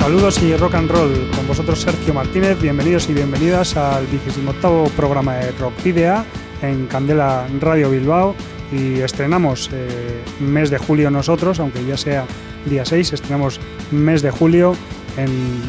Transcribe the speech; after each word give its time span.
Saludos 0.00 0.42
y 0.42 0.56
rock 0.56 0.76
and 0.76 0.90
roll. 0.90 1.30
Con 1.36 1.46
vosotros 1.46 1.82
Sergio 1.82 2.14
Martínez. 2.14 2.58
Bienvenidos 2.60 3.08
y 3.10 3.14
bienvenidas 3.14 3.76
al 3.76 4.06
28 4.06 4.90
programa 4.96 5.34
de 5.34 5.52
Rock 5.52 5.74
Video 5.84 6.24
en 6.62 6.86
Candela 6.86 7.46
Radio 7.60 7.90
Bilbao. 7.90 8.34
Y 8.72 9.00
estrenamos 9.00 9.68
eh, 9.74 10.22
mes 10.40 10.70
de 10.70 10.78
julio 10.78 11.10
nosotros, 11.10 11.60
aunque 11.60 11.84
ya 11.84 11.98
sea 11.98 12.24
día 12.64 12.86
6, 12.86 13.12
estrenamos 13.12 13.60
mes 13.90 14.22
de 14.22 14.30
julio 14.30 14.74
en, 15.18 15.60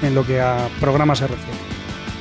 en 0.00 0.14
lo 0.14 0.24
que 0.24 0.40
a 0.40 0.68
programa 0.80 1.16
se 1.16 1.26
refiere. 1.26 1.58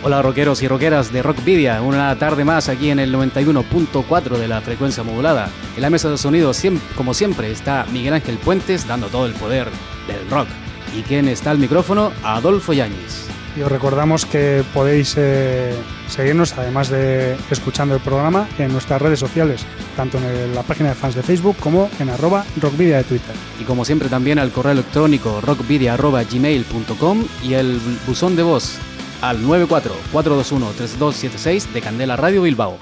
Hola 0.04 0.24
rockeros 0.24 0.64
y 0.64 0.68
rockeras 0.68 1.14
de 1.14 1.22
Rockvidia, 1.22 1.84
una 1.84 2.18
tarde 2.18 2.44
más 2.44 2.70
aquí 2.70 2.90
en 2.90 2.98
el 2.98 3.14
91.4 3.14 4.38
de 4.38 4.48
la 4.48 4.62
frecuencia 4.62 5.04
modulada. 5.04 5.50
En 5.76 5.84
la 5.84 5.92
mesa 5.92 6.10
de 6.10 6.18
sonido, 6.18 6.54
como 6.96 7.14
siempre, 7.14 7.52
está 7.52 7.86
Miguel 7.92 8.16
Ángel 8.16 8.40
Puentes 8.40 8.88
dando 8.88 9.10
todo 9.10 9.28
el 9.28 9.34
poder 9.34 9.68
del 10.08 10.28
rock. 10.28 10.48
¿Y 10.96 11.02
quién 11.04 11.28
está 11.28 11.52
al 11.52 11.58
micrófono? 11.58 12.14
Adolfo 12.24 12.72
Yáñez. 12.74 13.28
Y 13.56 13.62
os 13.62 13.72
recordamos 13.72 14.26
que 14.26 14.64
podéis 14.74 15.14
eh, 15.18 15.74
seguirnos, 16.08 16.58
además 16.58 16.90
de 16.90 17.36
escuchando 17.50 17.96
el 17.96 18.02
programa, 18.02 18.48
en 18.58 18.72
nuestras 18.72 19.02
redes 19.02 19.20
sociales, 19.20 19.66
tanto 19.98 20.18
en 20.18 20.56
la 20.56 20.64
página 20.64 20.88
de 20.90 20.96
fans 20.96 21.16
de 21.16 21.24
Facebook 21.24 21.58
como 21.60 21.90
en 22.00 22.10
arroba 22.10 22.46
rockvidia 22.62 22.96
de 22.98 23.04
Twitter. 23.04 23.36
Y 23.60 23.66
como 23.66 23.84
siempre 23.84 24.08
también 24.08 24.40
al 24.40 24.52
correo 24.52 24.72
electrónico 24.72 25.42
rockvidia.gmail.com 25.42 27.26
y 27.44 27.56
el 27.56 27.82
buzón 28.08 28.38
de 28.38 28.44
voz 28.44 28.78
al 29.22 29.44
94-421-3276 29.44 31.74
de 31.74 31.82
Candela 31.82 32.16
Radio 32.16 32.44
Bilbao. 32.44 32.78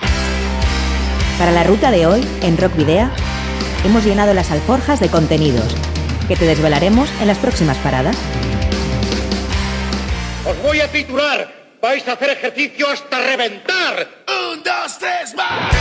Para 1.39 1.51
la 1.51 1.63
ruta 1.63 1.89
de 1.89 2.05
hoy, 2.05 2.23
en 2.41 2.57
Rock 2.57 2.75
Video, 2.75 3.09
hemos 3.85 4.05
llenado 4.05 4.35
las 4.35 4.51
alforjas 4.51 4.99
de 4.99 5.09
contenidos 5.09 5.75
que 6.29 6.35
te 6.35 6.45
desvelaremos 6.45 7.09
en 7.19 7.27
las 7.27 7.39
próximas 7.39 7.75
paradas. 7.79 8.15
Os 10.45 10.61
voy 10.61 10.79
a 10.79 10.87
titular. 10.87 11.51
Vais 11.81 12.07
a 12.07 12.13
hacer 12.13 12.29
ejercicio 12.29 12.87
hasta 12.87 13.19
reventar. 13.19 14.07
Un, 14.27 14.63
dos, 14.63 14.99
tres, 14.99 15.33
más. 15.35 15.75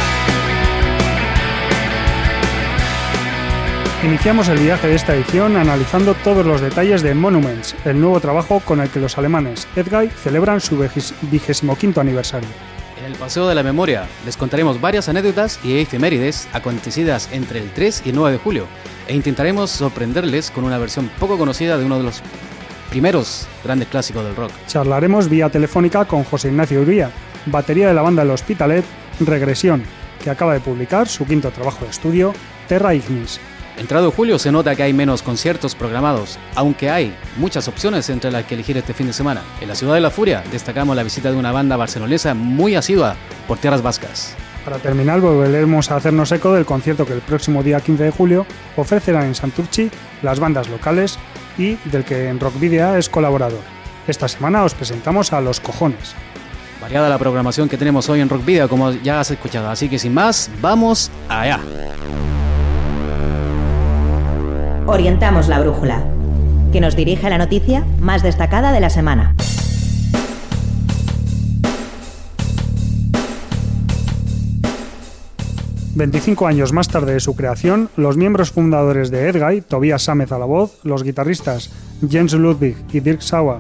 Iniciamos 4.05 4.49
el 4.49 4.59
viaje 4.59 4.89
de 4.89 4.95
esta 4.95 5.15
edición 5.15 5.57
analizando 5.57 6.15
todos 6.15 6.47
los 6.47 6.61
detalles 6.61 7.03
de 7.03 7.15
Monuments, 7.15 7.75
el 7.85 8.01
nuevo 8.01 8.21
trabajo 8.21 8.61
con 8.61 8.81
el 8.81 8.89
que 8.89 9.01
los 9.01 9.19
alemanes 9.19 9.67
Edguy 9.77 10.09
celebran 10.09 10.61
su 10.61 10.79
vigésimo 11.23 11.77
quinto 11.77 12.01
aniversario. 12.01 12.78
En 12.99 13.05
el 13.05 13.15
Paseo 13.15 13.47
de 13.47 13.55
la 13.55 13.63
Memoria 13.63 14.07
les 14.25 14.37
contaremos 14.37 14.81
varias 14.81 15.09
anécdotas 15.09 15.61
y 15.63 15.79
efemérides 15.79 16.49
acontecidas 16.53 17.29
entre 17.33 17.61
el 17.61 17.71
3 17.71 18.03
y 18.07 18.11
el 18.11 18.17
9 18.17 18.33
de 18.33 18.39
julio, 18.39 18.67
e 19.07 19.15
intentaremos 19.15 19.71
sorprenderles 19.71 20.51
con 20.51 20.65
una 20.65 20.79
versión 20.79 21.09
poco 21.21 21.39
conocida 21.39 21.79
de 21.79 21.85
uno 21.85 21.99
de 21.99 22.03
los 22.03 22.23
primeros 22.91 23.47
grandes 23.63 23.89
clásicos 23.89 24.25
del 24.25 24.35
rock. 24.35 24.51
Charlaremos 24.67 25.29
vía 25.29 25.49
telefónica 25.49 26.07
con 26.07 26.25
José 26.25 26.49
Ignacio 26.49 26.81
Uría, 26.81 27.11
batería 27.47 27.87
de 27.87 27.95
la 27.95 28.03
banda 28.03 28.23
El 28.23 28.31
Hospitalet, 28.31 28.85
Regresión, 29.21 29.85
que 30.23 30.31
acaba 30.31 30.55
de 30.55 30.61
publicar 30.61 31.07
su 31.07 31.25
quinto 31.25 31.51
trabajo 31.51 31.85
de 31.85 31.91
estudio, 31.91 32.35
Terra 32.67 32.95
Ignis. 32.95 33.39
Entrado 33.79 34.11
julio 34.11 34.41
se 34.41 34.51
nota 34.51 34.75
que 34.75 34.83
hay 34.83 34.93
menos 34.93 35.23
conciertos 35.23 35.77
programados, 35.77 36.37
aunque 36.57 36.91
hay 36.91 37.15
muchas 37.37 37.69
opciones 37.69 38.11
entre 38.11 38.33
las 38.33 38.45
que 38.45 38.55
elegir 38.55 38.77
este 38.77 38.93
fin 38.93 39.07
de 39.07 39.13
semana. 39.13 39.43
En 39.61 39.69
la 39.69 39.77
ciudad 39.77 39.95
de 39.95 40.01
la 40.01 40.11
furia 40.11 40.43
destacamos 40.51 40.97
la 40.97 41.05
visita 41.05 41.31
de 41.31 41.37
una 41.37 41.53
banda 41.53 41.77
barcelonesa 41.77 42.35
muy 42.35 42.75
asidua 42.75 43.15
por 43.47 43.59
tierras 43.59 43.81
vascas. 43.81 44.35
Para 44.65 44.79
terminar, 44.79 45.21
volveremos 45.21 45.91
a 45.91 45.97
hacernos 45.97 46.33
eco 46.33 46.53
del 46.53 46.67
concierto 46.67 47.07
que 47.07 47.13
el 47.13 47.21
próximo 47.21 47.63
día 47.63 47.81
15 47.81 48.03
de 48.03 48.11
julio 48.11 48.47
ofrecerán 48.77 49.27
en 49.27 49.37
Santurchi 49.37 49.91
las 50.23 50.41
bandas 50.41 50.69
locales 50.69 51.17
y 51.57 51.77
del 51.85 52.05
que 52.05 52.29
en 52.29 52.41
Rock 52.41 52.59
Video 52.59 52.97
es 52.97 53.09
colaborador. 53.09 53.63
Esta 54.09 54.27
semana 54.27 54.65
os 54.65 54.75
presentamos 54.75 55.33
a 55.33 55.41
Los 55.41 55.61
Cojones. 55.61 56.15
Variada 56.81 57.09
la 57.09 57.19
programación 57.19 57.69
que 57.69 57.79
tenemos 57.79 58.09
hoy 58.09 58.21
en 58.21 58.29
Rock 58.29 58.45
Video, 58.45 58.69
como 58.69 58.91
ya 58.91 59.21
has 59.21 59.31
escuchado, 59.31 59.69
así 59.71 59.89
que 59.89 59.99
sin 59.99 60.15
más, 60.15 60.51
vamos 60.61 61.13
allá. 61.29 61.61
Orientamos 64.91 65.49
la 65.49 65.61
brújula, 65.61 66.03
que 66.73 66.81
nos 66.81 66.97
dirige 66.97 67.29
la 67.29 67.37
noticia 67.37 67.85
más 68.01 68.23
destacada 68.23 68.73
de 68.73 68.81
la 68.81 68.89
semana. 68.89 69.35
25 75.95 76.47
años 76.47 76.73
más 76.73 76.89
tarde 76.89 77.13
de 77.13 77.21
su 77.21 77.37
creación, 77.37 77.91
los 77.97 78.17
miembros 78.17 78.51
fundadores 78.51 79.11
de 79.11 79.29
Edguy, 79.29 79.61
Tobias 79.61 80.05
Sámez 80.05 80.33
a 80.33 80.39
la 80.39 80.47
voz, 80.47 80.81
los 80.85 81.03
guitarristas 81.03 81.71
Jens 82.09 82.33
Ludwig 82.33 82.77
y 82.91 83.01
Dirk 83.01 83.21
Sauer, 83.21 83.59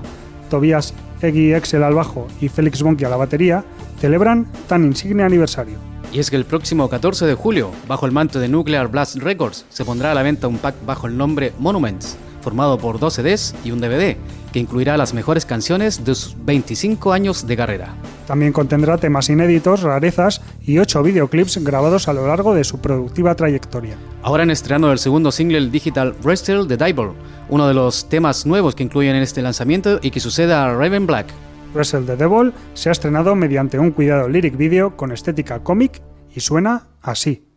Tobias 0.49 0.95
Eggy 1.21 1.53
Excel 1.53 1.83
al 1.83 1.93
bajo 1.93 2.27
y 2.41 2.49
Felix 2.49 2.83
Bonke 2.83 3.05
a 3.05 3.11
la 3.11 3.19
batería, 3.19 3.65
celebran 4.01 4.47
tan 4.67 4.83
insigne 4.83 5.25
aniversario. 5.25 5.98
Y 6.13 6.21
es 6.21 6.31
que 6.31 6.37
el 6.37 6.47
próximo 6.47 6.89
14 6.89 7.27
de 7.27 7.35
julio, 7.35 7.71
bajo 7.87 8.07
el 8.07 8.13
manto 8.13 8.41
de 8.41 8.49
Nuclear 8.49 8.89
Blast 8.89 9.17
Records, 9.17 9.67
se 9.69 9.85
pondrá 9.85 10.13
a 10.13 10.15
la 10.15 10.23
venta 10.23 10.49
un 10.49 10.59
pack 10.59 10.75
bajo 10.87 11.07
el 11.07 11.17
nombre 11.17 11.53
Monuments, 11.59 12.17
formado 12.41 12.79
por 12.79 12.99
dos 12.99 13.15
CDs 13.15 13.55
y 13.63 13.73
un 13.73 13.81
DVD, 13.81 14.17
que 14.53 14.59
incluirá 14.59 14.97
las 14.97 15.13
mejores 15.13 15.45
canciones 15.45 16.05
de 16.07 16.15
sus 16.15 16.35
25 16.45 17.13
años 17.13 17.47
de 17.47 17.57
carrera. 17.57 17.95
También 18.27 18.53
contendrá 18.53 18.97
temas 18.97 19.29
inéditos, 19.29 19.83
rarezas 19.83 20.41
y 20.63 20.79
8 20.79 21.03
videoclips 21.03 21.63
grabados 21.63 22.09
a 22.09 22.15
lo 22.15 22.27
largo 22.27 22.55
de 22.55 22.65
su 22.65 22.79
productiva 22.81 23.35
trayectoria. 23.35 23.97
Ahora 24.23 24.45
en 24.45 24.51
estreno 24.51 24.91
el 24.91 24.99
segundo 24.99 25.31
single 25.31 25.69
digital 25.69 26.15
Wrestle 26.23 26.67
the 26.67 26.79
Devil, 26.79 27.11
uno 27.51 27.69
de 27.69 27.75
los 27.75 28.09
temas 28.09 28.47
nuevos 28.47 28.75
que 28.75 28.83
incluyen 28.83 29.17
en 29.17 29.23
este 29.23 29.43
lanzamiento 29.43 29.99
y 30.03 30.11
que 30.11 30.21
sucede 30.21 30.55
a 30.55 30.73
Raven 30.73 31.07
Black. 31.07 31.27
Wrestle 31.75 32.07
the 32.07 32.17
Devil 32.17 32.53
se 32.75 32.89
ha 32.89 32.93
estrenado 32.93 33.35
mediante 33.35 33.79
un 33.79 33.91
cuidado 33.91 34.29
lyric 34.29 34.57
video 34.57 34.97
con 34.97 35.13
estética 35.13 35.63
cómic 35.63 36.03
y 36.35 36.41
suena 36.41 36.89
así. 37.03 37.48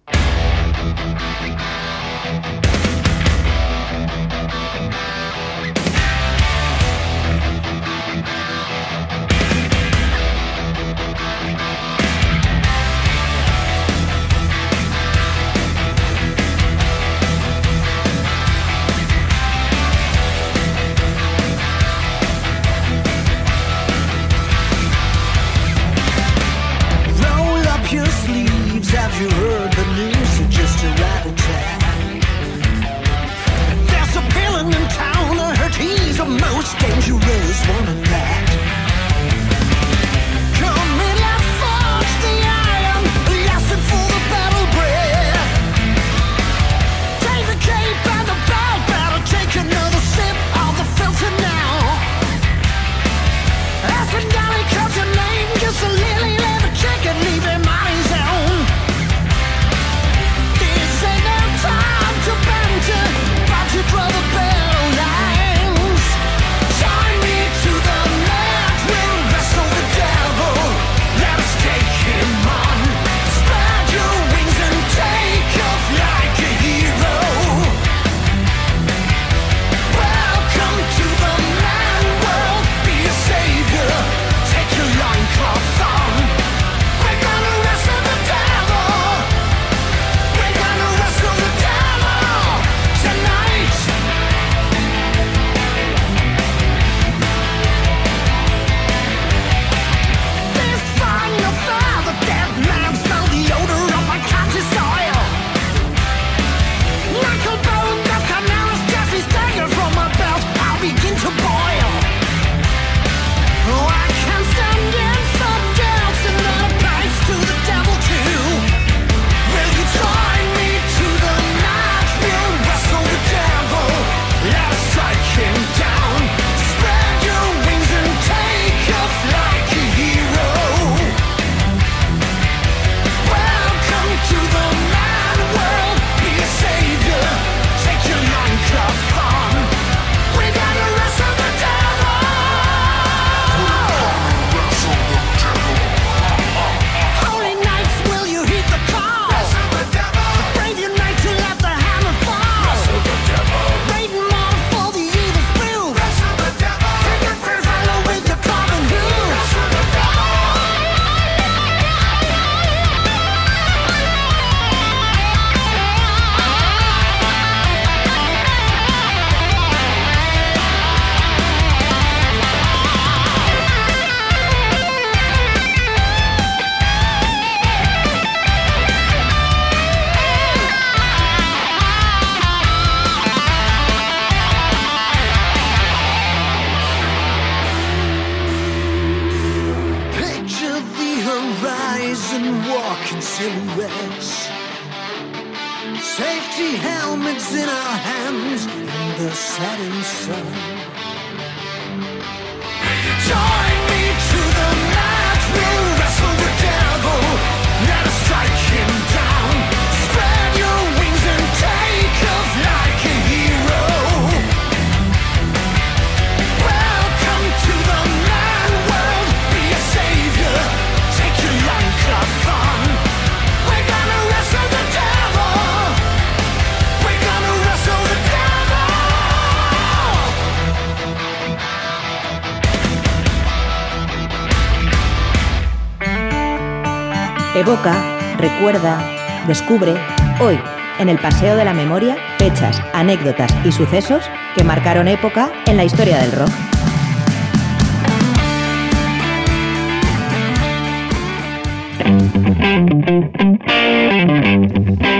Evoca, 237.54 238.38
recuerda, 238.38 239.06
descubre, 239.46 239.94
hoy, 240.40 240.58
en 241.00 241.10
el 241.10 241.20
Paseo 241.20 241.58
de 241.58 241.66
la 241.66 241.74
Memoria, 241.74 242.16
fechas, 242.38 242.82
anécdotas 242.94 243.54
y 243.66 243.74
sucesos 243.74 244.24
que 244.56 244.64
marcaron 244.64 245.10
época 245.10 245.52
en 245.66 245.76
la 245.76 245.84
historia 245.84 246.18
del 246.20 246.32
rock. 246.32 246.50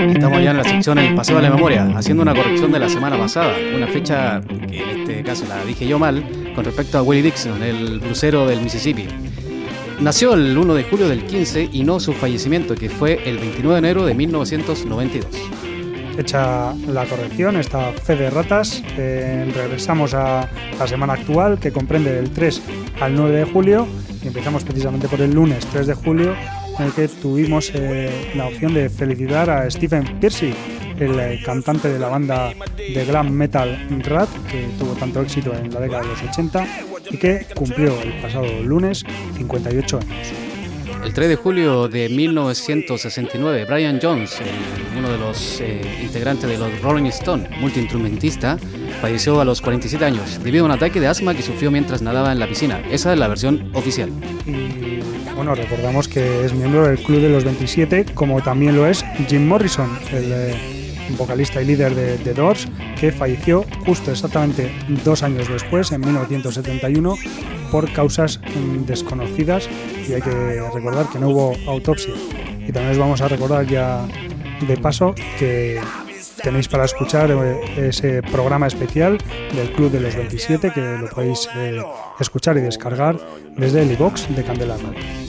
Estamos 0.08 0.42
ya 0.42 0.52
en 0.52 0.56
la 0.56 0.64
sección 0.64 0.98
El 0.98 1.14
Paseo 1.14 1.36
de 1.36 1.42
la 1.42 1.50
Memoria, 1.50 1.90
haciendo 1.94 2.22
una 2.22 2.34
corrección 2.34 2.72
de 2.72 2.78
la 2.78 2.88
semana 2.88 3.18
pasada, 3.18 3.54
una 3.76 3.88
fecha 3.88 4.40
que 4.70 4.82
en 4.82 5.00
este 5.00 5.22
caso 5.22 5.44
la 5.46 5.62
dije 5.66 5.86
yo 5.86 5.98
mal, 5.98 6.24
con 6.54 6.64
respecto 6.64 6.96
a 6.96 7.02
Willie 7.02 7.24
Dixon, 7.24 7.62
el 7.62 8.00
crucero 8.00 8.46
del 8.46 8.62
Mississippi. 8.62 9.06
Nació 10.02 10.34
el 10.34 10.58
1 10.58 10.74
de 10.74 10.82
julio 10.82 11.08
del 11.08 11.24
15 11.24 11.68
y 11.72 11.84
no 11.84 12.00
su 12.00 12.12
fallecimiento, 12.12 12.74
que 12.74 12.88
fue 12.90 13.22
el 13.24 13.38
29 13.38 13.74
de 13.74 13.78
enero 13.78 14.04
de 14.04 14.14
1992. 14.14 15.30
Hecha 16.18 16.74
la 16.88 17.06
corrección, 17.06 17.56
esta 17.56 17.92
fe 17.92 18.16
de 18.16 18.28
ratas, 18.28 18.82
eh, 18.98 19.48
regresamos 19.54 20.12
a 20.14 20.48
la 20.76 20.88
semana 20.88 21.12
actual 21.12 21.60
que 21.60 21.70
comprende 21.70 22.12
del 22.14 22.30
3 22.30 22.62
al 23.00 23.14
9 23.14 23.36
de 23.36 23.44
julio 23.44 23.86
y 24.24 24.26
empezamos 24.26 24.64
precisamente 24.64 25.06
por 25.06 25.20
el 25.20 25.32
lunes 25.32 25.64
3 25.66 25.86
de 25.86 25.94
julio 25.94 26.34
en 26.80 26.84
el 26.84 26.92
que 26.92 27.06
tuvimos 27.06 27.70
eh, 27.72 28.32
la 28.34 28.48
opción 28.48 28.74
de 28.74 28.90
felicitar 28.90 29.50
a 29.50 29.70
Stephen 29.70 30.18
Piercy, 30.18 30.52
el 30.98 31.18
eh, 31.18 31.40
cantante 31.44 31.88
de 31.88 31.98
la 31.98 32.08
banda 32.08 32.52
de 32.76 33.04
glam 33.04 33.30
metal 33.30 33.86
Rat, 34.04 34.28
que 34.50 34.68
tuvo 34.78 34.94
tanto 34.94 35.20
éxito 35.22 35.52
en 35.54 35.72
la 35.72 35.80
década 35.80 36.02
de 36.02 36.08
los 36.08 36.22
80 36.22 36.66
y 37.10 37.16
que 37.16 37.46
cumplió 37.54 38.00
el 38.00 38.20
pasado 38.20 38.46
lunes 38.62 39.04
58 39.36 39.98
años. 39.98 40.32
El 41.04 41.12
3 41.12 41.28
de 41.30 41.36
julio 41.36 41.88
de 41.88 42.08
1969, 42.08 43.64
Brian 43.64 43.98
Jones, 44.00 44.38
uno 44.96 45.10
de 45.10 45.18
los 45.18 45.60
eh, 45.60 45.80
integrantes 46.00 46.48
de 46.48 46.56
los 46.56 46.80
Rolling 46.80 47.06
Stones, 47.06 47.50
multiinstrumentista, 47.60 48.56
falleció 49.00 49.40
a 49.40 49.44
los 49.44 49.60
47 49.60 50.04
años 50.04 50.38
debido 50.44 50.64
a 50.64 50.66
un 50.66 50.70
ataque 50.70 51.00
de 51.00 51.08
asma 51.08 51.34
que 51.34 51.42
sufrió 51.42 51.72
mientras 51.72 52.02
nadaba 52.02 52.30
en 52.30 52.38
la 52.38 52.46
piscina. 52.46 52.80
Esa 52.88 53.12
es 53.12 53.18
la 53.18 53.26
versión 53.26 53.72
oficial. 53.74 54.10
Y 54.46 55.00
bueno, 55.34 55.56
recordamos 55.56 56.06
que 56.06 56.44
es 56.44 56.52
miembro 56.54 56.86
del 56.86 56.98
Club 57.00 57.20
de 57.20 57.30
los 57.30 57.42
27, 57.42 58.06
como 58.14 58.40
también 58.40 58.76
lo 58.76 58.86
es 58.86 59.04
Jim 59.28 59.44
Morrison, 59.48 59.90
el 60.12 60.32
eh, 60.32 60.81
vocalista 61.16 61.62
y 61.62 61.66
líder 61.66 61.94
de 61.94 62.18
The 62.18 62.34
Doors, 62.34 62.68
que 62.98 63.12
falleció 63.12 63.64
justo 63.86 64.10
exactamente 64.10 64.72
dos 65.04 65.22
años 65.22 65.48
después, 65.48 65.92
en 65.92 66.00
1971, 66.00 67.16
por 67.70 67.92
causas 67.92 68.40
desconocidas. 68.86 69.68
Y 70.08 70.12
hay 70.12 70.22
que 70.22 70.62
recordar 70.74 71.08
que 71.08 71.18
no 71.18 71.30
hubo 71.30 71.56
autopsia. 71.66 72.14
Y 72.66 72.72
también 72.72 72.92
os 72.92 72.98
vamos 72.98 73.20
a 73.20 73.28
recordar 73.28 73.66
ya 73.66 74.06
de 74.66 74.76
paso 74.76 75.14
que 75.38 75.80
tenéis 76.42 76.68
para 76.68 76.84
escuchar 76.84 77.30
eh, 77.30 77.88
ese 77.88 78.22
programa 78.22 78.66
especial 78.66 79.18
del 79.54 79.72
Club 79.72 79.90
de 79.90 80.00
los 80.00 80.14
27 80.16 80.72
que 80.72 80.80
lo 80.98 81.08
podéis 81.08 81.48
eh, 81.56 81.80
escuchar 82.18 82.56
y 82.56 82.60
descargar 82.60 83.18
desde 83.56 83.82
el 83.82 83.92
iBox 83.92 84.34
de 84.34 84.44
Candela 84.44 84.76
Radio. 84.76 84.98
El 84.98 85.21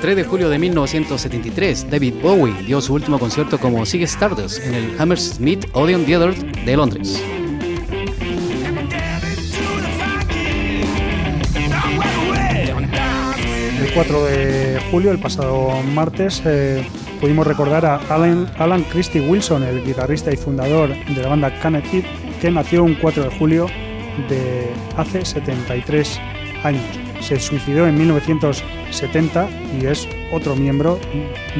3 0.00 0.16
de 0.16 0.24
julio 0.24 0.48
de 0.48 0.58
1973, 0.58 1.90
David 1.90 2.14
Bowie 2.22 2.54
dio 2.64 2.80
su 2.80 2.94
último 2.94 3.18
concierto 3.18 3.58
como 3.58 3.84
Sigue 3.84 4.04
Stardust 4.04 4.64
en 4.64 4.74
el 4.74 4.98
Hammersmith 4.98 5.66
Odeon 5.74 6.06
Theatre 6.06 6.34
de 6.64 6.76
Londres. 6.76 7.22
El 13.78 13.92
4 13.92 14.24
de 14.24 14.80
julio, 14.90 15.10
el 15.10 15.18
pasado 15.18 15.70
martes, 15.92 16.40
eh, 16.46 16.82
pudimos 17.20 17.46
recordar 17.46 17.84
a 17.84 17.96
Alan, 18.08 18.50
Alan 18.56 18.82
Christie 18.84 19.20
Wilson, 19.20 19.64
el 19.64 19.84
guitarrista 19.84 20.32
y 20.32 20.36
fundador 20.38 20.94
de 21.14 21.22
la 21.22 21.28
banda 21.28 21.58
Canet 21.60 21.84
Heat, 21.92 22.04
que 22.40 22.50
nació 22.50 22.84
un 22.84 22.94
4 22.94 23.24
de 23.24 23.30
julio 23.38 23.66
de 24.30 24.70
hace 24.96 25.26
73 25.26 26.18
años. 26.64 27.09
Se 27.30 27.38
suicidó 27.38 27.86
en 27.86 27.96
1970 27.96 29.48
y 29.80 29.86
es 29.86 30.08
otro 30.32 30.56
miembro 30.56 30.98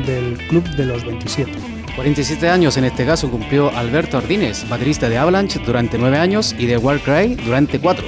del 0.05 0.37
Club 0.49 0.65
de 0.71 0.85
los 0.85 1.05
27. 1.05 1.53
47 1.95 2.49
años 2.49 2.77
en 2.77 2.87
este 2.87 3.07
caso 3.07 3.31
cumplió 3.31 3.71
Alberto 3.71 4.19
Ardines, 4.19 4.69
baterista 4.69 5.09
de 5.09 5.17
Avalanche 5.19 5.61
durante 5.65 5.97
9 5.97 6.19
años 6.19 6.57
y 6.59 6.67
de 6.67 6.77
Warcry 6.77 7.37
durante 7.37 7.79
4. 7.79 8.05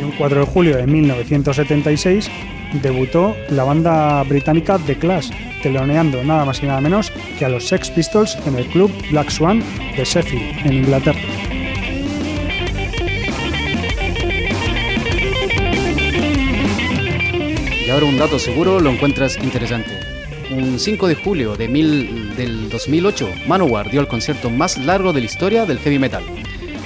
Y 0.00 0.02
un 0.02 0.10
4 0.10 0.40
de 0.40 0.46
julio 0.46 0.76
de 0.78 0.88
1976 0.88 2.28
debutó 2.82 3.36
la 3.50 3.62
banda 3.62 4.24
británica 4.24 4.76
The 4.84 4.96
Clash, 4.96 5.30
teloneando 5.62 6.24
nada 6.24 6.44
más 6.44 6.60
y 6.60 6.66
nada 6.66 6.80
menos 6.80 7.12
que 7.38 7.44
a 7.44 7.50
los 7.50 7.68
Sex 7.68 7.88
Pistols 7.92 8.36
en 8.46 8.56
el 8.56 8.66
club 8.66 8.90
Black 9.12 9.30
Swan 9.30 9.62
de 9.96 10.04
Sheffield, 10.04 10.66
en 10.66 10.72
Inglaterra. 10.72 11.20
Ahora 17.92 18.06
un 18.06 18.18
dato 18.18 18.38
seguro 18.38 18.78
lo 18.78 18.90
encuentras 18.90 19.36
interesante. 19.42 19.90
Un 20.50 20.78
5 20.78 21.08
de 21.08 21.14
julio 21.16 21.56
de 21.56 21.66
del 21.68 22.68
2008, 22.68 23.28
Manowar 23.48 23.90
dio 23.90 24.00
el 24.00 24.06
concierto 24.06 24.48
más 24.48 24.78
largo 24.78 25.12
de 25.12 25.20
la 25.20 25.26
historia 25.26 25.66
del 25.66 25.78
heavy 25.80 25.98
metal. 25.98 26.22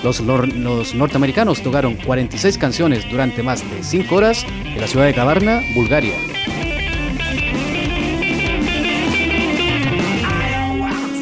Los, 0.02 0.22
norteamericanos 0.22 1.62
tocaron 1.62 1.94
46 1.96 2.56
canciones 2.58 3.04
durante 3.10 3.42
más 3.42 3.60
de 3.70 3.82
5 3.82 4.14
horas 4.14 4.46
en 4.64 4.80
la 4.80 4.86
ciudad 4.86 5.06
de 5.06 5.14
Cavarna, 5.14 5.62
Bulgaria. 5.74 6.14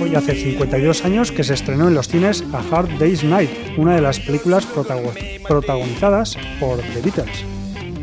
Hoy 0.00 0.14
hace 0.14 0.34
52 0.34 1.04
años 1.04 1.32
que 1.32 1.44
se 1.44 1.54
estrenó 1.54 1.88
en 1.88 1.94
los 1.94 2.08
cines 2.08 2.44
A 2.52 2.62
Hard 2.70 2.98
Day's 2.98 3.24
Night, 3.24 3.50
una 3.76 3.94
de 3.96 4.02
las 4.02 4.20
películas 4.20 4.66
protago- 4.66 5.12
protagonizadas 5.46 6.36
por 6.60 6.78
The 6.78 7.00
Beatles. 7.02 7.44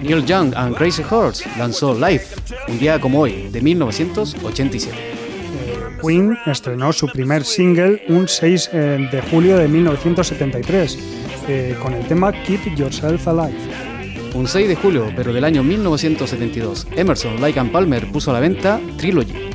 Neil 0.02 0.26
Young 0.26 0.54
and 0.56 0.76
Crazy 0.76 1.04
Horse 1.10 1.44
lanzó 1.58 1.94
Life, 1.94 2.36
un 2.68 2.80
día 2.80 3.00
como 3.00 3.20
hoy, 3.22 3.50
de 3.52 3.62
1987. 3.62 4.98
Queen 6.02 6.38
estrenó 6.46 6.94
su 6.94 7.08
primer 7.08 7.44
single 7.44 8.02
un 8.08 8.28
6 8.28 8.70
eh, 8.72 9.10
de 9.12 9.22
julio 9.24 9.58
de 9.58 9.68
1973 9.68 10.98
eh, 11.48 11.76
con 11.82 11.94
el 11.94 12.06
tema 12.08 12.32
Keep 12.32 12.76
Yourself 12.76 13.28
Alive. 13.28 13.58
Un 14.34 14.48
6 14.48 14.68
de 14.70 14.76
julio, 14.76 15.12
pero 15.16 15.34
del 15.34 15.44
año 15.44 15.64
1972, 15.64 16.88
Emerson, 16.96 17.42
Lake 17.42 17.60
and 17.60 17.72
Palmer 17.72 18.10
puso 18.12 18.32
a 18.32 18.36
la 18.36 18.40
venta 18.40 18.80
Trilogy. 18.98 19.50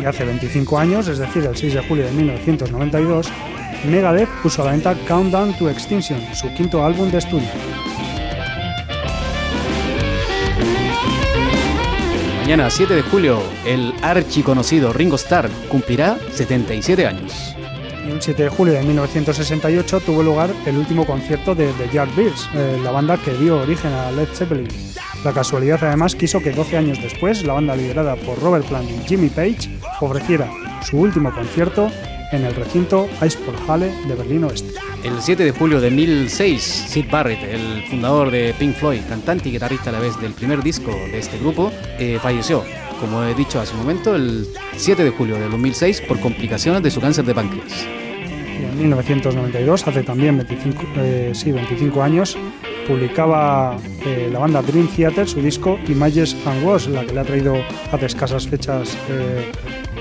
Y 0.00 0.04
hace 0.04 0.24
25 0.24 0.78
años, 0.78 1.08
es 1.08 1.18
decir, 1.18 1.44
el 1.44 1.56
6 1.56 1.74
de 1.74 1.82
julio 1.82 2.04
de 2.04 2.12
1992, 2.12 3.28
Megadeth 3.90 4.28
puso 4.42 4.62
a 4.62 4.66
la 4.66 4.70
venta 4.72 4.94
Countdown 5.06 5.56
to 5.58 5.68
Extinction, 5.68 6.18
su 6.34 6.52
quinto 6.54 6.84
álbum 6.84 7.10
de 7.10 7.18
estudio. 7.18 7.48
Mañana 12.46 12.70
7 12.70 12.94
de 12.94 13.02
julio, 13.02 13.42
el 13.64 13.92
archiconocido 14.02 14.92
Ringo 14.92 15.16
Starr 15.16 15.50
cumplirá 15.68 16.16
77 16.30 17.04
años. 17.04 17.56
Y 18.06 18.12
un 18.12 18.22
7 18.22 18.44
de 18.44 18.48
julio 18.50 18.74
de 18.74 18.84
1968 18.84 19.98
tuvo 19.98 20.22
lugar 20.22 20.54
el 20.64 20.76
último 20.76 21.04
concierto 21.04 21.56
de 21.56 21.72
The 21.72 21.88
Yardbirds, 21.92 22.48
eh, 22.54 22.80
la 22.84 22.92
banda 22.92 23.16
que 23.16 23.34
dio 23.34 23.62
origen 23.62 23.92
a 23.92 24.12
Led 24.12 24.28
Zeppelin. 24.28 24.68
La 25.24 25.32
casualidad 25.32 25.82
además 25.82 26.14
quiso 26.14 26.38
que 26.38 26.52
12 26.52 26.76
años 26.76 27.02
después 27.02 27.42
la 27.42 27.54
banda 27.54 27.74
liderada 27.74 28.14
por 28.14 28.40
Robert 28.40 28.64
Plant 28.66 28.88
y 28.90 29.08
Jimmy 29.08 29.28
Page 29.28 29.68
ofreciera 30.00 30.48
su 30.88 30.98
último 30.98 31.34
concierto 31.34 31.90
en 32.30 32.44
el 32.44 32.54
recinto 32.54 33.08
Eissport 33.20 33.58
Halle 33.68 33.92
de 34.06 34.14
Berlín 34.14 34.44
Oeste. 34.44 34.85
El 35.06 35.22
7 35.22 35.44
de 35.44 35.52
julio 35.52 35.80
de 35.80 35.88
2006, 35.88 36.62
Sid 36.88 37.06
Barrett, 37.08 37.40
el 37.44 37.84
fundador 37.88 38.28
de 38.32 38.52
Pink 38.58 38.74
Floyd, 38.74 39.02
cantante 39.08 39.48
y 39.48 39.52
guitarrista 39.52 39.90
a 39.90 39.92
la 39.92 40.00
vez 40.00 40.20
del 40.20 40.32
primer 40.32 40.64
disco 40.64 40.90
de 40.90 41.18
este 41.20 41.38
grupo, 41.38 41.70
eh, 42.00 42.18
falleció. 42.20 42.64
como 42.98 43.22
he 43.22 43.32
dicho 43.32 43.60
hace 43.60 43.72
un 43.74 43.82
momento, 43.82 44.16
el 44.16 44.48
7 44.76 45.04
de 45.04 45.10
julio 45.10 45.36
de 45.36 45.48
2006 45.48 46.00
por 46.00 46.18
complicaciones 46.18 46.82
de 46.82 46.90
su 46.90 47.00
cáncer 47.00 47.24
de 47.24 47.34
páncreas. 47.36 47.86
Y 48.60 48.64
en 48.64 48.78
1992, 48.80 49.86
hace 49.86 50.02
también 50.02 50.38
25, 50.38 50.82
eh, 50.96 51.30
sí, 51.34 51.52
25 51.52 52.02
años, 52.02 52.36
publicaba 52.88 53.76
eh, 54.04 54.28
la 54.32 54.40
banda 54.40 54.60
Dream 54.60 54.88
Theater 54.88 55.28
su 55.28 55.40
disco 55.40 55.78
Images 55.86 56.36
and 56.46 56.64
Wars, 56.64 56.88
la 56.88 57.06
que 57.06 57.14
le 57.14 57.20
ha 57.20 57.24
traído 57.24 57.54
hace 57.92 58.06
escasas 58.06 58.48
fechas 58.48 58.96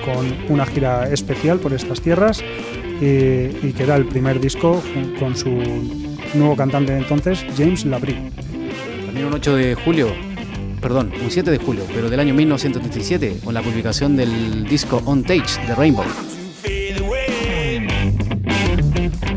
con 0.03 0.51
una 0.51 0.65
gira 0.65 1.07
especial 1.11 1.59
por 1.59 1.73
estas 1.73 2.01
tierras 2.01 2.43
y, 3.01 3.67
y 3.67 3.73
que 3.75 3.83
era 3.83 3.95
el 3.95 4.05
primer 4.05 4.39
disco 4.39 4.81
con 5.19 5.35
su 5.35 5.51
nuevo 6.33 6.55
cantante 6.55 6.93
de 6.93 6.99
entonces, 6.99 7.45
James 7.57 7.85
Labrie. 7.85 8.17
También 9.05 9.27
un 9.27 9.33
8 9.33 9.55
de 9.55 9.75
julio, 9.75 10.09
perdón, 10.81 11.11
un 11.21 11.31
7 11.31 11.49
de 11.51 11.57
julio, 11.57 11.83
pero 11.93 12.09
del 12.09 12.19
año 12.19 12.33
1937, 12.33 13.39
con 13.43 13.53
la 13.53 13.61
publicación 13.61 14.15
del 14.15 14.65
disco 14.65 15.01
On 15.05 15.23
Tage 15.23 15.65
de 15.67 15.75
Rainbow. 15.75 16.05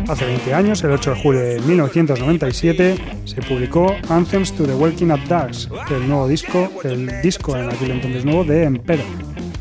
Hace 0.08 0.24
20 0.24 0.54
años, 0.54 0.82
el 0.84 0.92
8 0.92 1.10
de 1.14 1.22
julio 1.22 1.40
de 1.40 1.60
1997, 1.60 2.96
se 3.26 3.42
publicó 3.42 3.94
Anthems 4.08 4.52
to 4.54 4.64
the 4.64 4.74
Walking 4.74 5.08
Up 5.08 5.20
Dogs, 5.28 5.68
el 5.90 6.08
nuevo 6.08 6.26
disco, 6.26 6.70
el 6.82 7.20
disco 7.20 7.54
en 7.56 7.68
aquel 7.68 7.90
entonces 7.90 8.24
nuevo 8.24 8.42
de 8.44 8.64
Emperor. 8.64 9.04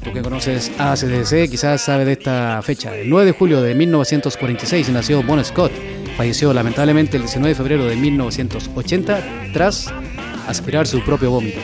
Tú 0.08 0.14
que 0.14 0.22
conoces 0.22 0.72
ACDC 0.80 1.50
quizás 1.50 1.82
sabe 1.82 2.06
de 2.06 2.14
esta 2.14 2.62
fecha. 2.62 2.96
El 2.96 3.10
9 3.10 3.26
de 3.26 3.32
julio 3.34 3.62
de 3.62 3.76
1946 3.76 4.88
nació 4.88 5.22
Bon 5.22 5.44
Scott. 5.44 5.74
Falleció 6.16 6.54
lamentablemente 6.54 7.18
el 7.18 7.24
19 7.24 7.50
de 7.50 7.56
febrero 7.56 7.86
de 7.86 7.98
1980 7.98 9.52
tras 9.52 9.94
aspirar 10.48 10.88
su 10.88 11.04
propio 11.04 11.32
vómito. 11.32 11.60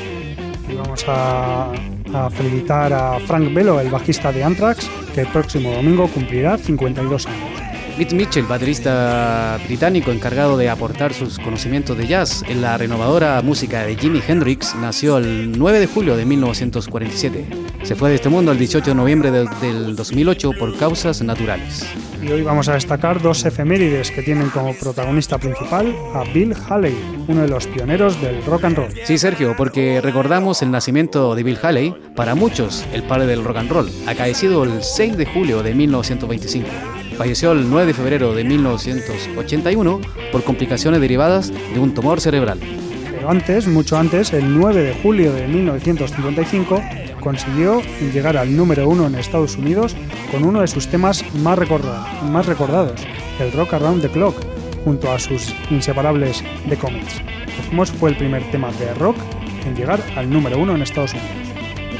Y 0.70 0.76
vamos 0.76 1.06
a, 1.08 1.72
a 2.14 2.30
felicitar 2.32 2.92
a 2.92 3.18
Frank 3.22 3.54
Bello, 3.54 3.80
el 3.80 3.90
bajista 3.90 4.34
de 4.34 4.44
Anthrax, 4.44 4.90
que 5.16 5.22
el 5.22 5.28
próximo 5.28 5.72
domingo 5.72 6.10
cumplirá 6.10 6.58
52 6.58 7.26
años. 7.28 7.53
Mitch 7.98 8.14
Mitchell, 8.14 8.46
baterista 8.46 9.60
británico 9.68 10.12
encargado 10.12 10.58
de 10.58 10.68
aportar 10.68 11.14
sus 11.14 11.38
conocimientos 11.38 11.96
de 11.96 12.08
jazz 12.08 12.44
en 12.48 12.62
la 12.62 12.76
renovadora 12.76 13.40
música 13.44 13.86
de 13.86 13.96
Jimi 13.96 14.20
Hendrix, 14.28 14.74
nació 14.76 15.20
el 15.20 15.52
9 15.58 15.80
de 15.80 15.88
julio 15.88 16.18
de 16.18 16.26
1947. 16.26 17.46
Se 17.84 17.96
fue 17.96 18.10
de 18.10 18.16
este 18.16 18.30
mundo 18.30 18.52
el 18.52 18.58
18 18.58 18.90
de 18.90 18.96
noviembre 18.96 19.30
del, 19.30 19.48
del 19.62 19.96
2008 19.96 20.54
por 20.58 20.76
causas 20.78 21.22
naturales. 21.22 21.86
Y 22.20 22.32
hoy 22.32 22.42
vamos 22.42 22.68
a 22.68 22.74
destacar 22.74 23.22
dos 23.22 23.46
efemérides 23.46 24.10
que 24.10 24.24
tienen 24.24 24.50
como 24.50 24.74
protagonista 24.74 25.38
principal 25.38 25.96
a 26.16 26.24
Bill 26.34 26.56
Haley, 26.68 26.96
uno 27.28 27.42
de 27.42 27.48
los 27.48 27.68
pioneros 27.68 28.20
del 28.22 28.44
rock 28.46 28.64
and 28.64 28.78
roll. 28.78 28.92
Sí, 29.04 29.20
Sergio, 29.20 29.56
porque 29.56 30.02
recordamos 30.02 30.64
el 30.64 30.72
nacimiento 30.72 31.36
de 31.36 31.44
Bill 31.44 31.60
Haley, 31.62 31.94
para 32.16 32.34
muchos 32.34 32.86
el 32.92 33.04
padre 33.04 33.28
del 33.28 33.44
rock 33.44 33.58
and 33.58 33.70
roll, 33.70 33.92
acaecido 34.08 34.64
el 34.64 34.82
6 34.82 35.16
de 35.16 35.26
julio 35.26 35.62
de 35.62 35.76
1925. 35.76 36.93
Falleció 37.18 37.52
el 37.52 37.70
9 37.70 37.88
de 37.88 37.94
febrero 37.94 38.34
de 38.34 38.44
1981 38.44 40.02
por 40.32 40.44
complicaciones 40.44 41.00
derivadas 41.00 41.52
de 41.52 41.80
un 41.80 41.94
tumor 41.94 42.20
cerebral. 42.20 42.60
Pero 43.12 43.30
antes, 43.30 43.68
mucho 43.68 43.98
antes, 43.98 44.34
el 44.34 44.58
9 44.58 44.84
de 44.84 44.94
julio 45.02 45.32
de 45.34 45.48
1955, 45.48 46.82
consiguió 47.20 47.82
llegar 48.14 48.36
al 48.36 48.56
número 48.56 48.90
uno 48.90 49.08
en 49.08 49.16
Estados 49.16 49.56
Unidos 49.58 49.96
con 50.32 50.44
uno 50.44 50.62
de 50.62 50.68
sus 50.68 50.88
temas 50.88 51.24
más, 51.36 51.60
más 52.30 52.46
recordados, 52.46 53.02
el 53.40 53.52
Rock 53.54 53.74
Around 53.76 54.02
the 54.02 54.10
Clock, 54.10 54.36
junto 54.84 55.12
a 55.12 55.20
sus 55.20 55.56
inseparables 55.70 56.44
The 56.68 56.76
Comets. 56.76 57.22
Decimos, 57.58 57.92
fue 57.92 58.10
el 58.10 58.18
primer 58.18 58.44
tema 58.52 58.72
de 58.74 58.94
rock 58.96 59.16
en 59.66 59.76
llegar 59.76 60.02
al 60.18 60.30
número 60.30 60.58
uno 60.58 60.76
en 60.76 60.82
Estados 60.82 61.14
Unidos. 61.14 61.43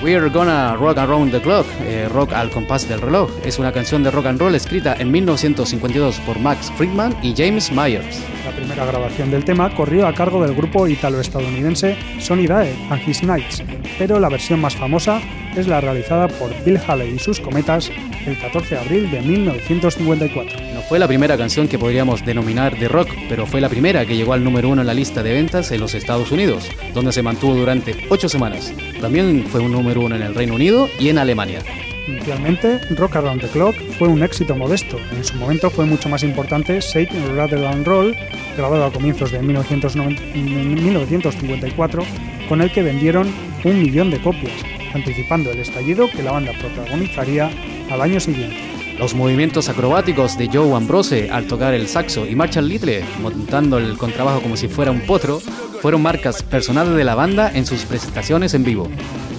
We're 0.02 0.30
Gonna 0.30 0.76
Rock 0.78 0.98
Around 0.98 1.32
the 1.32 1.42
Clock, 1.42 1.66
eh, 1.82 2.10
Rock 2.10 2.34
al 2.34 2.50
compás 2.50 2.88
del 2.88 3.02
reloj, 3.02 3.30
es 3.44 3.60
una 3.60 3.72
canción 3.72 4.04
de 4.04 4.12
rock 4.12 4.26
and 4.28 4.40
roll 4.40 4.56
escrita 4.56 4.96
en 4.98 5.12
1952 5.12 6.20
por 6.22 6.40
Max 6.40 6.72
Friedman 6.78 7.16
y 7.22 7.34
James 7.36 7.72
Myers. 7.72 8.33
La 8.46 8.52
primera 8.52 8.86
grabación 8.86 9.32
del 9.32 9.46
tema 9.46 9.74
corrió 9.74 10.06
a 10.06 10.14
cargo 10.14 10.44
del 10.44 10.54
grupo 10.54 10.88
italo-estadounidense 10.88 11.96
Sonny 12.20 12.46
Dae 12.46 12.76
and 12.90 13.08
His 13.08 13.22
Knights, 13.22 13.64
pero 13.98 14.20
la 14.20 14.28
versión 14.28 14.60
más 14.60 14.76
famosa 14.76 15.22
es 15.56 15.68
la 15.68 15.80
realizada 15.80 16.28
por 16.28 16.52
Bill 16.66 16.78
Haley 16.86 17.16
y 17.16 17.20
sus 17.20 17.40
cometas 17.40 17.90
el 18.26 18.38
14 18.38 18.76
de 18.76 18.82
abril 18.82 19.12
de 19.12 19.22
1954. 19.22 20.60
No 20.74 20.82
fue 20.82 21.00
la 21.00 21.08
primera 21.08 21.38
canción 21.38 21.70
que 21.70 21.80
podríamos 21.80 22.26
denominar 22.26 22.78
de 22.78 22.90
rock, 22.90 23.10
pero 23.30 23.46
fue 23.46 23.62
la 23.62 23.70
primera 23.70 24.06
que 24.06 24.18
llegó 24.18 24.34
al 24.34 24.44
número 24.44 24.70
uno 24.70 24.82
en 24.82 24.88
la 24.88 24.94
lista 24.94 25.24
de 25.24 25.32
ventas 25.32 25.72
en 25.72 25.80
los 25.80 25.94
Estados 25.94 26.32
Unidos, 26.32 26.70
donde 26.94 27.14
se 27.14 27.24
mantuvo 27.24 27.56
durante 27.56 27.96
ocho 28.10 28.28
semanas. 28.28 28.74
También 29.00 29.46
fue 29.50 29.62
un 29.62 29.72
número 29.72 30.02
uno 30.02 30.16
en 30.16 30.22
el 30.22 30.36
Reino 30.36 30.56
Unido 30.56 30.90
y 31.00 31.10
en 31.10 31.18
Alemania. 31.18 31.60
Inicialmente, 32.08 32.80
Rock 32.96 33.16
Around 33.16 33.42
the 33.42 33.48
Clock 33.48 33.76
fue 33.98 34.08
un 34.08 34.24
éxito 34.24 34.56
modesto. 34.56 34.98
En 35.16 35.24
su 35.24 35.36
momento 35.38 35.70
fue 35.70 35.86
mucho 35.86 36.10
más 36.10 36.24
importante 36.24 36.80
Shake, 36.80 37.12
Rattle 37.36 37.66
and 37.68 37.86
Roll, 37.86 38.16
grabado 38.58 38.86
a 38.86 38.92
comienzos 38.92 39.32
de 39.32 39.42
1990 39.42 40.22
1954, 40.34 42.04
con 42.50 42.62
el 42.62 42.72
que 42.72 42.82
vendieron 42.82 43.32
un 43.64 43.82
millón 43.82 44.12
de 44.12 44.22
copias, 44.22 44.54
anticipando 44.94 45.52
el 45.52 45.60
estallido 45.60 46.10
que 46.10 46.24
la 46.24 46.34
banda 46.34 46.52
protagonizaría 46.60 47.50
al 47.90 48.02
año 48.02 48.20
siguiente. 48.20 48.58
Los 49.00 49.16
movimientos 49.16 49.70
acrobáticos 49.70 50.38
de 50.38 50.50
Joe 50.52 50.76
Ambrose 50.76 51.30
al 51.32 51.48
tocar 51.48 51.74
el 51.74 51.88
saxo 51.88 52.28
y 52.28 52.36
Marshall 52.36 52.68
Little 52.68 53.04
montando 53.22 53.78
el 53.78 53.98
contrabajo 53.98 54.42
como 54.42 54.56
si 54.56 54.68
fuera 54.68 54.92
un 54.92 55.02
potro 55.02 55.40
fueron 55.82 56.02
marcas 56.02 56.44
personales 56.44 56.94
de 56.96 57.04
la 57.04 57.16
banda 57.16 57.52
en 57.54 57.66
sus 57.66 57.86
presentaciones 57.86 58.54
en 58.54 58.64
vivo. 58.64 58.88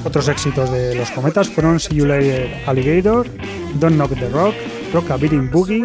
Otros 0.05 0.29
éxitos 0.29 0.71
de 0.71 0.95
los 0.95 1.11
cometas 1.11 1.49
fueron 1.49 1.81
See 1.81 1.97
You 1.97 2.07
Later 2.07 2.63
Alligator, 2.67 3.27
Don't 3.81 3.97
Knock 3.97 4.15
the 4.19 4.29
Rock, 4.29 4.55
Rock 4.93 5.11
a 5.11 5.17
Beating 5.17 5.51
Boogie, 5.51 5.85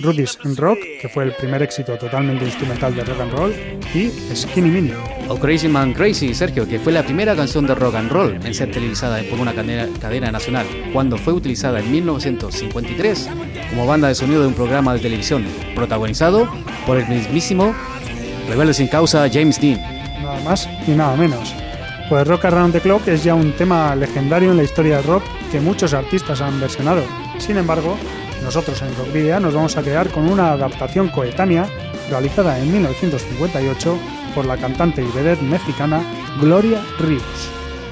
Rudy's 0.00 0.38
Rock, 0.56 0.78
que 1.00 1.08
fue 1.08 1.24
el 1.24 1.32
primer 1.32 1.62
éxito 1.62 1.96
totalmente 1.96 2.44
instrumental 2.44 2.94
de 2.94 3.04
rock 3.04 3.20
and 3.20 3.32
roll, 3.32 3.54
y 3.94 4.10
Skinny 4.34 4.70
Mini. 4.70 4.92
O 5.28 5.36
Crazy 5.36 5.68
Man 5.68 5.92
Crazy, 5.92 6.34
Sergio, 6.34 6.66
que 6.66 6.78
fue 6.78 6.92
la 6.92 7.04
primera 7.04 7.36
canción 7.36 7.66
de 7.66 7.74
rock 7.74 7.94
and 7.94 8.10
roll 8.10 8.38
en 8.44 8.54
ser 8.54 8.70
televisada 8.70 9.22
por 9.30 9.38
una 9.38 9.54
cadena, 9.54 9.88
cadena 10.00 10.32
nacional, 10.32 10.66
cuando 10.92 11.16
fue 11.16 11.32
utilizada 11.32 11.80
en 11.80 11.92
1953 11.92 13.28
como 13.70 13.86
banda 13.86 14.08
de 14.08 14.14
sonido 14.14 14.40
de 14.42 14.48
un 14.48 14.54
programa 14.54 14.94
de 14.94 15.00
televisión, 15.00 15.44
protagonizado 15.74 16.48
por 16.86 16.96
el 16.96 17.06
mismísimo 17.08 17.74
rebelde 18.48 18.74
sin 18.74 18.88
causa 18.88 19.28
James 19.30 19.60
Dean. 19.60 19.80
Nada 20.22 20.40
más 20.40 20.68
y 20.86 20.90
nada 20.90 21.16
menos. 21.16 21.54
Pues 22.10 22.26
Rock 22.26 22.46
Around 22.46 22.72
the 22.72 22.80
Clock 22.80 23.06
es 23.06 23.22
ya 23.22 23.36
un 23.36 23.52
tema 23.52 23.94
legendario 23.94 24.50
en 24.50 24.56
la 24.56 24.64
historia 24.64 24.96
del 24.96 25.06
rock 25.06 25.22
que 25.52 25.60
muchos 25.60 25.94
artistas 25.94 26.40
han 26.40 26.58
versionado. 26.58 27.04
Sin 27.38 27.56
embargo, 27.56 27.96
nosotros 28.42 28.82
en 28.82 28.92
Rockvidia 28.96 29.38
nos 29.38 29.54
vamos 29.54 29.76
a 29.76 29.82
quedar 29.84 30.10
con 30.10 30.28
una 30.28 30.50
adaptación 30.50 31.08
coetánea 31.10 31.68
realizada 32.10 32.58
en 32.58 32.72
1958 32.72 33.96
por 34.34 34.44
la 34.44 34.56
cantante 34.56 35.04
y 35.04 35.16
vedette 35.16 35.42
mexicana 35.42 36.02
Gloria 36.40 36.82
Ríos. 36.98 37.22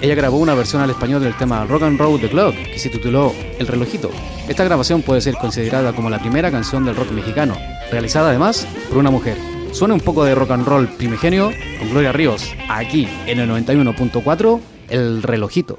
Ella 0.01 0.17
grabó 0.17 0.39
una 0.39 0.55
versión 0.55 0.83
al 0.83 0.91
español 0.91 1.23
del 1.23 1.37
tema 1.37 1.65
Rock 1.67 1.85
and 1.85 2.01
Roll 2.01 2.21
the 2.21 2.29
Clock, 2.29 2.57
que 2.57 2.79
se 2.81 2.91
tituló 2.91 3.33
El 3.61 3.69
relojito. 3.69 4.11
Esta 4.49 4.65
grabación 4.65 5.03
puede 5.03 5.21
ser 5.21 5.35
considerada 5.35 5.93
como 5.93 6.11
la 6.11 6.19
primera 6.19 6.51
canción 6.51 6.85
del 6.85 6.97
rock 6.97 7.13
mexicano, 7.13 7.57
realizada 7.93 8.31
además 8.31 8.67
por 8.89 8.99
una 8.99 9.13
mujer. 9.13 9.58
Suena 9.73 9.95
un 9.95 10.01
poco 10.01 10.25
de 10.25 10.35
rock 10.35 10.51
and 10.51 10.67
roll 10.67 10.89
primigenio 10.89 11.51
con 11.79 11.91
Gloria 11.91 12.13
Ríos, 12.13 12.55
aquí 12.69 13.09
en 13.27 13.39
el 13.39 13.49
91.4, 13.51 14.61
El 14.89 15.23
relojito. 15.23 15.79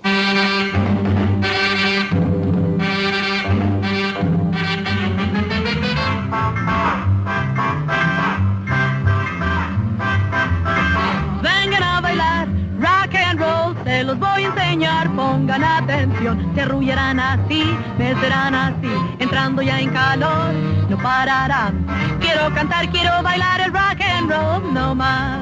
Se 16.53 16.61
arrullarán 16.61 17.19
así, 17.19 17.63
me 17.97 18.13
serán 18.15 18.53
así, 18.53 18.91
entrando 19.19 19.61
ya 19.61 19.79
en 19.79 19.89
calor, 19.91 20.53
no 20.89 20.97
pararán. 20.97 21.85
Quiero 22.19 22.53
cantar, 22.53 22.89
quiero 22.89 23.23
bailar 23.23 23.61
el 23.61 23.71
rock 23.71 24.01
and 24.01 24.29
roll, 24.29 24.73
no 24.73 24.95
más. 24.95 25.39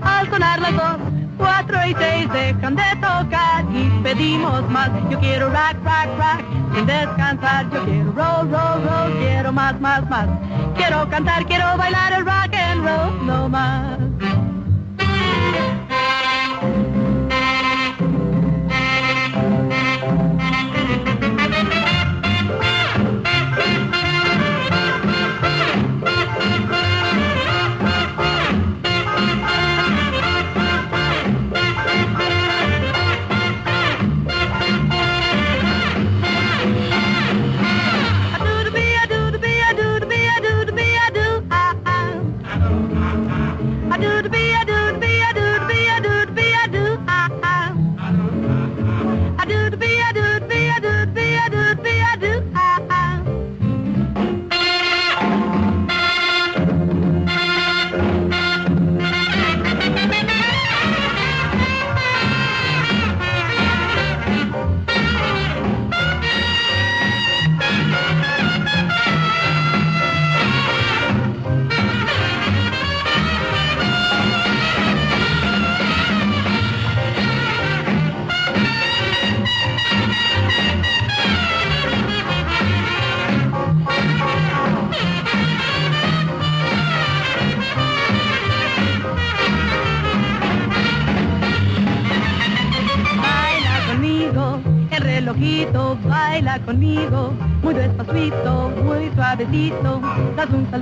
Al 0.00 0.30
sonar 0.30 0.58
las 0.60 0.72
dos, 0.72 0.96
cuatro 1.36 1.78
y 1.86 1.94
seis 1.98 2.32
dejan 2.32 2.76
de 2.76 2.96
tocar 2.96 3.64
y 3.74 3.90
pedimos 4.02 4.68
más. 4.70 4.90
Yo 5.10 5.20
quiero 5.20 5.50
rock, 5.50 5.76
rock, 5.84 6.08
rock, 6.16 6.74
sin 6.74 6.86
descansar. 6.86 7.70
Yo 7.70 7.84
quiero 7.84 8.12
roll, 8.12 8.50
roll, 8.50 8.82
roll, 8.88 9.18
quiero 9.18 9.52
más, 9.52 9.78
más, 9.80 10.08
más. 10.08 10.26
Quiero 10.76 11.06
cantar, 11.10 11.44
quiero 11.44 11.76
bailar 11.76 12.12
el 12.14 12.24
rock 12.24 12.54
and 12.54 12.86
roll, 12.86 13.26
no 13.26 13.48
más. 13.50 13.98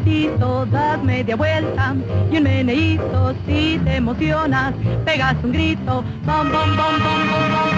pasito 0.08 0.66
das 0.66 1.02
media 1.02 1.36
vuelta 1.36 1.94
y 2.30 2.36
un 2.38 2.42
meneíto 2.42 3.34
si 3.46 3.78
te 3.84 3.96
emocionas, 3.96 4.72
pegas 5.04 5.36
un 5.42 5.52
grito, 5.52 6.02
bom, 6.24 6.50
bom, 6.50 6.76
bom. 6.76 7.77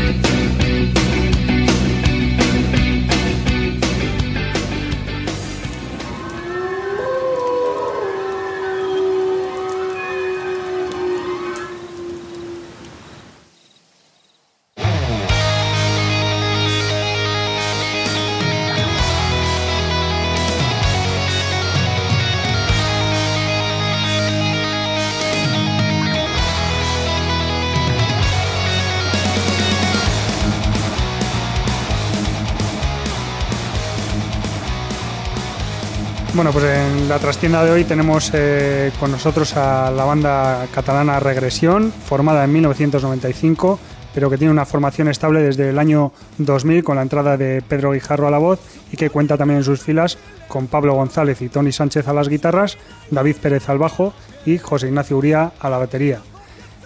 Bueno, 36.33 36.53
pues 36.53 36.63
en 36.63 37.09
la 37.09 37.19
trastienda 37.19 37.63
de 37.65 37.71
hoy 37.71 37.83
tenemos 37.83 38.31
eh, 38.33 38.91
con 39.01 39.11
nosotros 39.11 39.57
a 39.57 39.91
la 39.91 40.05
banda 40.05 40.65
catalana 40.73 41.19
Regresión, 41.19 41.91
formada 41.91 42.45
en 42.45 42.53
1995, 42.53 43.77
pero 44.13 44.29
que 44.29 44.37
tiene 44.37 44.53
una 44.53 44.65
formación 44.65 45.09
estable 45.09 45.41
desde 45.41 45.69
el 45.69 45.77
año 45.77 46.13
2000 46.37 46.85
con 46.85 46.95
la 46.95 47.01
entrada 47.01 47.35
de 47.35 47.61
Pedro 47.61 47.91
Guijarro 47.91 48.27
a 48.27 48.31
la 48.31 48.37
voz 48.37 48.61
y 48.93 48.97
que 48.97 49.09
cuenta 49.09 49.37
también 49.37 49.57
en 49.57 49.65
sus 49.65 49.81
filas 49.81 50.17
con 50.47 50.67
Pablo 50.67 50.93
González 50.93 51.41
y 51.41 51.49
Tony 51.49 51.73
Sánchez 51.73 52.07
a 52.07 52.13
las 52.13 52.29
guitarras, 52.29 52.77
David 53.09 53.35
Pérez 53.41 53.67
al 53.67 53.77
bajo 53.77 54.13
y 54.45 54.57
José 54.57 54.87
Ignacio 54.87 55.17
Uría 55.17 55.51
a 55.59 55.69
la 55.69 55.79
batería. 55.79 56.21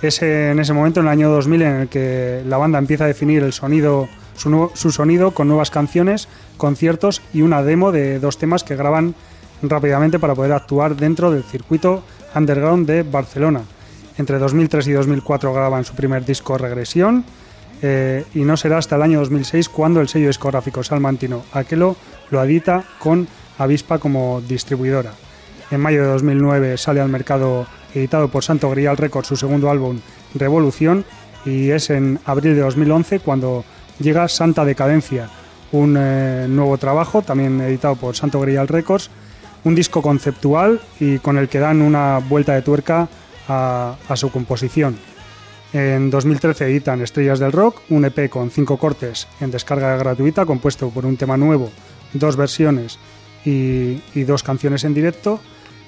Es 0.02 0.24
en 0.24 0.60
ese 0.60 0.74
momento, 0.74 1.02
en 1.02 1.06
el 1.06 1.12
año 1.12 1.30
2000, 1.30 1.62
en 1.62 1.76
el 1.82 1.88
que 1.88 2.42
la 2.48 2.58
banda 2.58 2.80
empieza 2.80 3.04
a 3.04 3.08
definir 3.08 3.54
su 3.54 4.92
sonido 4.92 5.32
con 5.32 5.48
nuevas 5.48 5.70
canciones, 5.70 6.28
conciertos 6.58 7.22
y 7.32 7.44
una 7.44 7.62
demo 7.62 7.92
de 7.92 8.20
dos 8.20 8.40
temas 8.40 8.64
que 8.64 8.76
graban 8.76 9.14
rápidamente 9.62 10.20
para 10.20 10.36
poder 10.36 10.52
actuar 10.52 10.96
dentro 10.96 11.32
del 11.32 11.44
circuito 11.44 12.04
underground 12.36 12.88
de 12.88 13.04
Barcelona. 13.04 13.62
Entre 14.18 14.38
2003 14.38 14.88
y 14.88 14.92
2004 14.94 15.54
graban 15.54 15.84
su 15.84 15.94
primer 15.94 16.26
disco 16.26 16.58
Regresión 16.58 17.26
eh, 17.82 18.26
y 18.34 18.40
no 18.40 18.56
será 18.56 18.78
hasta 18.78 18.96
el 18.96 19.02
año 19.02 19.20
2006 19.20 19.70
cuando 19.70 20.00
el 20.00 20.08
sello 20.08 20.28
discográfico 20.28 20.84
salmantino 20.84 21.44
Aquelo 21.52 21.96
lo 22.32 22.44
edita 22.44 22.84
con 23.00 23.28
Avispa 23.58 24.00
como 24.00 24.42
distribuidora. 24.42 25.12
En 25.72 25.82
mayo 25.82 26.04
de 26.04 26.08
2009 26.10 26.78
sale 26.78 27.02
al 27.02 27.10
mercado 27.10 27.68
editado 27.94 28.28
por 28.28 28.44
Santo 28.44 28.70
Grial 28.70 28.98
Records 28.98 29.28
su 29.28 29.36
segundo 29.36 29.70
álbum 29.70 30.00
Revolución 30.34 31.06
y 31.46 31.70
es 31.72 31.90
en 31.90 32.20
abril 32.26 32.56
de 32.56 32.62
2011 32.62 33.20
cuando 33.20 33.64
llega 34.00 34.28
Santa 34.28 34.66
Decadencia, 34.66 35.30
un 35.72 35.96
eh, 35.98 36.48
nuevo 36.50 36.78
trabajo 36.78 37.22
también 37.22 37.62
editado 37.62 37.96
por 37.96 38.16
Santo 38.16 38.40
Grial 38.42 38.68
Records, 38.68 39.10
un 39.66 39.76
disco 39.76 40.02
conceptual 40.02 40.80
y 41.00 41.18
con 41.20 41.38
el 41.38 41.50
que 41.50 41.60
dan 41.60 41.82
una 41.82 42.20
vuelta 42.20 42.54
de 42.54 42.62
tuerca 42.62 43.10
a, 43.48 43.96
su 44.16 44.32
composición. 44.32 44.96
En 45.74 46.10
2013 46.10 46.66
editan 46.66 47.02
Estrellas 47.02 47.40
del 47.40 47.52
Rock, 47.52 47.82
un 47.90 48.06
EP 48.06 48.30
con 48.30 48.50
cinco 48.50 48.78
cortes 48.78 49.28
en 49.42 49.52
descarga 49.52 49.98
gratuita, 49.98 50.46
compuesto 50.46 50.90
por 50.90 51.06
un 51.06 51.18
tema 51.18 51.36
nuevo, 51.36 51.70
dos 52.14 52.38
versiones 52.38 52.98
y, 53.44 54.00
dos 54.24 54.42
canciones 54.44 54.84
en 54.86 54.94
directo. 54.94 55.42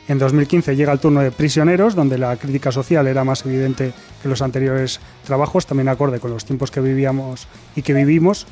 En 0.08 0.18
2015 0.18 0.76
llega 0.76 0.94
el 0.94 1.00
turno 1.00 1.22
de 1.22 1.32
Prisioneros, 1.32 1.94
donde 1.96 2.18
la 2.18 2.36
crítica 2.38 2.72
social 2.72 3.08
era 3.08 3.24
más 3.24 3.46
evidente 3.46 3.94
que 4.22 4.30
los 4.30 4.42
anteriores 4.42 5.00
trabajos, 5.26 5.66
también 5.66 5.90
acorde 5.90 6.20
con 6.20 6.32
los 6.32 6.46
tiempos 6.46 6.72
que 6.72 6.82
vivíamos 6.82 7.48
y 7.76 7.82
que 7.82 7.94
vivimos. 7.94 8.48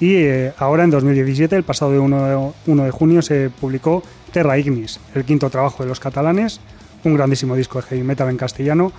Y 0.00 0.14
eh, 0.14 0.52
ahora 0.58 0.84
en 0.84 0.90
2017, 0.90 1.54
el 1.54 1.62
pasado 1.64 1.92
de 1.92 1.98
1 1.98 2.26
de, 2.26 2.52
1 2.66 2.84
de 2.84 2.90
junio, 2.90 3.22
se 3.22 3.50
publicó 3.50 4.02
Terra 4.32 4.58
Ignis, 4.58 4.98
el 5.14 5.24
quinto 5.24 5.50
trabajo 5.50 5.82
de 5.82 5.88
los 5.88 6.00
catalanes, 6.00 6.60
un 7.04 7.14
grandísimo 7.14 7.54
disco 7.54 7.80
de 7.80 7.86
heavy 7.88 8.02
metal 8.02 8.28
en 8.28 8.36
castellano. 8.36 8.92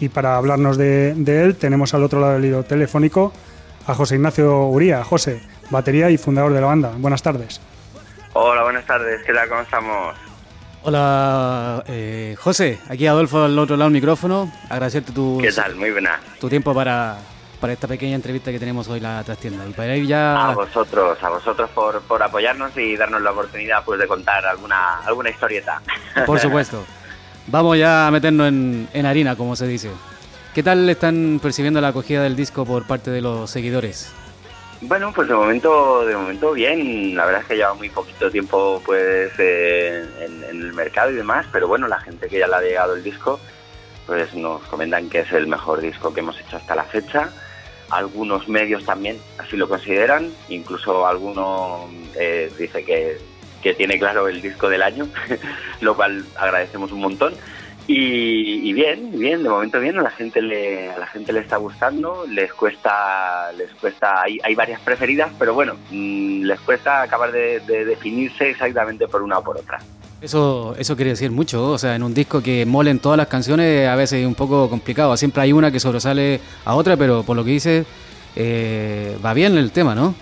Y 0.00 0.08
para 0.10 0.36
hablarnos 0.36 0.76
de, 0.76 1.14
de 1.16 1.42
él, 1.42 1.56
tenemos 1.56 1.94
al 1.94 2.04
otro 2.04 2.20
lado 2.20 2.34
del 2.34 2.44
hilo 2.44 2.62
telefónico 2.64 3.32
a 3.86 3.94
José 3.94 4.16
Ignacio 4.16 4.66
Uría. 4.66 5.02
José, 5.04 5.40
batería 5.70 6.10
y 6.10 6.18
fundador 6.18 6.52
de 6.52 6.60
la 6.60 6.66
banda. 6.66 6.92
Buenas 6.98 7.22
tardes. 7.22 7.60
Hola, 8.34 8.62
buenas 8.62 8.84
tardes. 8.86 9.22
¿Qué 9.24 9.32
tal? 9.32 9.48
¿Cómo 9.48 9.62
estamos? 9.62 10.16
Hola, 10.82 11.82
eh, 11.88 12.36
José, 12.38 12.78
aquí 12.88 13.06
Adolfo 13.06 13.42
al 13.44 13.58
otro 13.58 13.76
lado 13.76 13.90
del 13.90 13.94
micrófono. 14.00 14.52
Agradecerte 14.68 15.10
tu, 15.12 15.38
¿Qué 15.42 15.50
tal? 15.50 15.74
Muy 15.74 15.90
buena. 15.90 16.20
tu 16.38 16.48
tiempo 16.48 16.72
para, 16.74 17.16
para 17.66 17.72
esta 17.72 17.88
pequeña 17.88 18.14
entrevista 18.14 18.52
que 18.52 18.60
tenemos 18.60 18.86
hoy 18.86 19.00
la 19.00 19.24
trastienda. 19.24 19.66
Y 19.68 19.72
para 19.72 19.96
ir 19.96 20.06
ya... 20.06 20.50
A 20.50 20.54
vosotros, 20.54 21.18
a 21.20 21.30
vosotros 21.30 21.68
por, 21.70 22.00
por 22.02 22.22
apoyarnos 22.22 22.76
y 22.76 22.96
darnos 22.96 23.20
la 23.20 23.32
oportunidad 23.32 23.84
pues, 23.84 23.98
de 23.98 24.06
contar 24.06 24.46
alguna, 24.46 25.00
alguna 25.00 25.30
historieta. 25.30 25.82
Por 26.26 26.38
supuesto. 26.38 26.84
Vamos 27.48 27.76
ya 27.76 28.06
a 28.06 28.12
meternos 28.12 28.46
en, 28.46 28.88
en 28.92 29.04
harina, 29.04 29.34
como 29.34 29.56
se 29.56 29.66
dice. 29.66 29.90
¿Qué 30.54 30.62
tal 30.62 30.88
están 30.88 31.40
percibiendo 31.42 31.80
la 31.80 31.88
acogida 31.88 32.22
del 32.22 32.36
disco 32.36 32.64
por 32.64 32.86
parte 32.86 33.10
de 33.10 33.20
los 33.20 33.50
seguidores? 33.50 34.12
Bueno, 34.82 35.10
pues 35.12 35.26
de 35.26 35.34
momento, 35.34 36.06
de 36.06 36.14
momento 36.16 36.52
bien. 36.52 37.16
La 37.16 37.26
verdad 37.26 37.40
es 37.42 37.48
que 37.48 37.56
lleva 37.56 37.74
muy 37.74 37.88
poquito 37.88 38.30
tiempo 38.30 38.80
pues 38.86 39.32
eh, 39.40 40.04
en, 40.20 40.44
en 40.44 40.62
el 40.62 40.72
mercado 40.72 41.10
y 41.10 41.16
demás, 41.16 41.46
pero 41.50 41.66
bueno, 41.66 41.88
la 41.88 41.98
gente 41.98 42.28
que 42.28 42.38
ya 42.38 42.46
le 42.46 42.54
ha 42.54 42.60
llegado 42.60 42.94
el 42.94 43.02
disco, 43.02 43.40
pues 44.06 44.32
nos 44.34 44.62
comentan 44.66 45.10
que 45.10 45.18
es 45.18 45.32
el 45.32 45.48
mejor 45.48 45.80
disco 45.80 46.14
que 46.14 46.20
hemos 46.20 46.38
hecho 46.38 46.58
hasta 46.58 46.76
la 46.76 46.84
fecha. 46.84 47.28
Algunos 47.90 48.48
medios 48.48 48.84
también 48.84 49.18
así 49.38 49.56
lo 49.56 49.68
consideran, 49.68 50.32
incluso 50.48 51.06
alguno 51.06 51.88
eh, 52.18 52.50
dice 52.58 52.84
que, 52.84 53.18
que 53.62 53.74
tiene 53.74 53.98
claro 53.98 54.28
el 54.28 54.42
disco 54.42 54.68
del 54.68 54.82
año, 54.82 55.08
lo 55.80 55.94
cual 55.94 56.24
agradecemos 56.36 56.92
un 56.92 57.00
montón. 57.00 57.34
Y, 57.88 58.68
y 58.68 58.72
bien, 58.72 59.16
bien, 59.16 59.44
de 59.44 59.48
momento 59.48 59.78
bien, 59.78 59.96
a 59.96 60.02
la 60.02 60.10
gente 60.10 60.42
le, 60.42 60.90
a 60.90 60.98
la 60.98 61.06
gente 61.06 61.32
le 61.32 61.38
está 61.38 61.56
gustando, 61.56 62.26
les 62.28 62.52
cuesta, 62.52 63.52
les 63.52 63.70
cuesta, 63.74 64.22
hay, 64.22 64.40
hay 64.42 64.56
varias 64.56 64.80
preferidas, 64.80 65.30
pero 65.38 65.54
bueno, 65.54 65.76
mm, 65.90 66.42
les 66.42 66.58
cuesta 66.60 67.02
acabar 67.02 67.30
de, 67.30 67.60
de 67.60 67.84
definirse 67.84 68.50
exactamente 68.50 69.06
por 69.06 69.22
una 69.22 69.38
o 69.38 69.44
por 69.44 69.56
otra. 69.56 69.78
Eso, 70.20 70.74
eso 70.78 70.96
quiere 70.96 71.10
decir 71.10 71.30
mucho, 71.30 71.70
o 71.70 71.78
sea, 71.78 71.94
en 71.94 72.02
un 72.02 72.14
disco 72.14 72.42
que 72.42 72.64
molen 72.64 72.98
todas 72.98 73.18
las 73.18 73.26
canciones 73.26 73.86
a 73.86 73.94
veces 73.96 74.20
es 74.20 74.26
un 74.26 74.34
poco 74.34 74.70
complicado. 74.70 75.16
Siempre 75.16 75.42
hay 75.42 75.52
una 75.52 75.70
que 75.70 75.78
sobresale 75.78 76.40
a 76.64 76.74
otra, 76.74 76.96
pero 76.96 77.22
por 77.22 77.36
lo 77.36 77.44
que 77.44 77.50
dices, 77.50 77.86
eh, 78.34 79.16
va 79.24 79.34
bien 79.34 79.56
el 79.58 79.72
tema, 79.72 79.94
¿no? 79.94 80.14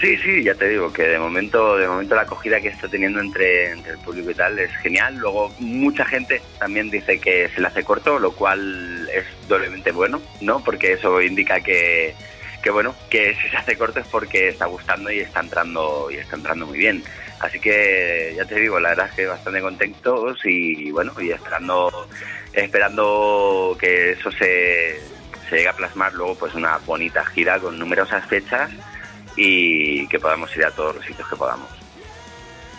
Sí, 0.00 0.16
sí, 0.18 0.42
ya 0.42 0.54
te 0.54 0.68
digo 0.68 0.92
que 0.92 1.04
de 1.04 1.18
momento, 1.18 1.76
de 1.76 1.88
momento 1.88 2.14
la 2.14 2.22
acogida 2.22 2.60
que 2.60 2.68
está 2.68 2.88
teniendo 2.88 3.20
entre, 3.20 3.70
entre 3.70 3.92
el 3.92 3.98
público 3.98 4.30
y 4.30 4.34
tal 4.34 4.58
es 4.58 4.70
genial. 4.78 5.16
Luego 5.16 5.54
mucha 5.60 6.04
gente 6.04 6.42
también 6.58 6.90
dice 6.90 7.18
que 7.18 7.48
se 7.48 7.60
le 7.60 7.68
hace 7.68 7.84
corto, 7.84 8.18
lo 8.18 8.32
cual 8.32 9.08
es 9.14 9.24
doblemente 9.48 9.92
bueno, 9.92 10.20
¿no? 10.42 10.62
Porque 10.62 10.92
eso 10.92 11.22
indica 11.22 11.60
que, 11.60 12.14
que 12.62 12.70
bueno, 12.70 12.94
que 13.08 13.34
si 13.36 13.48
se 13.48 13.56
hace 13.56 13.76
corto 13.78 14.00
es 14.00 14.06
porque 14.08 14.48
está 14.48 14.66
gustando 14.66 15.10
y 15.10 15.20
está 15.20 15.40
entrando 15.40 16.10
y 16.10 16.16
está 16.16 16.36
entrando 16.36 16.66
muy 16.66 16.78
bien. 16.78 17.02
Así 17.44 17.60
que 17.60 18.32
ya 18.36 18.44
te 18.46 18.58
digo, 18.58 18.80
la 18.80 18.90
verdad 18.90 19.08
es 19.10 19.14
que 19.14 19.26
bastante 19.26 19.60
contentos 19.60 20.38
y 20.44 20.90
bueno, 20.90 21.12
y 21.20 21.30
esperando 21.30 22.08
esperando 22.54 23.76
que 23.78 24.12
eso 24.12 24.30
se, 24.30 25.00
se 25.48 25.56
llegue 25.56 25.68
a 25.68 25.72
plasmar 25.72 26.14
luego 26.14 26.36
pues 26.36 26.54
una 26.54 26.78
bonita 26.78 27.24
gira 27.26 27.58
con 27.58 27.78
numerosas 27.78 28.24
fechas 28.26 28.70
y 29.36 30.06
que 30.08 30.18
podamos 30.18 30.56
ir 30.56 30.64
a 30.64 30.70
todos 30.70 30.96
los 30.96 31.04
sitios 31.04 31.28
que 31.28 31.36
podamos. 31.36 31.68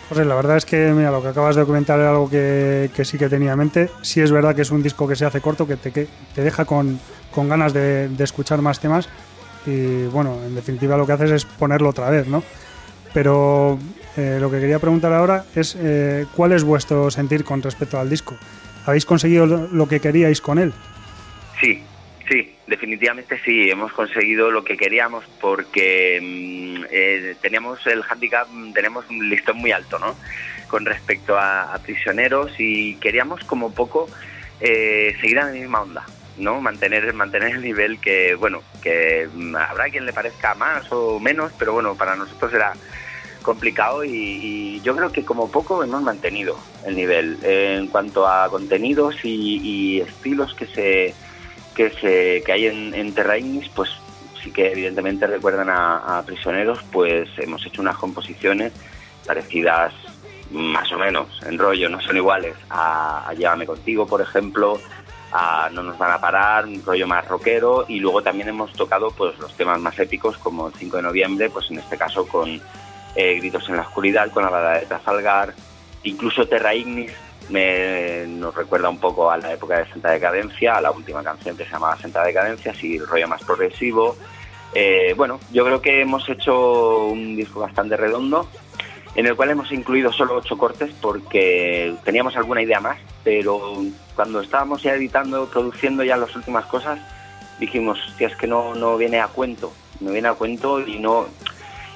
José, 0.08 0.24
la 0.24 0.34
verdad 0.34 0.56
es 0.56 0.64
que 0.64 0.76
mira, 0.92 1.10
lo 1.10 1.22
que 1.22 1.28
acabas 1.28 1.56
de 1.56 1.64
comentar 1.64 2.00
es 2.00 2.06
algo 2.06 2.30
que, 2.30 2.90
que 2.94 3.04
sí 3.04 3.18
que 3.18 3.28
tenía 3.28 3.52
en 3.52 3.58
mente. 3.58 3.90
Sí 4.02 4.20
es 4.20 4.32
verdad 4.32 4.54
que 4.54 4.62
es 4.62 4.70
un 4.70 4.82
disco 4.82 5.06
que 5.06 5.16
se 5.16 5.26
hace 5.26 5.40
corto, 5.40 5.66
que 5.66 5.76
te, 5.76 5.92
que 5.92 6.08
te 6.34 6.42
deja 6.42 6.64
con, 6.64 6.98
con 7.30 7.48
ganas 7.48 7.72
de, 7.72 8.08
de 8.08 8.24
escuchar 8.24 8.62
más 8.62 8.80
temas 8.80 9.08
y 9.66 10.06
bueno, 10.06 10.38
en 10.44 10.54
definitiva 10.54 10.96
lo 10.96 11.06
que 11.06 11.12
haces 11.12 11.30
es 11.30 11.44
ponerlo 11.44 11.90
otra 11.90 12.08
vez, 12.08 12.26
¿no? 12.28 12.42
Pero 13.16 13.78
eh, 14.18 14.36
lo 14.38 14.50
que 14.50 14.60
quería 14.60 14.78
preguntar 14.78 15.10
ahora 15.14 15.46
es 15.54 15.74
eh, 15.80 16.26
cuál 16.34 16.52
es 16.52 16.64
vuestro 16.64 17.10
sentir 17.10 17.44
con 17.44 17.62
respecto 17.62 17.98
al 17.98 18.10
disco. 18.10 18.36
¿Habéis 18.84 19.06
conseguido 19.06 19.46
lo 19.46 19.88
que 19.88 20.00
queríais 20.00 20.42
con 20.42 20.58
él? 20.58 20.74
Sí, 21.58 21.82
sí, 22.28 22.54
definitivamente 22.66 23.40
sí, 23.42 23.70
hemos 23.70 23.90
conseguido 23.94 24.50
lo 24.50 24.64
que 24.64 24.76
queríamos 24.76 25.24
porque 25.40 26.20
mm, 26.20 26.84
eh, 26.90 27.36
teníamos 27.40 27.86
el 27.86 28.02
handicap, 28.06 28.48
tenemos 28.74 29.08
un 29.08 29.30
listón 29.30 29.56
muy 29.56 29.72
alto, 29.72 29.98
¿no? 29.98 30.14
Con 30.68 30.84
respecto 30.84 31.38
a, 31.38 31.72
a 31.72 31.78
prisioneros 31.78 32.52
y 32.58 32.96
queríamos 32.96 33.44
como 33.44 33.72
poco 33.72 34.10
eh, 34.60 35.16
seguir 35.22 35.38
en 35.38 35.46
la 35.46 35.52
misma 35.52 35.80
onda, 35.80 36.04
¿no? 36.36 36.60
Mantener, 36.60 37.14
mantener 37.14 37.54
el 37.54 37.62
nivel 37.62 37.98
que, 37.98 38.34
bueno, 38.34 38.62
que 38.82 39.26
mm, 39.34 39.56
habrá 39.56 39.88
quien 39.88 40.04
le 40.04 40.12
parezca 40.12 40.54
más 40.54 40.92
o 40.92 41.18
menos, 41.18 41.50
pero 41.58 41.72
bueno, 41.72 41.94
para 41.94 42.14
nosotros 42.14 42.52
era 42.52 42.74
complicado 43.46 44.04
y, 44.04 44.10
y 44.10 44.80
yo 44.82 44.94
creo 44.96 45.10
que 45.10 45.24
como 45.24 45.48
poco 45.50 45.82
hemos 45.82 46.02
mantenido 46.02 46.58
el 46.84 46.96
nivel. 46.96 47.38
En 47.42 47.86
cuanto 47.86 48.26
a 48.26 48.50
contenidos 48.50 49.24
y, 49.24 49.60
y 49.62 50.00
estilos 50.00 50.52
que 50.54 50.66
se 50.66 51.14
que 51.74 51.90
se 51.90 52.42
que 52.44 52.52
hay 52.52 52.66
en, 52.66 52.92
en 52.94 53.14
Terra 53.14 53.38
Ignis, 53.38 53.68
pues 53.70 53.88
sí 54.42 54.50
que 54.50 54.72
evidentemente 54.72 55.26
recuerdan 55.26 55.68
a, 55.70 56.22
prisioneros 56.26 56.80
pues 56.90 57.28
hemos 57.38 57.64
hecho 57.64 57.80
unas 57.80 57.96
composiciones 57.96 58.72
parecidas 59.24 59.92
más 60.50 60.90
o 60.92 60.98
menos 60.98 61.26
en 61.46 61.58
rollo 61.58 61.88
no 61.88 62.00
son 62.00 62.16
iguales 62.16 62.54
a, 62.70 63.28
a 63.28 63.34
Llévame 63.34 63.66
contigo 63.66 64.06
por 64.06 64.20
ejemplo 64.20 64.78
a 65.32 65.68
No 65.72 65.82
nos 65.82 65.98
van 65.98 66.12
a 66.12 66.20
parar 66.20 66.66
un 66.66 66.82
rollo 66.84 67.06
más 67.06 67.26
rockero 67.26 67.84
y 67.88 67.98
luego 67.98 68.22
también 68.22 68.48
hemos 68.48 68.72
tocado 68.72 69.10
pues 69.10 69.36
los 69.38 69.52
temas 69.54 69.80
más 69.80 69.98
épicos 69.98 70.38
como 70.38 70.68
el 70.68 70.74
5 70.74 70.96
de 70.96 71.02
noviembre 71.02 71.50
pues 71.50 71.70
en 71.70 71.78
este 71.78 71.96
caso 71.98 72.26
con 72.26 72.60
eh, 73.16 73.36
Gritos 73.38 73.68
en 73.68 73.76
la 73.76 73.82
Oscuridad, 73.82 74.30
con 74.30 74.44
la 74.44 74.50
balada 74.50 74.78
de 74.78 74.86
Trafalgar, 74.86 75.54
incluso 76.02 76.46
Terra 76.46 76.74
Ignis 76.74 77.12
me, 77.48 78.26
nos 78.26 78.54
recuerda 78.54 78.88
un 78.88 78.98
poco 78.98 79.30
a 79.30 79.38
la 79.38 79.52
época 79.52 79.78
de 79.78 79.88
Santa 79.88 80.10
Decadencia, 80.10 80.76
a 80.76 80.80
la 80.80 80.90
última 80.90 81.22
canción 81.22 81.56
que 81.56 81.64
se 81.64 81.70
llamaba 81.70 81.96
Santa 81.96 82.24
Decadencia, 82.24 82.72
así 82.72 82.96
el 82.96 83.06
rollo 83.06 83.28
más 83.28 83.42
progresivo. 83.44 84.16
Eh, 84.74 85.14
bueno, 85.16 85.40
yo 85.52 85.64
creo 85.64 85.80
que 85.80 86.00
hemos 86.00 86.28
hecho 86.28 87.06
un 87.06 87.36
disco 87.36 87.60
bastante 87.60 87.96
redondo, 87.96 88.48
en 89.14 89.26
el 89.26 89.36
cual 89.36 89.50
hemos 89.50 89.72
incluido 89.72 90.12
solo 90.12 90.36
ocho 90.36 90.58
cortes 90.58 90.92
porque 91.00 91.94
teníamos 92.04 92.36
alguna 92.36 92.62
idea 92.62 92.80
más, 92.80 92.98
pero 93.24 93.82
cuando 94.14 94.40
estábamos 94.40 94.82
ya 94.82 94.94
editando, 94.94 95.46
produciendo 95.46 96.02
ya 96.04 96.16
las 96.16 96.34
últimas 96.36 96.66
cosas, 96.66 96.98
dijimos, 97.58 97.98
hostia, 98.06 98.26
es 98.26 98.36
que 98.36 98.46
no, 98.46 98.74
no 98.74 98.96
viene 98.96 99.20
a 99.20 99.28
cuento, 99.28 99.72
no 100.00 100.10
viene 100.10 100.28
a 100.28 100.34
cuento 100.34 100.80
y 100.80 100.98
no, 100.98 101.26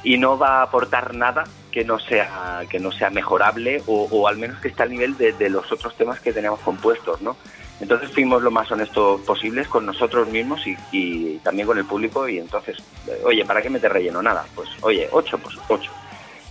y 0.02 0.18
no 0.18 0.38
va 0.38 0.58
a 0.58 0.62
aportar 0.62 1.14
nada 1.14 1.44
que 1.70 1.84
no 1.84 1.98
sea 1.98 2.62
que 2.68 2.78
no 2.78 2.90
sea 2.90 3.10
mejorable 3.10 3.82
o, 3.86 4.26
al 4.26 4.36
menos 4.38 4.60
que 4.60 4.68
esté 4.68 4.82
al 4.82 4.90
nivel 4.90 5.16
de, 5.16 5.50
los 5.50 5.70
otros 5.70 5.96
temas 5.96 6.20
que 6.20 6.32
teníamos 6.32 6.60
compuestos, 6.60 7.20
¿no? 7.22 7.36
Entonces 7.80 8.10
fuimos 8.10 8.42
lo 8.42 8.50
más 8.50 8.70
honestos 8.70 9.20
posibles 9.22 9.66
con 9.68 9.86
nosotros 9.86 10.28
mismos 10.28 10.66
y, 10.66 10.76
y 10.92 11.38
también 11.38 11.66
con 11.66 11.78
el 11.78 11.86
público 11.86 12.28
y 12.28 12.38
entonces, 12.38 12.76
oye, 13.24 13.44
¿para 13.44 13.62
qué 13.62 13.70
me 13.70 13.80
te 13.80 13.88
relleno 13.88 14.20
nada? 14.20 14.44
Pues, 14.54 14.68
oye, 14.82 15.08
ocho, 15.12 15.38
pues 15.38 15.56
ocho. 15.68 15.90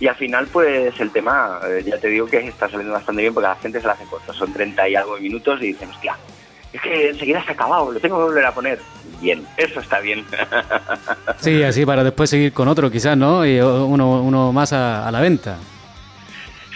Y 0.00 0.08
al 0.08 0.16
final, 0.16 0.48
pues 0.50 0.98
el 0.98 1.10
tema, 1.10 1.60
eh, 1.68 1.84
ya 1.84 1.98
te 1.98 2.08
digo 2.08 2.26
que 2.26 2.38
está 2.38 2.68
saliendo 2.70 2.94
bastante 2.94 3.20
bien 3.20 3.34
porque 3.34 3.46
a 3.46 3.50
la 3.50 3.56
gente 3.56 3.80
se 3.80 3.86
la 3.86 3.92
hace 3.92 4.06
corto. 4.06 4.32
Son 4.32 4.50
30 4.50 4.88
y 4.88 4.96
algo 4.96 5.14
de 5.14 5.20
minutos 5.20 5.60
y 5.60 5.66
dicen, 5.66 5.90
hostia, 5.90 6.16
es 6.72 6.80
que 6.80 7.10
enseguida 7.10 7.42
se 7.44 7.50
ha 7.50 7.54
acabado, 7.54 7.92
lo 7.92 8.00
tengo 8.00 8.18
que 8.18 8.24
volver 8.24 8.46
a 8.46 8.52
poner. 8.54 8.78
Bien, 9.20 9.46
eso 9.56 9.80
está 9.80 10.00
bien. 10.00 10.24
Sí, 11.38 11.62
así 11.62 11.86
para 11.86 12.04
después 12.04 12.28
seguir 12.28 12.52
con 12.52 12.68
otro 12.68 12.90
quizás, 12.90 13.16
¿no? 13.16 13.46
Y 13.46 13.58
uno, 13.60 14.20
uno 14.22 14.52
más 14.52 14.74
a, 14.74 15.08
a 15.08 15.10
la 15.10 15.20
venta. 15.20 15.56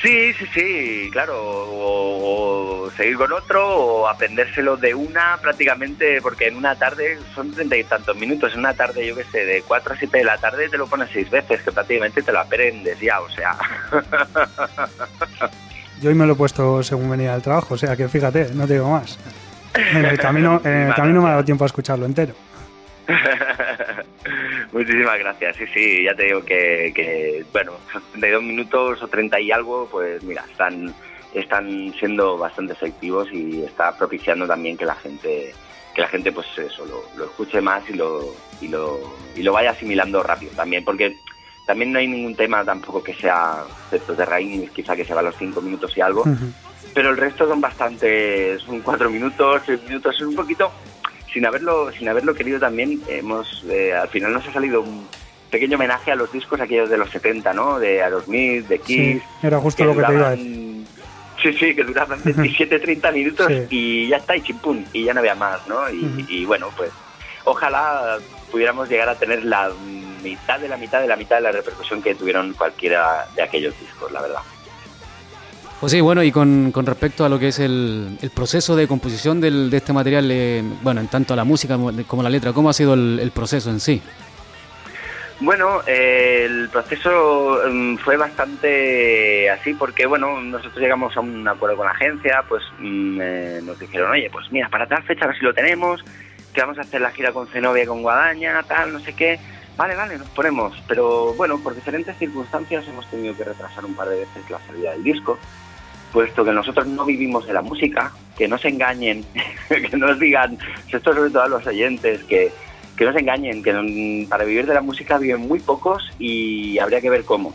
Sí, 0.01 0.33
sí, 0.35 0.47
sí, 0.55 1.11
claro. 1.13 1.35
O, 1.39 2.85
o 2.87 2.91
seguir 2.93 3.17
con 3.17 3.31
otro 3.33 3.67
o 3.67 4.09
aprendérselo 4.09 4.77
de 4.79 4.95
una 4.95 5.39
prácticamente, 5.41 6.21
porque 6.23 6.49
en 6.49 6.57
una 6.57 6.77
tarde 6.77 7.19
son 7.35 7.53
treinta 7.53 7.77
y 7.77 7.85
tantos 7.85 8.17
minutos. 8.17 8.55
En 8.55 8.61
una 8.61 8.73
tarde, 8.75 9.07
yo 9.07 9.15
qué 9.15 9.25
sé, 9.25 9.45
de 9.45 9.63
4 9.63 9.95
a 9.95 9.97
7 9.99 10.19
de 10.19 10.25
la 10.25 10.39
tarde 10.39 10.69
te 10.69 10.79
lo 10.79 10.87
pones 10.87 11.11
seis 11.13 11.31
veces, 11.31 11.61
que 11.63 11.73
prácticamente 11.73 12.23
te 12.23 12.33
lo 12.33 12.41
aprendes 12.41 12.99
ya, 13.01 13.21
o 13.21 13.31
sea. 13.31 13.57
Yo 16.01 16.09
hoy 16.09 16.15
me 16.15 16.27
lo 16.27 16.33
he 16.33 16.37
puesto 16.37 16.83
según 16.83 17.11
venía 17.11 17.33
del 17.33 17.43
trabajo, 17.43 17.75
o 17.75 17.79
sea 17.79 17.97
que 17.97 18.09
fíjate, 18.09 18.49
no 18.55 18.67
te 18.67 18.75
digo 18.75 18.91
más. 18.91 19.19
En 19.75 20.05
el 20.05 20.19
camino, 20.19 20.61
en 20.65 20.89
el 20.89 20.95
camino 20.95 21.21
me 21.21 21.29
ha 21.29 21.33
dado 21.33 21.45
tiempo 21.45 21.65
a 21.65 21.67
escucharlo 21.67 22.07
entero. 22.07 22.35
Muchísimas 24.73 25.19
gracias. 25.19 25.57
Sí, 25.57 25.65
sí, 25.73 26.05
ya 26.05 26.15
te 26.15 26.25
digo 26.25 26.45
que, 26.45 26.93
que, 26.95 27.45
bueno, 27.53 27.73
32 28.13 28.43
minutos 28.43 29.03
o 29.03 29.09
30 29.09 29.41
y 29.41 29.53
algo, 29.53 29.89
pues 29.91 30.23
mira, 30.23 30.45
están 30.51 30.95
están 31.35 31.93
siendo 31.99 32.39
bastante 32.39 32.75
efectivos 32.75 33.29
y 33.33 33.63
está 33.63 33.97
propiciando 33.97 34.47
también 34.47 34.77
que 34.77 34.85
la 34.85 34.95
gente 34.95 35.53
que 35.95 36.01
la 36.01 36.09
gente 36.09 36.33
pues 36.33 36.47
eso 36.57 36.85
lo, 36.87 37.05
lo 37.17 37.25
escuche 37.25 37.61
más 37.61 37.89
y 37.89 37.95
lo, 37.95 38.35
y 38.61 38.69
lo 38.69 39.01
y 39.35 39.43
lo 39.43 39.53
vaya 39.53 39.71
asimilando 39.71 40.23
rápido 40.23 40.53
también 40.53 40.85
porque 40.85 41.17
también 41.67 41.93
no 41.93 41.99
hay 41.99 42.07
ningún 42.07 42.35
tema 42.35 42.65
tampoco 42.65 43.03
que 43.03 43.15
sea 43.15 43.65
excepto 43.85 44.15
de 44.15 44.25
raíz 44.25 44.71
quizá 44.71 44.95
que 44.95 45.05
se 45.05 45.15
va 45.15 45.21
a 45.21 45.25
los 45.25 45.37
5 45.37 45.61
minutos 45.61 45.97
y 45.97 46.01
algo 46.01 46.21
Ujú. 46.23 46.53
Pero 46.93 47.11
el 47.11 47.17
resto 47.17 47.49
son 47.49 47.61
bastante 47.61 48.59
son 48.61 48.81
4 48.81 49.11
minutos 49.11 49.63
6 49.67 49.81
minutos 49.89 50.15
es 50.17 50.23
un 50.23 50.35
poquito 50.37 50.71
sin 51.33 51.47
haberlo 51.47 51.91
sin 51.93 52.09
haberlo 52.09 52.35
querido 52.35 52.61
también 52.61 53.01
hemos 53.09 53.65
eh, 53.69 53.93
al 53.95 54.09
final 54.09 54.33
nos 54.33 54.47
ha 54.47 54.53
salido 54.53 54.83
un 54.83 55.07
pequeño 55.51 55.77
homenaje 55.77 56.11
a 56.13 56.17
los 56.17 56.31
discos 56.33 56.61
aquellos 56.61 56.91
de 56.91 56.99
los 56.99 57.11
70 57.11 57.53
no 57.55 57.79
de 57.79 58.03
Aerosmith 58.03 58.67
de 58.69 58.79
Kiss 58.81 59.23
Sí, 59.23 59.23
era 59.47 59.59
justo 59.61 59.85
lo 59.85 59.95
que 59.97 60.03
te 60.03 60.13
iba 60.13 60.29
a 60.29 60.35
duraban- 60.35 60.39
decir. 60.39 60.75
Sí, 61.43 61.53
sí, 61.53 61.75
que 61.75 61.85
duraban 61.85 62.21
27, 62.25 62.79
30 62.79 63.11
minutos 63.13 63.47
Sí. 63.49 63.67
y 63.69 64.09
ya 64.09 64.17
está, 64.17 64.35
y 64.35 64.41
chimpum, 64.41 64.83
y 64.95 65.05
ya 65.05 65.13
no 65.13 65.21
había 65.21 65.35
más, 65.35 65.67
¿no? 65.69 65.91
Y, 65.91 66.25
y 66.29 66.45
bueno, 66.47 66.71
pues 66.75 66.91
ojalá 67.45 68.19
pudiéramos 68.51 68.89
llegar 68.89 69.09
a 69.11 69.15
tener 69.17 69.45
la 69.45 69.71
mitad 70.23 70.59
de 70.59 70.69
la 70.69 70.77
mitad 70.79 71.03
de 71.03 71.09
la 71.09 71.17
mitad 71.17 71.37
de 71.37 71.43
la 71.43 71.53
repercusión 71.53 72.01
que 72.01 72.15
tuvieron 72.15 72.55
cualquiera 72.55 73.27
de 73.37 73.43
aquellos 73.43 73.79
discos, 73.79 74.11
la 74.13 74.23
verdad. 74.23 74.41
Pues 75.85 75.93
sí, 75.93 76.01
bueno, 76.01 76.23
y 76.23 76.33
con, 76.33 76.73
con 76.73 76.87
respecto 76.87 77.27
a 77.27 77.29
lo 77.29 77.39
que 77.39 77.49
es 77.49 77.59
el, 77.59 78.17
proceso 78.35 78.75
de 78.75 78.89
composición 78.89 79.39
del, 79.39 79.69
de 79.69 79.77
este 79.77 79.93
material, 79.93 80.31
eh, 80.31 80.63
bueno, 80.81 81.03
en 81.03 81.09
tanto 81.09 81.37
la 81.37 81.45
música 81.45 81.77
como- 82.07 82.23
la 82.23 82.31
letra, 82.31 82.55
¿cómo 82.55 82.71
ha 82.71 82.73
sido 82.73 82.95
el, 82.95 83.31
proceso 83.35 83.69
en 83.69 83.81
sí? 83.81 84.01
Bueno, 85.41 85.83
eh, 85.87 86.47
el 86.47 86.71
proceso 86.71 87.61
mm, 87.71 87.97
fue 87.97 88.17
bastante 88.17 89.51
así 89.51 89.75
porque, 89.75 90.07
bueno, 90.07 90.41
nosotros 90.41 90.79
llegamos 90.79 91.15
a 91.19 91.21
un 91.21 91.47
acuerdo 91.47 91.77
con 91.77 91.85
la 91.85 91.93
agencia, 91.93 92.43
pues 92.49 92.63
mm, 92.79 93.67
nos 93.67 93.79
dijeron, 93.79 94.11
oye, 94.11 94.31
pues 94.33 94.51
mira, 94.51 94.71
para 94.71 94.87
tal 94.87 95.03
fecha 95.03 95.27
a 95.27 95.29
ver 95.29 95.37
si 95.37 95.45
lo 95.45 95.53
tenemos, 95.53 96.03
que 96.55 96.63
vamos 96.63 96.79
a 96.79 96.81
hacer 96.81 97.03
la 97.03 97.11
gira 97.11 97.31
con 97.33 97.47
Zenobia 97.49 97.83
y 97.83 97.87
con 97.87 98.01
Guadaña, 98.01 98.63
tal, 98.63 98.91
no 98.91 99.01
sé 99.01 99.13
qué. 99.13 99.39
Vale, 99.77 99.97
vale, 99.97 100.17
nos 100.17 100.29
ponemos. 100.31 100.81
Pero 100.87 101.35
bueno, 101.35 101.59
por 101.59 101.75
diferentes 101.75 102.17
circunstancias 102.17 102.87
hemos 102.89 103.07
tenido 103.11 103.37
que 103.37 103.45
retrasar 103.45 103.85
un 103.85 103.95
par 103.95 104.09
de 104.09 104.21
veces 104.21 104.49
la 104.49 104.61
salida 104.61 104.93
del 104.93 105.03
disco, 105.03 105.39
puesto 106.15 106.45
que 106.45 106.53
nosotros 106.53 106.87
no 106.87 107.05
vivimos 107.05 107.45
de 107.45 107.53
la 107.53 107.61
música, 107.61 108.13
que 108.39 108.47
no 108.47 108.57
se 108.57 108.69
engañen, 108.69 109.27
que 109.69 109.97
nos 109.97 110.17
digan, 110.21 110.57
esto 110.91 111.13
sobre 111.13 111.31
todo 111.31 111.43
a 111.43 111.49
los 111.49 111.67
oyentes, 111.67 112.23
que, 112.29 112.53
que 112.97 113.05
no 113.05 113.13
se 113.13 113.19
engañen, 113.19 113.65
que 113.65 114.27
para 114.31 114.45
vivir 114.45 114.65
de 114.65 114.75
la 114.75 114.81
música 114.81 115.19
viven 115.19 115.41
muy 115.41 115.59
pocos 115.59 116.05
y 116.21 116.79
habría 116.79 117.01
que 117.01 117.11
ver 117.11 117.25
cómo. 117.25 117.53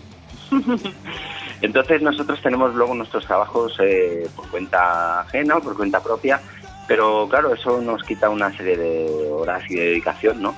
Entonces 1.62 2.02
nosotros 2.02 2.42
tenemos 2.42 2.76
luego 2.76 2.94
nuestros 2.96 3.26
trabajos 3.26 3.78
eh, 3.82 4.28
por 4.36 4.50
cuenta 4.50 5.22
ajena 5.22 5.56
o 5.56 5.62
por 5.64 5.78
cuenta 5.78 6.04
propia, 6.04 6.42
pero 6.86 7.28
claro, 7.30 7.54
eso 7.54 7.82
nos 7.82 8.04
quita 8.04 8.30
una 8.30 8.56
serie 8.58 8.76
de 8.76 9.10
horas 9.32 9.64
y 9.70 9.76
de 9.76 9.86
dedicación, 9.86 10.42
¿no? 10.42 10.54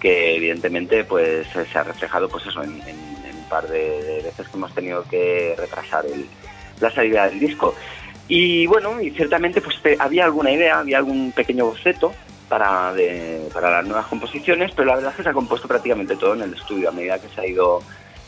Que 0.00 0.36
evidentemente 0.36 1.04
pues 1.04 1.46
se 1.48 1.78
ha 1.78 1.82
reflejado 1.84 2.28
pues 2.28 2.46
eso 2.46 2.62
en, 2.62 2.72
un 2.72 3.48
par 3.48 3.66
de 3.68 4.20
veces 4.22 4.48
que 4.48 4.56
hemos 4.56 4.74
tenido 4.74 5.04
que 5.08 5.54
retrasar 5.56 6.04
el- 6.06 6.26
la 6.82 6.90
salida 6.90 7.28
del 7.28 7.38
disco. 7.40 7.74
Y 8.28 8.66
bueno, 8.66 9.00
y 9.00 9.10
ciertamente 9.10 9.60
pues 9.60 9.80
te- 9.82 9.96
había 9.98 10.24
alguna 10.24 10.50
idea, 10.52 10.78
había 10.78 10.98
algún 10.98 11.32
pequeño 11.32 11.66
boceto 11.66 12.12
para, 12.48 12.92
de- 12.92 13.48
para 13.52 13.70
las 13.70 13.86
nuevas 13.86 14.06
composiciones, 14.06 14.72
pero 14.74 14.88
la 14.88 14.96
verdad 14.96 15.10
es 15.12 15.16
que 15.16 15.22
se 15.22 15.28
ha 15.30 15.32
compuesto 15.34 15.66
prácticamente 15.68 16.16
todo 16.16 16.34
en 16.34 16.42
el 16.42 16.54
estudio 16.54 16.88
a 16.88 16.92
medida 16.92 17.18
que 17.18 17.28
se 17.28 17.40
ha 17.40 17.46
ido 17.46 17.80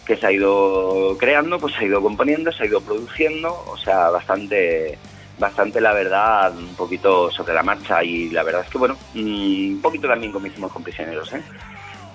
que 0.07 0.17
se 0.19 0.27
ha 0.27 0.33
ido 0.33 1.17
creando, 1.19 1.59
pues 1.59 1.73
se 1.75 1.81
ha 1.81 1.87
ido 1.87 2.03
componiendo, 2.03 2.53
se 2.53 2.64
ha 2.64 2.67
ido 2.67 2.83
produciendo, 2.83 3.64
o 3.67 3.77
sea, 3.79 4.11
bastante 4.11 4.99
bastante 5.38 5.81
la 5.81 5.93
verdad, 5.95 6.55
un 6.57 6.75
poquito 6.77 7.31
sobre 7.31 7.55
la 7.55 7.62
marcha 7.62 8.05
y 8.05 8.29
la 8.29 8.43
verdad 8.43 8.62
es 8.64 8.71
que 8.71 8.77
bueno, 8.79 8.97
mm, 9.14 9.75
un 9.77 9.81
poquito 9.83 10.07
también 10.07 10.31
como 10.31 10.47
hicimos 10.47 10.71
con 10.73 10.83
prisioneros, 10.83 11.33
¿eh? 11.33 11.43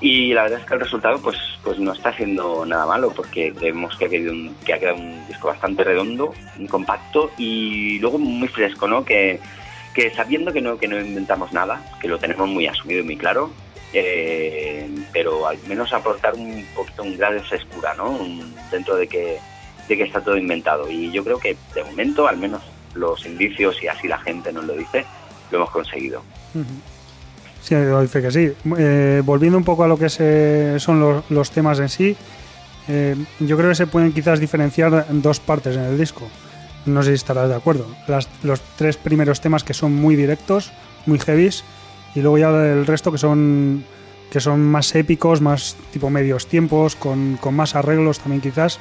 Y 0.01 0.33
la 0.33 0.43
verdad 0.43 0.59
es 0.61 0.65
que 0.65 0.73
el 0.75 0.79
resultado 0.79 1.19
pues, 1.21 1.37
pues 1.63 1.77
no 1.77 1.91
está 1.91 2.13
siendo 2.15 2.65
nada 2.65 2.85
malo 2.85 3.11
porque 3.13 3.51
creemos 3.53 3.97
que 3.97 4.05
ha, 4.05 4.09
quedado 4.09 4.31
un, 4.31 4.55
que 4.65 4.73
ha 4.73 4.79
quedado 4.79 4.95
un 4.97 5.27
disco 5.27 5.47
bastante 5.49 5.83
redondo, 5.83 6.33
compacto 6.69 7.31
y 7.37 7.99
luego 7.99 8.17
muy 8.17 8.47
fresco, 8.47 8.87
¿no? 8.87 9.03
Que, 9.03 9.39
que 9.93 10.09
sabiendo 10.11 10.53
que 10.53 10.61
no, 10.61 10.77
que 10.77 10.87
no 10.87 10.97
inventamos 10.99 11.51
nada, 11.51 11.81
que 12.01 12.07
lo 12.07 12.17
tenemos 12.17 12.47
muy 12.47 12.65
asumido 12.67 13.01
y 13.01 13.03
muy 13.03 13.17
claro, 13.17 13.51
eh, 13.91 14.89
pero 15.11 15.47
al 15.47 15.57
menos 15.67 15.91
aportar 15.91 16.33
un 16.35 16.65
poquito 16.75 17.03
un 17.03 17.17
grado 17.17 17.33
de 17.33 17.41
frescura, 17.41 17.93
¿no? 17.95 18.09
Un- 18.11 18.55
dentro 18.71 18.95
de 18.95 19.07
que, 19.07 19.37
de 19.89 19.97
que 19.97 20.03
está 20.03 20.21
todo 20.21 20.37
inventado. 20.37 20.89
Y 20.89 21.11
yo 21.11 21.23
creo 21.25 21.39
que 21.39 21.57
de 21.75 21.83
momento, 21.83 22.25
al 22.27 22.37
menos 22.37 22.61
los 22.93 23.25
indicios 23.25 23.81
y 23.83 23.87
así 23.87 24.07
la 24.07 24.19
gente 24.19 24.53
nos 24.53 24.63
lo 24.65 24.73
dice, 24.73 25.05
lo 25.51 25.57
hemos 25.57 25.71
conseguido. 25.71 26.23
Sí, 27.69 27.75
fe 28.07 28.21
que 28.23 28.31
sí. 28.31 28.51
Eh, 28.79 29.21
volviendo 29.23 29.55
un 29.57 29.63
poco 29.63 29.83
a 29.83 29.87
lo 29.87 29.95
que 29.97 30.09
se- 30.09 30.79
son 30.79 30.99
los, 30.99 31.29
los 31.29 31.51
temas 31.51 31.79
en 31.79 31.87
sí, 31.89 32.15
eh, 32.87 33.15
yo 33.39 33.55
creo 33.57 33.69
que 33.69 33.75
se 33.75 33.85
pueden 33.85 34.11
quizás 34.11 34.39
diferenciar 34.39 35.05
en 35.07 35.21
dos 35.21 35.39
partes 35.39 35.75
en 35.75 35.83
el 35.83 35.97
disco. 35.97 36.27
No 36.87 37.03
sé 37.03 37.09
si 37.09 37.15
estarás 37.17 37.47
de 37.47 37.55
acuerdo. 37.55 37.85
Las- 38.07 38.27
los 38.41 38.59
tres 38.75 38.97
primeros 38.97 39.39
temas 39.39 39.63
que 39.63 39.75
son 39.75 39.93
muy 39.93 40.15
directos, 40.15 40.71
muy 41.05 41.19
heavies, 41.19 41.63
y 42.15 42.21
luego 42.21 42.39
ya 42.39 42.49
el 42.49 42.87
resto 42.87 43.11
que 43.11 43.19
son 43.19 43.85
que 44.31 44.39
son 44.39 44.61
más 44.61 44.93
épicos, 44.95 45.41
más 45.41 45.75
tipo 45.91 46.09
medios 46.11 46.47
tiempos, 46.47 46.95
con, 46.95 47.37
con 47.37 47.55
más 47.55 47.75
arreglos 47.75 48.19
también 48.19 48.41
quizás. 48.41 48.79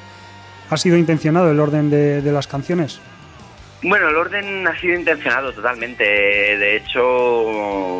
¿Ha 0.70 0.77
sido 0.77 0.96
intencionado 0.98 1.51
el 1.51 1.59
orden 1.59 1.88
de, 1.88 2.20
de 2.20 2.33
las 2.33 2.46
canciones? 2.46 3.01
Bueno, 3.83 4.09
el 4.09 4.16
orden 4.16 4.66
ha 4.66 4.79
sido 4.79 4.98
intencionado 4.98 5.53
totalmente. 5.53 6.05
De 6.05 6.77
hecho, 6.77 7.01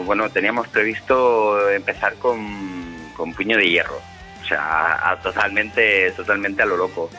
bueno, 0.09 0.31
teníamos 0.31 0.67
previsto 0.69 1.69
empezar 1.69 2.15
con, 2.15 2.97
con 3.15 3.35
puño 3.35 3.59
de 3.59 3.69
hierro. 3.69 4.01
O 4.43 4.45
sea, 4.49 5.19
totalmente, 5.23 6.11
totalmente 6.13 6.63
a 6.63 6.67
lo 6.67 6.79
loco. 6.79 7.11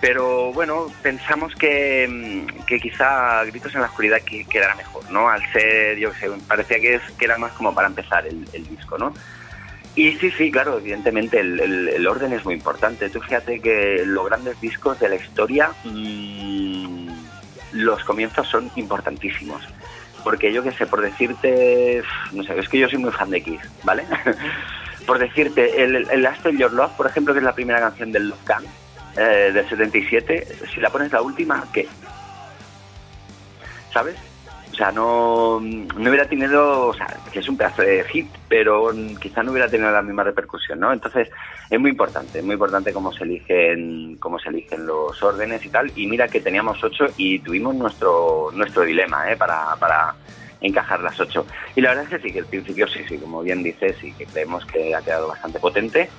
Pero 0.00 0.52
bueno, 0.52 0.86
pensamos 1.02 1.56
que, 1.56 2.06
mm, 2.08 2.64
que 2.66 2.78
quizá 2.78 3.42
Gritos 3.46 3.74
en 3.74 3.80
la 3.80 3.88
Oscuridad 3.88 4.20
que- 4.22 4.44
quedará 4.44 4.76
mejor, 4.76 5.10
¿no? 5.10 5.28
Al 5.28 5.42
ser, 5.52 5.98
yo 5.98 6.12
qué 6.12 6.18
sé, 6.20 6.30
parecía 6.46 6.78
que, 6.78 6.94
es, 6.94 7.02
que 7.18 7.24
era 7.24 7.36
más 7.36 7.50
como 7.54 7.74
para 7.74 7.88
empezar 7.88 8.24
el, 8.28 8.44
disco, 8.68 8.96
¿no? 8.96 9.12
Y 9.96 10.12
sí, 10.12 10.30
sí, 10.30 10.52
claro, 10.52 10.78
evidentemente 10.78 11.40
el, 11.40 11.58
el- 11.58 11.88
el 11.88 12.06
orden 12.06 12.32
es 12.32 12.44
muy 12.44 12.54
importante. 12.54 13.10
Tú 13.10 13.20
fíjate 13.22 13.58
que 13.60 14.04
los 14.06 14.24
grandes 14.26 14.60
discos 14.60 15.00
de 15.00 15.08
la 15.08 15.16
historia, 15.16 15.70
mm, 15.82 17.08
los 17.72 18.04
comienzos 18.04 18.46
son 18.46 18.70
importantísimos. 18.76 19.64
Porque 20.26 20.52
yo 20.52 20.64
qué 20.64 20.72
sé, 20.72 20.88
por 20.88 21.02
decirte, 21.02 22.02
no 22.32 22.42
sé, 22.42 22.58
es 22.58 22.68
que 22.68 22.80
yo 22.80 22.88
soy 22.88 22.98
muy 22.98 23.12
fan 23.12 23.30
de 23.30 23.40
Kiss, 23.40 23.60
¿vale? 23.84 24.04
por 25.06 25.20
decirte, 25.20 25.84
el, 25.84 25.94
el 26.10 26.20
Last 26.20 26.44
of 26.44 26.56
Your 26.58 26.72
Love, 26.72 26.90
por 26.96 27.06
ejemplo, 27.06 27.32
que 27.32 27.38
es 27.38 27.44
la 27.44 27.54
primera 27.54 27.78
canción 27.78 28.10
del 28.10 28.30
Love 28.30 28.44
Gun, 28.44 28.66
eh, 29.16 29.52
del 29.54 29.68
77, 29.68 30.48
si 30.74 30.80
la 30.80 30.90
pones 30.90 31.12
la 31.12 31.22
última, 31.22 31.64
¿qué? 31.72 31.86
¿Sabes? 33.92 34.16
O 34.76 34.78
sea, 34.78 34.92
no, 34.92 35.58
no 35.58 36.10
hubiera 36.10 36.28
tenido, 36.28 36.88
o 36.88 36.92
sea, 36.92 37.06
que 37.32 37.38
es 37.38 37.48
un 37.48 37.56
pedazo 37.56 37.80
de 37.80 38.04
hit, 38.04 38.26
pero 38.46 38.90
quizá 39.18 39.42
no 39.42 39.52
hubiera 39.52 39.70
tenido 39.70 39.90
la 39.90 40.02
misma 40.02 40.22
repercusión, 40.22 40.80
¿no? 40.80 40.92
Entonces, 40.92 41.30
es 41.70 41.80
muy 41.80 41.92
importante, 41.92 42.40
es 42.40 42.44
muy 42.44 42.52
importante 42.52 42.92
cómo 42.92 43.10
se 43.10 43.24
eligen, 43.24 44.18
cómo 44.20 44.38
se 44.38 44.50
eligen 44.50 44.86
los 44.86 45.22
órdenes 45.22 45.64
y 45.64 45.70
tal. 45.70 45.90
Y 45.96 46.06
mira 46.06 46.28
que 46.28 46.42
teníamos 46.42 46.84
ocho 46.84 47.06
y 47.16 47.38
tuvimos 47.38 47.74
nuestro, 47.74 48.50
nuestro 48.52 48.82
dilema, 48.82 49.32
¿eh? 49.32 49.36
Para, 49.38 49.74
para 49.76 50.14
encajar 50.60 51.00
las 51.00 51.18
ocho. 51.18 51.46
Y 51.74 51.80
la 51.80 51.94
verdad 51.94 52.04
es 52.04 52.10
que 52.10 52.28
sí, 52.28 52.32
que 52.34 52.40
el 52.40 52.46
principio 52.46 52.86
sí, 52.86 53.00
sí, 53.08 53.16
como 53.16 53.40
bien 53.40 53.62
dices, 53.62 53.96
sí 53.98 54.12
que 54.12 54.26
creemos 54.26 54.66
que 54.66 54.94
ha 54.94 55.00
quedado 55.00 55.28
bastante 55.28 55.58
potente. 55.58 56.10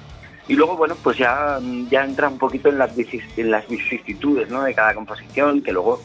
Y 0.47 0.55
luego, 0.55 0.75
bueno, 0.75 0.95
pues 1.03 1.19
ya, 1.19 1.59
ya 1.91 2.03
entra 2.03 2.27
un 2.27 2.39
poquito 2.39 2.69
en 2.69 2.79
las, 2.79 2.97
en 2.97 3.51
las 3.51 3.67
vicisitudes, 3.67 4.49
¿no? 4.49 4.63
De 4.63 4.73
cada 4.73 4.95
composición, 4.95 5.61
que 5.61 5.71
luego 5.71 6.01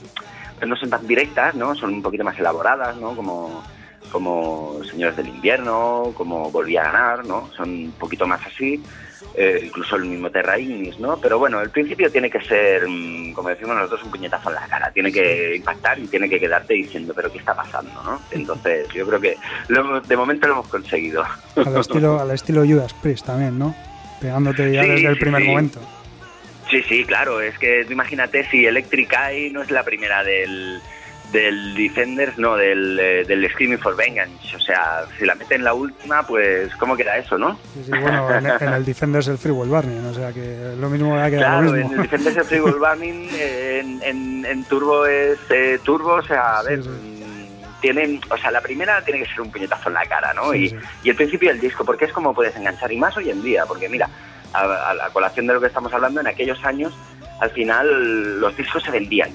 no 0.66 0.76
son 0.76 0.90
tan 0.90 1.06
directas, 1.06 1.54
¿no? 1.54 1.74
Son 1.74 1.92
un 1.92 2.02
poquito 2.02 2.24
más 2.24 2.38
elaboradas, 2.38 2.96
¿no? 2.96 3.14
Como, 3.14 3.62
como 4.10 4.80
Señores 4.90 5.16
del 5.16 5.28
Invierno, 5.28 6.12
como 6.14 6.50
Volví 6.50 6.76
a 6.76 6.84
ganar, 6.84 7.24
¿no? 7.24 7.48
Son 7.56 7.68
un 7.68 7.92
poquito 7.92 8.26
más 8.26 8.40
así, 8.46 8.82
eh, 9.34 9.62
incluso 9.64 9.96
el 9.96 10.04
mismo 10.04 10.30
Terrainis, 10.30 10.98
¿no? 10.98 11.16
Pero 11.18 11.38
bueno, 11.38 11.60
el 11.60 11.70
principio 11.70 12.10
tiene 12.10 12.28
que 12.30 12.40
ser, 12.42 12.86
mm, 12.86 13.32
como 13.32 13.48
decimos 13.48 13.74
nosotros, 13.76 14.02
un 14.04 14.10
puñetazo 14.10 14.50
en 14.50 14.54
la 14.56 14.66
cara. 14.66 14.90
Tiene 14.92 15.10
que 15.12 15.56
impactar 15.56 15.98
y 15.98 16.06
tiene 16.06 16.28
que 16.28 16.38
quedarte 16.38 16.74
diciendo, 16.74 17.12
pero 17.14 17.30
¿qué 17.32 17.38
está 17.38 17.54
pasando, 17.54 18.02
no? 18.02 18.20
Entonces, 18.30 18.88
yo 18.94 19.06
creo 19.06 19.20
que 19.20 19.36
lo 19.68 20.00
de 20.00 20.16
momento 20.16 20.46
lo 20.46 20.54
hemos 20.54 20.68
conseguido. 20.68 21.24
Al 21.56 21.76
estilo, 21.78 22.20
al 22.20 22.30
estilo 22.32 22.62
Judas 22.66 22.92
Priest 22.94 23.26
también, 23.26 23.58
¿no? 23.58 23.74
Pegándote 24.20 24.72
ya 24.72 24.82
Sí, 24.82 24.88
desde 24.90 25.08
el 25.08 25.18
primer 25.18 25.42
sí. 25.42 25.48
momento. 25.48 25.80
Sí, 26.72 26.82
sí, 26.88 27.04
claro. 27.04 27.40
Es 27.40 27.56
que 27.58 27.86
imagínate 27.88 28.48
si 28.50 28.66
Electric 28.66 29.12
Eye 29.12 29.50
no 29.50 29.62
es 29.62 29.70
la 29.70 29.82
primera 29.84 30.24
del, 30.24 30.80
del 31.30 31.74
Defenders, 31.74 32.38
no, 32.38 32.56
del, 32.56 32.98
eh, 32.98 33.24
del 33.28 33.48
Screaming 33.50 33.78
for 33.78 33.94
Vengeance. 33.94 34.56
O 34.56 34.60
sea, 34.60 35.04
si 35.18 35.26
la 35.26 35.34
meten 35.34 35.62
la 35.64 35.74
última, 35.74 36.26
pues 36.26 36.74
¿cómo 36.76 36.96
queda 36.96 37.18
eso, 37.18 37.36
no? 37.36 37.58
Sí, 37.74 37.84
sí, 37.84 37.90
bueno, 37.90 38.28
en, 38.34 38.46
en 38.46 38.72
el 38.72 38.84
Defenders 38.86 39.28
el 39.28 39.36
Free 39.38 39.52
Will 39.52 39.68
Burning, 39.68 40.06
o 40.06 40.14
sea 40.14 40.32
que 40.32 40.74
lo 40.80 40.88
mismo 40.88 41.14
va 41.14 41.24
a 41.26 41.30
quedar 41.30 41.42
Claro, 41.44 41.62
lo 41.62 41.74
en 41.76 41.80
mismo. 41.82 41.94
el 41.96 42.02
Defenders 42.02 42.36
of 42.38 42.48
Free 42.48 42.60
Will 42.60 42.74
Burning, 42.78 43.28
eh, 43.34 43.80
en, 43.84 44.02
en, 44.02 44.44
en 44.46 44.64
Turbo 44.64 45.04
es 45.06 45.38
eh, 45.50 45.78
Turbo, 45.84 46.14
o 46.14 46.22
sea, 46.22 46.60
a 46.60 46.62
ver, 46.62 46.82
sí. 46.82 46.90
tienen, 47.82 48.18
o 48.30 48.36
sea, 48.38 48.50
la 48.50 48.60
primera 48.62 49.02
tiene 49.04 49.20
que 49.20 49.26
ser 49.28 49.40
un 49.42 49.50
puñetazo 49.50 49.88
en 49.90 49.94
la 49.94 50.06
cara, 50.06 50.32
¿no? 50.32 50.54
Y, 50.54 50.74
y 51.04 51.10
el 51.10 51.16
principio 51.16 51.50
del 51.50 51.60
disco, 51.60 51.84
porque 51.84 52.06
es 52.06 52.12
como 52.12 52.32
puedes 52.34 52.56
enganchar, 52.56 52.90
y 52.92 52.96
más 52.96 53.14
hoy 53.16 53.28
en 53.30 53.42
día, 53.42 53.64
porque 53.66 53.88
mira, 53.88 54.08
a, 54.52 54.90
a 54.90 54.94
la 54.94 55.10
colación 55.10 55.46
de 55.46 55.54
lo 55.54 55.60
que 55.60 55.66
estamos 55.66 55.92
hablando, 55.92 56.20
en 56.20 56.26
aquellos 56.26 56.64
años, 56.64 56.92
al 57.40 57.50
final 57.50 58.40
los 58.40 58.56
discos 58.56 58.82
se 58.82 58.90
vendían. 58.90 59.30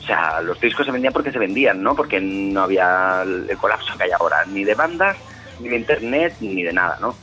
O 0.00 0.06
sea, 0.06 0.40
los 0.40 0.58
discos 0.60 0.86
se 0.86 0.92
vendían 0.92 1.12
porque 1.12 1.30
se 1.30 1.38
vendían, 1.38 1.82
¿no? 1.82 1.94
Porque 1.94 2.20
no 2.20 2.62
había 2.62 3.22
el 3.22 3.56
colapso 3.58 3.96
que 3.98 4.04
hay 4.04 4.10
ahora, 4.12 4.44
ni 4.46 4.64
de 4.64 4.74
bandas, 4.74 5.16
ni 5.60 5.68
de 5.68 5.76
internet, 5.76 6.34
ni 6.40 6.62
de 6.62 6.72
nada, 6.72 6.96
¿no? 7.00 7.14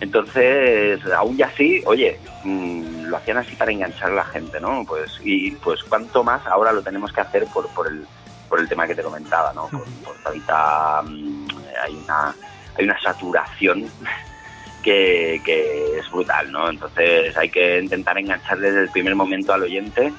Entonces, 0.00 1.00
aún 1.12 1.36
ya 1.36 1.46
así, 1.46 1.82
oye, 1.86 2.18
mm, 2.42 3.04
lo 3.06 3.16
hacían 3.16 3.38
así 3.38 3.54
para 3.56 3.72
enganchar 3.72 4.10
a 4.10 4.14
la 4.16 4.24
gente, 4.24 4.60
¿no? 4.60 4.84
Pues, 4.86 5.18
y 5.24 5.52
pues 5.52 5.82
cuánto 5.84 6.22
más 6.22 6.46
ahora 6.46 6.72
lo 6.72 6.82
tenemos 6.82 7.12
que 7.12 7.22
hacer 7.22 7.46
por, 7.46 7.68
por, 7.68 7.86
el, 7.86 8.06
por 8.48 8.60
el 8.60 8.68
tema 8.68 8.86
que 8.86 8.94
te 8.94 9.02
comentaba, 9.02 9.52
¿no? 9.54 9.68
Por, 9.68 9.84
por 9.84 10.16
ahorita 10.24 11.02
mm, 11.02 11.46
hay 11.82 11.94
una, 11.94 12.34
hay 12.76 12.84
una 12.84 13.00
saturación 13.00 13.88
que, 14.84 15.40
que 15.44 15.98
es 15.98 16.10
brutal, 16.10 16.52
¿no? 16.52 16.68
Entonces 16.70 17.36
hay 17.36 17.48
que 17.48 17.80
intentar 17.80 18.18
enganchar 18.18 18.58
desde 18.60 18.82
el 18.82 18.90
primer 18.90 19.14
momento 19.14 19.52
al 19.52 19.62
oyente, 19.62 20.12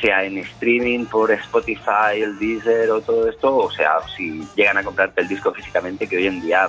sea 0.00 0.24
en 0.24 0.38
streaming 0.38 1.06
por 1.06 1.30
Spotify, 1.32 2.20
el 2.22 2.38
Deezer 2.38 2.90
o 2.90 3.00
todo 3.00 3.28
esto, 3.28 3.56
o 3.56 3.70
sea, 3.70 3.94
si 4.16 4.46
llegan 4.54 4.76
a 4.78 4.82
comprarte 4.84 5.20
el 5.22 5.28
disco 5.28 5.52
físicamente, 5.52 6.06
que 6.06 6.16
hoy 6.18 6.26
en 6.26 6.40
día 6.40 6.68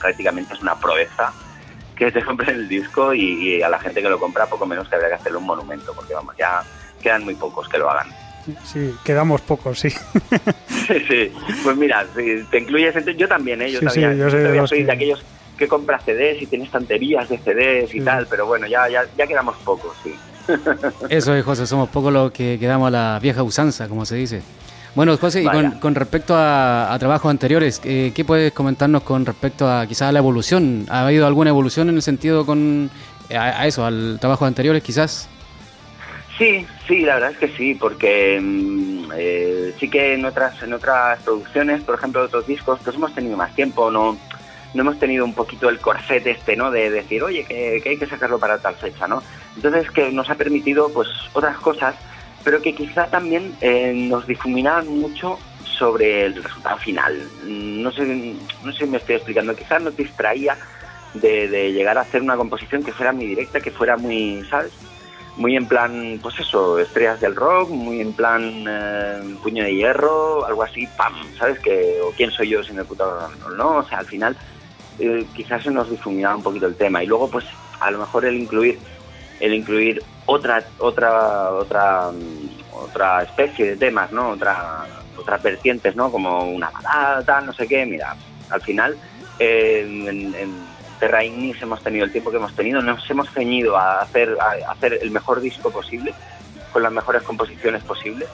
prácticamente 0.00 0.54
es 0.54 0.60
una 0.60 0.78
proeza 0.78 1.32
que 1.96 2.12
te 2.12 2.22
compren 2.22 2.54
el 2.56 2.68
disco 2.68 3.12
y, 3.14 3.56
y 3.56 3.62
a 3.62 3.68
la 3.68 3.78
gente 3.80 4.00
que 4.02 4.08
lo 4.08 4.18
compra 4.20 4.46
poco 4.46 4.66
menos 4.66 4.88
que 4.88 4.94
habría 4.94 5.08
que 5.10 5.14
hacerle 5.16 5.38
un 5.38 5.46
monumento, 5.46 5.92
porque 5.94 6.14
vamos, 6.14 6.36
ya 6.36 6.62
quedan 7.02 7.24
muy 7.24 7.34
pocos 7.34 7.68
que 7.68 7.78
lo 7.78 7.90
hagan. 7.90 8.08
Sí, 8.64 8.94
quedamos 9.04 9.40
pocos, 9.42 9.78
sí. 9.80 9.88
Sí, 10.88 10.94
sí. 11.06 11.32
Pues 11.62 11.76
mira, 11.76 12.06
si 12.16 12.42
te 12.50 12.60
incluyes, 12.60 12.94
yo 13.16 13.28
también, 13.28 13.60
¿eh? 13.60 13.70
Yo 13.70 13.80
Sí, 13.80 13.84
también, 13.86 14.12
sí, 14.14 14.18
yo 14.20 14.30
soy 14.30 14.40
de 14.40 14.66
soy 14.66 14.78
que- 14.78 14.84
de 14.86 14.92
aquellos 14.92 15.24
que 15.58 15.68
compra 15.68 15.98
CDs 16.00 16.40
y 16.40 16.46
tiene 16.46 16.64
estanterías 16.64 17.28
de 17.28 17.38
CDs 17.38 17.94
y 17.94 18.00
tal, 18.00 18.26
pero 18.28 18.46
bueno, 18.46 18.66
ya, 18.66 18.88
ya, 18.88 19.02
ya 19.16 19.26
quedamos 19.26 19.56
pocos, 19.58 19.94
sí. 20.02 20.14
Eso 21.10 21.34
es, 21.34 21.44
José, 21.44 21.66
somos 21.66 21.88
pocos 21.90 22.12
los 22.12 22.32
que 22.32 22.58
quedamos 22.58 22.88
a 22.88 22.90
la 22.90 23.18
vieja 23.20 23.42
usanza, 23.42 23.88
como 23.88 24.06
se 24.06 24.16
dice. 24.16 24.42
Bueno, 24.94 25.16
José, 25.18 25.42
y 25.42 25.46
con, 25.46 25.72
con 25.72 25.94
respecto 25.94 26.34
a, 26.34 26.92
a 26.92 26.98
trabajos 26.98 27.30
anteriores, 27.30 27.80
eh, 27.84 28.12
¿qué 28.14 28.24
puedes 28.24 28.52
comentarnos 28.52 29.02
con 29.02 29.26
respecto 29.26 29.70
a 29.70 29.86
quizás 29.86 30.08
a 30.08 30.12
la 30.12 30.18
evolución? 30.18 30.86
¿Ha 30.88 31.06
habido 31.06 31.26
alguna 31.26 31.50
evolución 31.50 31.88
en 31.90 31.96
el 31.96 32.02
sentido 32.02 32.46
con 32.46 32.90
a, 33.30 33.60
a 33.60 33.66
eso, 33.66 33.84
al 33.84 34.18
trabajo 34.20 34.46
anteriores 34.46 34.82
quizás? 34.82 35.28
Sí, 36.38 36.64
sí, 36.86 37.00
la 37.00 37.14
verdad 37.14 37.32
es 37.32 37.38
que 37.38 37.48
sí, 37.56 37.74
porque 37.74 38.38
mm, 38.40 39.10
eh, 39.16 39.74
sí 39.78 39.90
que 39.90 40.14
en 40.14 40.24
otras, 40.24 40.62
en 40.62 40.72
otras 40.72 41.20
producciones, 41.22 41.82
por 41.82 41.96
ejemplo, 41.96 42.22
otros 42.22 42.46
discos, 42.46 42.78
pues 42.84 42.94
hemos 42.94 43.12
tenido 43.12 43.36
más 43.36 43.52
tiempo, 43.56 43.90
no, 43.90 44.16
no 44.74 44.82
hemos 44.82 44.98
tenido 44.98 45.24
un 45.24 45.34
poquito 45.34 45.68
el 45.68 45.78
corset 45.78 46.26
este, 46.26 46.56
¿no? 46.56 46.70
De 46.70 46.90
decir, 46.90 47.22
oye, 47.22 47.44
que, 47.44 47.80
que 47.82 47.90
hay 47.90 47.96
que 47.96 48.06
sacarlo 48.06 48.38
para 48.38 48.58
tal 48.58 48.74
fecha, 48.74 49.06
¿no? 49.08 49.22
Entonces, 49.56 49.90
que 49.90 50.10
nos 50.12 50.28
ha 50.30 50.34
permitido, 50.34 50.90
pues, 50.92 51.08
otras 51.32 51.56
cosas, 51.58 51.96
pero 52.44 52.60
que 52.60 52.74
quizá 52.74 53.06
también 53.06 53.54
eh, 53.60 53.92
nos 53.94 54.26
difuminaban 54.26 54.88
mucho 54.88 55.38
sobre 55.64 56.26
el 56.26 56.42
resultado 56.42 56.76
final. 56.78 57.16
No 57.44 57.90
sé, 57.92 58.34
no 58.64 58.72
sé 58.72 58.84
si 58.84 58.90
me 58.90 58.98
estoy 58.98 59.16
explicando, 59.16 59.54
quizás 59.54 59.82
nos 59.82 59.96
distraía 59.96 60.56
de, 61.14 61.48
de 61.48 61.72
llegar 61.72 61.96
a 61.98 62.02
hacer 62.02 62.20
una 62.20 62.36
composición 62.36 62.82
que 62.82 62.92
fuera 62.92 63.12
muy 63.12 63.26
directa, 63.26 63.60
que 63.60 63.70
fuera 63.70 63.96
muy, 63.96 64.44
¿sabes? 64.50 64.72
muy 65.38 65.56
en 65.56 65.66
plan, 65.66 66.18
pues 66.20 66.38
eso, 66.40 66.78
estrellas 66.78 67.20
del 67.20 67.36
rock, 67.36 67.70
muy 67.70 68.00
en 68.00 68.12
plan 68.12 68.64
eh, 68.68 69.36
puño 69.42 69.62
de 69.62 69.74
hierro, 69.74 70.44
algo 70.44 70.64
así, 70.64 70.86
pam, 70.96 71.14
¿sabes? 71.38 71.60
Que, 71.60 71.98
o 72.02 72.10
quién 72.10 72.30
soy 72.32 72.48
yo 72.48 72.62
sin 72.62 72.78
el 72.78 72.84
puto 72.84 73.30
¿no? 73.56 73.76
O 73.76 73.84
sea, 73.84 73.98
al 73.98 74.06
final 74.06 74.36
eh, 74.98 75.26
quizás 75.34 75.62
se 75.62 75.70
nos 75.70 75.90
difuminaba 75.90 76.36
un 76.36 76.42
poquito 76.42 76.66
el 76.66 76.76
tema. 76.76 77.02
Y 77.02 77.06
luego, 77.06 77.30
pues, 77.30 77.44
a 77.80 77.90
lo 77.90 77.98
mejor 77.98 78.24
el 78.24 78.36
incluir, 78.36 78.78
el 79.40 79.54
incluir 79.54 80.02
otra, 80.26 80.64
otra, 80.78 81.50
otra, 81.50 82.10
mm, 82.10 82.74
otra 82.84 83.22
especie 83.22 83.70
de 83.70 83.76
temas, 83.76 84.12
¿no? 84.12 84.30
Otra, 84.30 84.86
otras 85.16 85.42
vertientes, 85.42 85.94
¿no? 85.96 86.10
Como 86.10 86.44
una 86.44 86.70
balada, 86.70 87.40
no 87.40 87.52
sé 87.52 87.66
qué. 87.66 87.86
Mira, 87.86 88.16
al 88.50 88.60
final, 88.60 88.96
eh, 89.38 89.84
en, 89.86 90.34
en 90.34 90.52
Terra 90.98 91.24
Ignis 91.24 91.62
hemos 91.62 91.82
tenido 91.82 92.04
el 92.04 92.12
tiempo 92.12 92.30
que 92.30 92.38
hemos 92.38 92.54
tenido, 92.54 92.82
nos 92.82 93.08
hemos 93.08 93.30
ceñido 93.30 93.76
a 93.76 94.00
hacer, 94.00 94.36
a 94.40 94.72
hacer 94.72 94.98
el 95.00 95.10
mejor 95.10 95.40
disco 95.40 95.70
posible, 95.70 96.12
con 96.72 96.82
las 96.82 96.92
mejores 96.92 97.22
composiciones 97.22 97.82
posibles. 97.84 98.28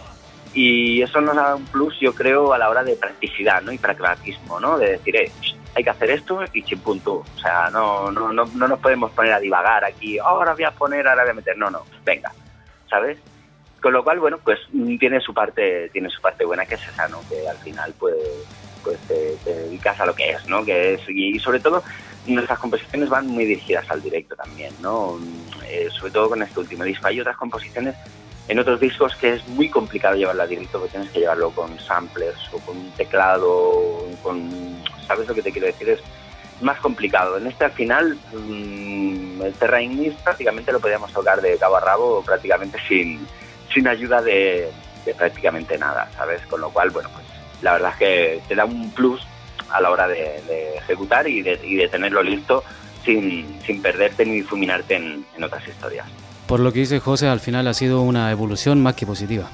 Y 0.54 1.02
eso 1.02 1.20
nos 1.20 1.34
da 1.34 1.56
un 1.56 1.66
plus, 1.66 1.98
yo 2.00 2.14
creo, 2.14 2.52
a 2.52 2.58
la 2.58 2.70
hora 2.70 2.84
de 2.84 2.94
practicidad 2.94 3.60
¿no? 3.62 3.72
y 3.72 3.78
pragmatismo, 3.78 4.60
¿no? 4.60 4.78
De 4.78 4.92
decir, 4.92 5.16
eh, 5.16 5.32
hay 5.74 5.82
que 5.82 5.90
hacer 5.90 6.10
esto 6.10 6.40
y 6.52 6.62
chimpúntú. 6.62 7.14
O 7.14 7.38
sea, 7.38 7.68
no, 7.70 8.10
no, 8.12 8.32
no, 8.32 8.44
no 8.44 8.68
nos 8.68 8.78
podemos 8.78 9.10
poner 9.12 9.32
a 9.32 9.40
divagar 9.40 9.84
aquí, 9.84 10.18
ahora 10.18 10.54
voy 10.54 10.64
a 10.64 10.70
poner, 10.70 11.06
ahora 11.08 11.24
voy 11.24 11.32
a 11.32 11.34
meter. 11.34 11.58
No, 11.58 11.70
no, 11.70 11.82
venga, 12.04 12.32
¿sabes? 12.88 13.18
Con 13.82 13.92
lo 13.92 14.04
cual, 14.04 14.20
bueno, 14.20 14.38
pues 14.42 14.60
mm, 14.72 14.96
tiene 14.96 15.20
su 15.20 15.34
parte, 15.34 15.88
tiene 15.90 16.08
su 16.08 16.20
parte 16.22 16.44
buena 16.44 16.64
que 16.66 16.76
es 16.76 16.88
esa, 16.88 17.08
¿no? 17.08 17.20
Que 17.28 17.48
al 17.48 17.58
final, 17.58 17.92
pues, 17.98 18.14
pues 18.84 19.00
te, 19.08 19.36
dedicas 19.44 19.98
a 20.00 20.06
lo 20.06 20.14
que 20.14 20.30
es, 20.30 20.46
¿no? 20.46 20.64
Que 20.64 20.94
es, 20.94 21.00
y 21.08 21.38
sobre 21.40 21.58
todo, 21.58 21.82
nuestras 22.26 22.60
composiciones 22.60 23.08
van 23.08 23.26
muy 23.26 23.44
dirigidas 23.44 23.90
al 23.90 24.00
directo 24.00 24.36
también, 24.36 24.72
¿no? 24.80 25.18
Eh, 25.66 25.88
sobre 25.90 26.12
todo 26.12 26.28
con 26.28 26.42
este 26.42 26.60
último 26.60 26.84
disco. 26.84 27.08
Hay 27.08 27.20
otras 27.20 27.36
composiciones 27.36 27.96
en 28.48 28.58
otros 28.58 28.80
discos 28.80 29.14
que 29.16 29.34
es 29.34 29.48
muy 29.48 29.68
complicado 29.70 30.16
llevarlo 30.16 30.46
directo, 30.46 30.78
porque 30.78 30.92
tienes 30.92 31.10
que 31.10 31.20
llevarlo 31.20 31.50
con 31.50 31.78
samplers 31.78 32.38
o 32.52 32.58
con 32.60 32.76
un 32.76 32.90
teclado, 32.92 34.06
con... 34.22 34.50
¿Sabes 35.06 35.28
lo 35.28 35.34
que 35.34 35.42
te 35.42 35.52
quiero 35.52 35.66
decir? 35.66 35.88
Es 35.90 36.00
más 36.60 36.78
complicado. 36.80 37.36
En 37.36 37.46
este 37.46 37.64
al 37.64 37.72
final, 37.72 38.18
mmm, 38.32 39.42
el 39.42 39.52
Terra 39.54 39.82
Ignis 39.82 40.14
prácticamente 40.22 40.72
lo 40.72 40.80
podíamos 40.80 41.12
tocar 41.12 41.40
de 41.40 41.56
cabo 41.58 41.76
a 41.76 41.80
rabo 41.80 42.22
prácticamente 42.22 42.78
sin, 42.88 43.26
sin 43.72 43.88
ayuda 43.88 44.22
de, 44.22 44.70
de 45.04 45.14
prácticamente 45.14 45.78
nada, 45.78 46.08
¿sabes? 46.16 46.40
Con 46.46 46.60
lo 46.60 46.70
cual, 46.70 46.90
bueno, 46.90 47.10
pues 47.12 47.24
la 47.62 47.72
verdad 47.72 47.92
es 47.92 47.96
que 47.96 48.42
te 48.48 48.54
da 48.54 48.64
un 48.64 48.90
plus 48.90 49.26
a 49.70 49.80
la 49.80 49.90
hora 49.90 50.06
de, 50.08 50.40
de 50.46 50.76
ejecutar 50.76 51.26
y 51.28 51.42
de, 51.42 51.58
y 51.64 51.76
de, 51.76 51.88
tenerlo 51.88 52.22
listo 52.22 52.62
sin, 53.04 53.60
sin 53.62 53.82
perderte 53.82 54.24
ni 54.24 54.36
difuminarte 54.36 54.96
en, 54.96 55.24
en, 55.36 55.44
otras 55.44 55.66
historias. 55.66 56.06
Por 56.46 56.60
lo 56.60 56.72
que 56.72 56.80
dice 56.80 57.00
José, 57.00 57.28
al 57.28 57.40
final 57.40 57.66
ha 57.66 57.74
sido 57.74 58.02
una 58.02 58.30
evolución 58.30 58.82
más 58.82 58.94
que 58.94 59.06
positiva. 59.06 59.48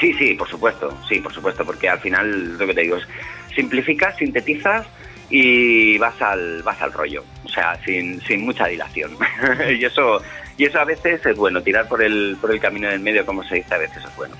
Sí, 0.00 0.12
sí, 0.14 0.34
por 0.34 0.48
supuesto, 0.48 0.96
sí, 1.08 1.20
por 1.20 1.32
supuesto, 1.32 1.64
porque 1.64 1.88
al 1.88 2.00
final 2.00 2.58
lo 2.58 2.66
que 2.66 2.74
te 2.74 2.82
digo 2.82 2.96
es 2.96 3.04
simplificas, 3.54 4.16
sintetizas 4.16 4.86
y 5.30 5.96
vas 5.98 6.20
al, 6.20 6.62
vas 6.62 6.80
al 6.82 6.92
rollo, 6.92 7.24
o 7.44 7.48
sea, 7.48 7.78
sin, 7.84 8.20
sin 8.22 8.44
mucha 8.44 8.66
dilación. 8.66 9.12
y 9.78 9.84
eso 9.84 10.20
y 10.56 10.64
eso 10.64 10.78
a 10.78 10.84
veces 10.84 11.24
es 11.24 11.36
bueno, 11.36 11.62
tirar 11.62 11.88
por 11.88 12.02
el, 12.02 12.36
por 12.40 12.52
el 12.52 12.60
camino 12.60 12.88
del 12.88 13.00
medio, 13.00 13.26
como 13.26 13.42
se 13.44 13.56
dice, 13.56 13.74
a 13.74 13.78
veces 13.78 14.04
es 14.04 14.16
bueno. 14.16 14.36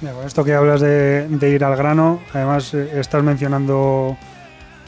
Mira, 0.00 0.14
con 0.14 0.26
esto 0.26 0.44
que 0.44 0.54
hablas 0.54 0.80
de, 0.80 1.26
de, 1.28 1.50
ir 1.50 1.64
al 1.64 1.76
grano, 1.76 2.20
además 2.32 2.72
eh, 2.74 3.00
estás 3.00 3.22
mencionando 3.22 4.16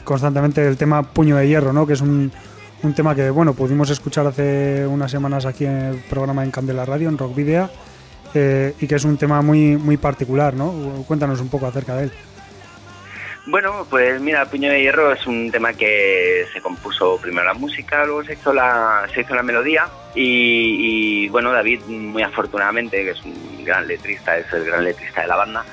constantemente 0.03 0.65
el 0.65 0.77
tema 0.77 1.03
Puño 1.03 1.35
de 1.35 1.47
Hierro, 1.47 1.73
¿no? 1.73 1.85
que 1.85 1.93
es 1.93 2.01
un, 2.01 2.31
un, 2.83 2.93
tema 2.93 3.15
que 3.15 3.29
bueno 3.29 3.53
pudimos 3.53 3.89
escuchar 3.89 4.27
hace 4.27 4.85
unas 4.87 5.11
semanas 5.11 5.45
aquí 5.45 5.65
en 5.65 5.81
el 5.81 5.97
programa 6.09 6.43
en 6.43 6.51
Candela 6.51 6.85
Radio, 6.85 7.09
en 7.09 7.17
Rock 7.17 7.35
Video, 7.35 7.69
eh, 8.33 8.73
y 8.79 8.87
que 8.87 8.95
es 8.95 9.03
un 9.05 9.17
tema 9.17 9.41
muy, 9.41 9.77
muy 9.77 9.97
particular. 9.97 10.53
¿no? 10.53 11.03
Cuéntanos 11.07 11.41
un 11.41 11.49
poco 11.49 11.67
acerca 11.67 11.95
de 11.95 12.05
él. 12.05 12.11
Bueno, 13.45 13.87
pues 13.89 14.21
mira, 14.21 14.45
Puño 14.45 14.69
de 14.69 14.81
Hierro 14.81 15.11
es 15.11 15.25
un 15.25 15.49
tema 15.49 15.73
que 15.73 16.45
se 16.53 16.61
compuso 16.61 17.17
primero 17.19 17.47
la 17.47 17.55
música, 17.55 18.05
luego 18.05 18.23
se 18.23 18.33
hizo 18.33 18.53
la, 18.53 19.07
se 19.13 19.21
hizo 19.21 19.33
la 19.33 19.41
melodía 19.41 19.87
y, 20.13 21.23
y, 21.23 21.29
bueno, 21.29 21.51
David, 21.51 21.81
muy 21.87 22.21
afortunadamente, 22.21 23.03
que 23.03 23.11
es 23.11 23.23
un 23.23 23.63
gran 23.63 23.87
letrista, 23.87 24.37
es 24.37 24.51
el 24.53 24.65
gran 24.65 24.83
letrista 24.83 25.21
de 25.21 25.27
la 25.27 25.35
banda, 25.35 25.65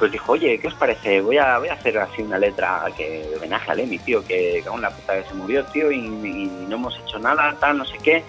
pues 0.00 0.12
dijo, 0.12 0.32
oye, 0.32 0.58
¿qué 0.58 0.66
os 0.66 0.74
parece? 0.74 1.20
Voy 1.20 1.36
a, 1.36 1.58
voy 1.58 1.68
a 1.68 1.74
hacer 1.74 1.98
así 1.98 2.22
una 2.22 2.38
letra 2.38 2.86
que 2.96 3.22
homenaje 3.36 3.70
a 3.70 3.74
Lemmy, 3.74 3.98
tío, 3.98 4.24
que 4.24 4.64
con 4.66 4.80
la 4.80 4.90
puta 4.90 5.22
que 5.22 5.28
se 5.28 5.34
murió, 5.34 5.62
tío, 5.66 5.92
y, 5.92 6.00
no 6.00 6.76
hemos 6.76 6.98
hecho 6.98 7.18
nada, 7.18 7.54
tal, 7.60 7.76
no 7.76 7.84
sé 7.84 7.98
qué. 8.02 8.24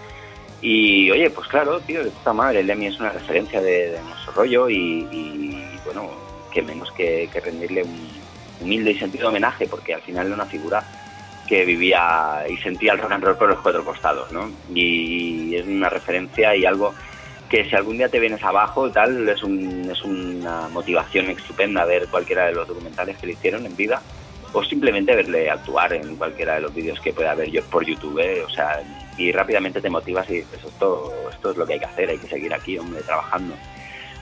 Y 0.61 1.09
oye, 1.09 1.29
pues 1.29 1.47
claro, 1.47 1.79
tío, 1.79 2.03
de 2.03 2.11
puta 2.11 2.33
madre, 2.33 2.61
Lemmy 2.61 2.87
es 2.87 2.99
una 2.99 3.11
referencia 3.11 3.61
de, 3.61 3.97
nuestro 4.05 4.33
rollo 4.33 4.69
y, 4.69 5.07
y, 5.09 5.79
bueno, 5.85 6.09
que 6.53 6.61
menos 6.61 6.91
que, 6.91 7.29
que 7.31 7.39
rendirle 7.39 7.83
un 7.83 8.09
humilde 8.59 8.91
y 8.91 8.99
sentido 8.99 9.29
homenaje, 9.29 9.65
porque 9.65 9.93
al 9.93 10.01
final 10.01 10.25
era 10.25 10.35
una 10.35 10.45
figura 10.45 10.83
que 11.47 11.63
vivía 11.63 12.43
y 12.49 12.57
sentía 12.57 12.91
el 12.91 12.99
rock 12.99 13.13
and 13.13 13.23
roll 13.23 13.37
por 13.37 13.47
los 13.47 13.59
cuatro 13.61 13.85
costados, 13.85 14.29
¿no? 14.33 14.51
Y 14.75 15.55
es 15.55 15.65
una 15.65 15.87
referencia 15.87 16.53
y 16.53 16.65
algo 16.65 16.93
que 17.51 17.65
si 17.65 17.75
algún 17.75 17.97
día 17.97 18.07
te 18.07 18.17
vienes 18.17 18.41
abajo 18.41 18.87
y 18.87 18.91
tal, 18.91 19.27
es, 19.27 19.43
un, 19.43 19.89
es 19.91 20.01
una 20.03 20.69
motivación 20.69 21.29
estupenda 21.29 21.83
ver 21.83 22.07
cualquiera 22.07 22.45
de 22.45 22.53
los 22.53 22.65
documentales 22.65 23.17
que 23.17 23.27
le 23.27 23.33
hicieron 23.33 23.65
en 23.65 23.75
vida 23.75 24.01
o 24.53 24.63
simplemente 24.63 25.13
verle 25.13 25.49
actuar 25.49 25.91
en 25.91 26.15
cualquiera 26.15 26.55
de 26.55 26.61
los 26.61 26.73
vídeos 26.73 27.01
que 27.01 27.11
pueda 27.11 27.35
ver 27.35 27.51
yo 27.51 27.61
por 27.65 27.85
YouTube, 27.85 28.19
¿eh? 28.19 28.41
o 28.43 28.49
sea, 28.49 28.81
y 29.17 29.33
rápidamente 29.33 29.81
te 29.81 29.89
motivas 29.89 30.29
y 30.29 30.35
dices, 30.35 30.63
esto, 30.65 31.11
esto 31.29 31.51
es 31.51 31.57
lo 31.57 31.67
que 31.67 31.73
hay 31.73 31.79
que 31.79 31.85
hacer, 31.85 32.09
hay 32.09 32.17
que 32.17 32.27
seguir 32.27 32.53
aquí, 32.53 32.77
hombre, 32.77 33.01
trabajando. 33.01 33.53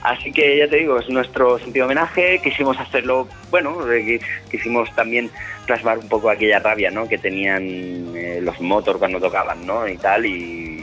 Así 0.02 0.32
que 0.32 0.58
ya 0.58 0.68
te 0.68 0.78
digo, 0.78 0.98
es 0.98 1.08
nuestro 1.08 1.58
sentido 1.58 1.84
homenaje. 1.84 2.40
Quisimos 2.42 2.78
hacerlo, 2.78 3.28
bueno, 3.50 3.78
quisimos 4.50 4.92
también 4.96 5.30
plasmar 5.66 5.98
un 5.98 6.08
poco 6.08 6.30
aquella 6.30 6.58
rabia 6.58 6.90
¿no? 6.90 7.06
que 7.06 7.18
tenían 7.18 7.62
eh, 8.16 8.40
los 8.42 8.60
motor 8.60 8.98
cuando 8.98 9.20
tocaban, 9.20 9.66
¿no? 9.66 9.86
Y 9.86 9.98
tal, 9.98 10.24
y, 10.24 10.82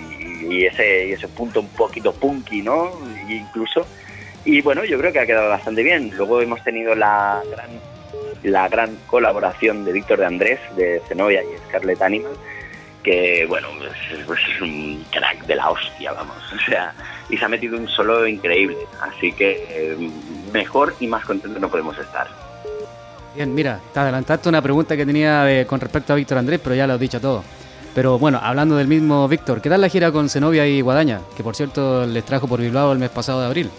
y, 0.49 0.65
ese, 0.65 1.07
y 1.07 1.11
ese 1.13 1.27
punto 1.27 1.61
un 1.61 1.69
poquito 1.69 2.13
punky, 2.13 2.61
¿no? 2.61 2.91
incluso. 3.29 3.85
Y 4.45 4.61
bueno, 4.61 4.85
yo 4.85 4.97
creo 4.97 5.11
que 5.11 5.19
ha 5.19 5.25
quedado 5.25 5.49
bastante 5.49 5.83
bien. 5.83 6.11
Luego 6.15 6.41
hemos 6.41 6.63
tenido 6.63 6.95
la 6.95 7.41
gran, 7.51 7.69
la 8.43 8.69
gran 8.69 8.97
colaboración 9.07 9.83
de 9.83 9.91
Víctor 9.91 10.19
de 10.19 10.25
Andrés, 10.25 10.59
de 10.75 11.01
Zenobia 11.07 11.43
y 11.43 11.57
Scarlet 11.67 12.01
Animal, 12.01 12.31
que 13.03 13.45
bueno, 13.47 13.67
pues, 13.77 14.25
pues 14.25 14.39
es 14.53 14.61
un 14.61 15.05
crack 15.11 15.45
de 15.45 15.55
la 15.55 15.69
hostia, 15.69 16.13
vamos. 16.13 16.37
O 16.53 16.69
sea, 16.69 16.93
y 17.29 17.37
se 17.37 17.45
ha 17.45 17.49
metido 17.49 17.77
un 17.77 17.87
solo 17.87 18.25
increíble. 18.27 18.77
Así 19.01 19.33
que 19.33 19.65
eh, 19.69 20.09
mejor 20.53 20.95
y 20.99 21.07
más 21.07 21.25
contento 21.25 21.59
no 21.59 21.69
podemos 21.69 21.97
estar. 21.97 22.27
Bien, 23.35 23.53
mira, 23.53 23.79
te 23.93 23.99
adelantaste 23.99 24.49
una 24.49 24.61
pregunta 24.61 24.97
que 24.97 25.05
tenía 25.05 25.43
de, 25.43 25.67
con 25.67 25.79
respecto 25.79 26.13
a 26.13 26.15
Víctor 26.15 26.39
Andrés, 26.39 26.59
pero 26.63 26.73
ya 26.73 26.87
lo 26.87 26.93
has 26.93 26.99
dicho 26.99 27.21
todo. 27.21 27.43
Pero 27.97 28.19
bueno, 28.19 28.39
hablando 28.43 28.75
del 28.75 28.87
mismo 28.87 29.27
Víctor, 29.27 29.59
¿qué 29.59 29.69
tal 29.71 29.81
la 29.81 29.89
gira 29.89 30.11
con 30.11 30.29
Zenobia 30.29 30.67
y 30.67 30.81
Guadaña? 30.81 31.21
Que 31.35 31.41
por 31.41 31.55
cierto 31.55 32.05
les 32.05 32.23
trajo 32.23 32.47
por 32.47 32.61
Bilbao 32.61 32.91
el 32.91 32.99
mes 32.99 33.09
pasado 33.09 33.41
de 33.41 33.47
abril. 33.47 33.71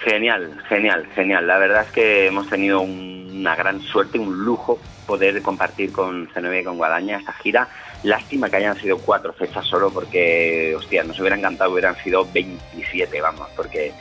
Genial, 0.00 0.60
genial, 0.68 1.06
genial. 1.14 1.46
La 1.46 1.56
verdad 1.58 1.84
es 1.84 1.92
que 1.92 2.26
hemos 2.26 2.48
tenido 2.48 2.80
un, 2.80 3.30
una 3.32 3.54
gran 3.54 3.80
suerte, 3.80 4.18
un 4.18 4.44
lujo 4.44 4.80
poder 5.06 5.40
compartir 5.40 5.92
con 5.92 6.28
Zenobia 6.34 6.62
y 6.62 6.64
con 6.64 6.78
Guadaña 6.78 7.18
esta 7.18 7.32
gira. 7.34 7.68
Lástima 8.02 8.50
que 8.50 8.56
hayan 8.56 8.76
sido 8.76 8.98
cuatro 8.98 9.32
fechas 9.32 9.64
solo 9.64 9.92
porque, 9.92 10.74
hostia, 10.76 11.04
nos 11.04 11.20
hubiera 11.20 11.36
encantado, 11.36 11.70
hubieran 11.70 11.94
sido 12.02 12.26
27, 12.34 13.20
vamos, 13.20 13.46
porque 13.54 13.92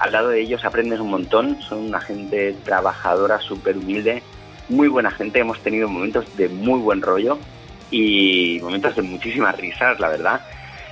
al 0.00 0.12
lado 0.12 0.28
de 0.28 0.42
ellos 0.42 0.66
aprendes 0.66 1.00
un 1.00 1.08
montón, 1.08 1.62
son 1.62 1.78
una 1.78 2.00
gente 2.02 2.54
trabajadora, 2.62 3.40
súper 3.40 3.78
humilde, 3.78 4.22
muy 4.68 4.88
buena 4.88 5.10
gente, 5.10 5.38
hemos 5.38 5.60
tenido 5.60 5.88
momentos 5.88 6.36
de 6.36 6.50
muy 6.50 6.78
buen 6.80 7.00
rollo 7.00 7.38
y 7.92 8.58
momentos 8.60 8.96
de 8.96 9.02
muchísimas 9.02 9.56
risas, 9.56 10.00
la 10.00 10.08
verdad. 10.08 10.40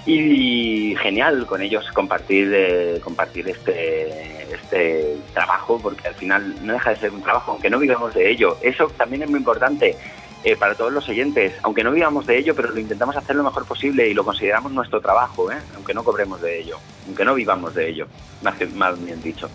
Y 0.07 0.95
genial 1.03 1.47
con 1.47 1.61
ellos 1.61 1.91
compartir 1.93 2.53
eh, 2.55 3.01
compartir 3.03 3.49
este 3.49 4.55
este 4.55 5.17
trabajo 5.35 5.79
porque 5.83 6.09
al 6.09 6.15
final 6.15 6.55
no 6.65 6.73
deja 6.73 6.91
de 6.91 6.97
ser 6.97 7.11
un 7.11 7.23
trabajo 7.23 7.53
aunque 7.53 7.69
no 7.69 7.79
vivamos 7.79 8.15
de 8.15 8.31
ello 8.31 8.57
eso 8.63 8.89
también 8.97 9.23
es 9.23 9.31
muy 9.31 9.39
importante 9.39 9.97
eh, 10.43 10.57
para 10.57 10.75
todos 10.75 10.93
los 10.93 11.09
oyentes 11.09 11.53
aunque 11.63 11.85
no 11.85 11.93
vivamos 11.93 12.27
de 12.27 12.39
ello 12.39 12.55
pero 12.55 12.71
lo 12.71 12.81
intentamos 12.81 13.17
hacer 13.17 13.37
lo 13.37 13.45
mejor 13.45 13.67
posible 13.67 14.09
y 14.09 14.15
lo 14.15 14.25
consideramos 14.25 14.73
nuestro 14.73 15.01
trabajo 15.01 15.53
¿eh? 15.53 15.59
aunque 15.75 15.93
no 15.93 16.03
cobremos 16.03 16.41
de 16.41 16.61
ello 16.61 16.79
aunque 17.07 17.25
no 17.25 17.35
vivamos 17.35 17.75
de 17.75 17.91
ello 17.91 18.07
más 18.43 19.05
bien 19.05 19.23
dicho 19.23 19.51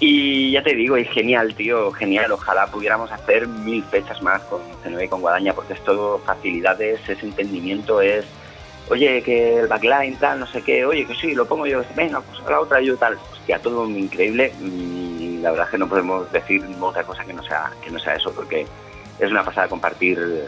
y 0.00 0.52
ya 0.52 0.62
te 0.62 0.74
digo, 0.74 0.96
es 0.96 1.10
genial, 1.10 1.54
tío, 1.54 1.90
genial. 1.92 2.30
Ojalá 2.30 2.66
pudiéramos 2.68 3.10
hacer 3.10 3.48
mil 3.48 3.82
fechas 3.84 4.22
más 4.22 4.42
con 4.42 4.60
CNV 4.82 5.02
y 5.02 5.08
con 5.08 5.20
Guadaña, 5.20 5.54
porque 5.54 5.72
es 5.72 5.82
todo 5.84 6.18
facilidades, 6.18 7.00
es 7.08 7.22
entendimiento, 7.22 8.00
es 8.00 8.24
oye, 8.90 9.22
que 9.22 9.58
el 9.58 9.66
backline 9.66 10.16
tal, 10.16 10.40
no 10.40 10.46
sé 10.46 10.62
qué, 10.62 10.84
oye, 10.84 11.06
que 11.06 11.14
sí, 11.14 11.34
lo 11.34 11.46
pongo 11.46 11.66
yo, 11.66 11.82
venga, 11.94 12.20
pues 12.20 12.40
a 12.46 12.50
la 12.50 12.60
otra 12.60 12.80
yo 12.80 12.96
tal. 12.96 13.18
Hostia, 13.32 13.58
todo 13.58 13.88
increíble 13.88 14.52
y 14.60 15.38
la 15.42 15.50
verdad 15.50 15.66
es 15.66 15.72
que 15.72 15.78
no 15.78 15.88
podemos 15.88 16.30
decir 16.32 16.64
otra 16.80 17.02
cosa 17.02 17.24
que 17.24 17.34
no 17.34 17.42
sea, 17.42 17.70
que 17.82 17.90
no 17.90 17.98
sea 17.98 18.14
eso, 18.14 18.32
porque 18.32 18.66
es 19.18 19.30
una 19.30 19.44
pasada 19.44 19.68
compartir 19.68 20.44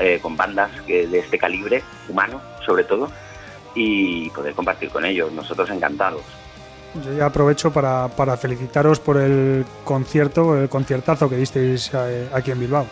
eh, 0.00 0.18
con 0.20 0.36
bandas 0.36 0.70
de 0.86 1.18
este 1.18 1.38
calibre, 1.38 1.82
humano 2.08 2.40
sobre 2.66 2.84
todo, 2.84 3.10
y 3.74 4.28
poder 4.30 4.54
compartir 4.54 4.90
con 4.90 5.04
ellos, 5.04 5.32
nosotros 5.32 5.70
encantados. 5.70 6.22
Yo 7.04 7.12
ya 7.12 7.26
aprovecho 7.26 7.72
para, 7.72 8.08
para 8.08 8.36
felicitaros 8.36 8.98
por 8.98 9.18
el 9.18 9.64
concierto, 9.84 10.56
el 10.56 10.68
conciertazo 10.68 11.28
que 11.28 11.36
disteis 11.36 11.90
eh, 11.94 12.28
aquí 12.32 12.50
en 12.50 12.60
Bilbao. 12.60 12.86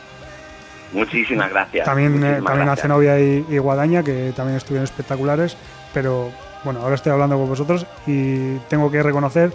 Muchísimas 0.92 1.50
gracias. 1.50 1.84
También, 1.84 2.22
eh, 2.22 2.34
también 2.34 2.62
a 2.62 2.64
gracias. 2.64 2.82
Zenobia 2.82 3.18
y, 3.18 3.44
y 3.48 3.58
Guadaña, 3.58 4.02
que 4.02 4.32
también 4.36 4.56
estuvieron 4.56 4.84
espectaculares, 4.84 5.56
pero 5.92 6.30
bueno, 6.64 6.80
ahora 6.80 6.94
estoy 6.94 7.12
hablando 7.12 7.36
con 7.36 7.48
vosotros 7.48 7.86
y 8.06 8.56
tengo 8.68 8.90
que 8.90 9.02
reconocer 9.02 9.52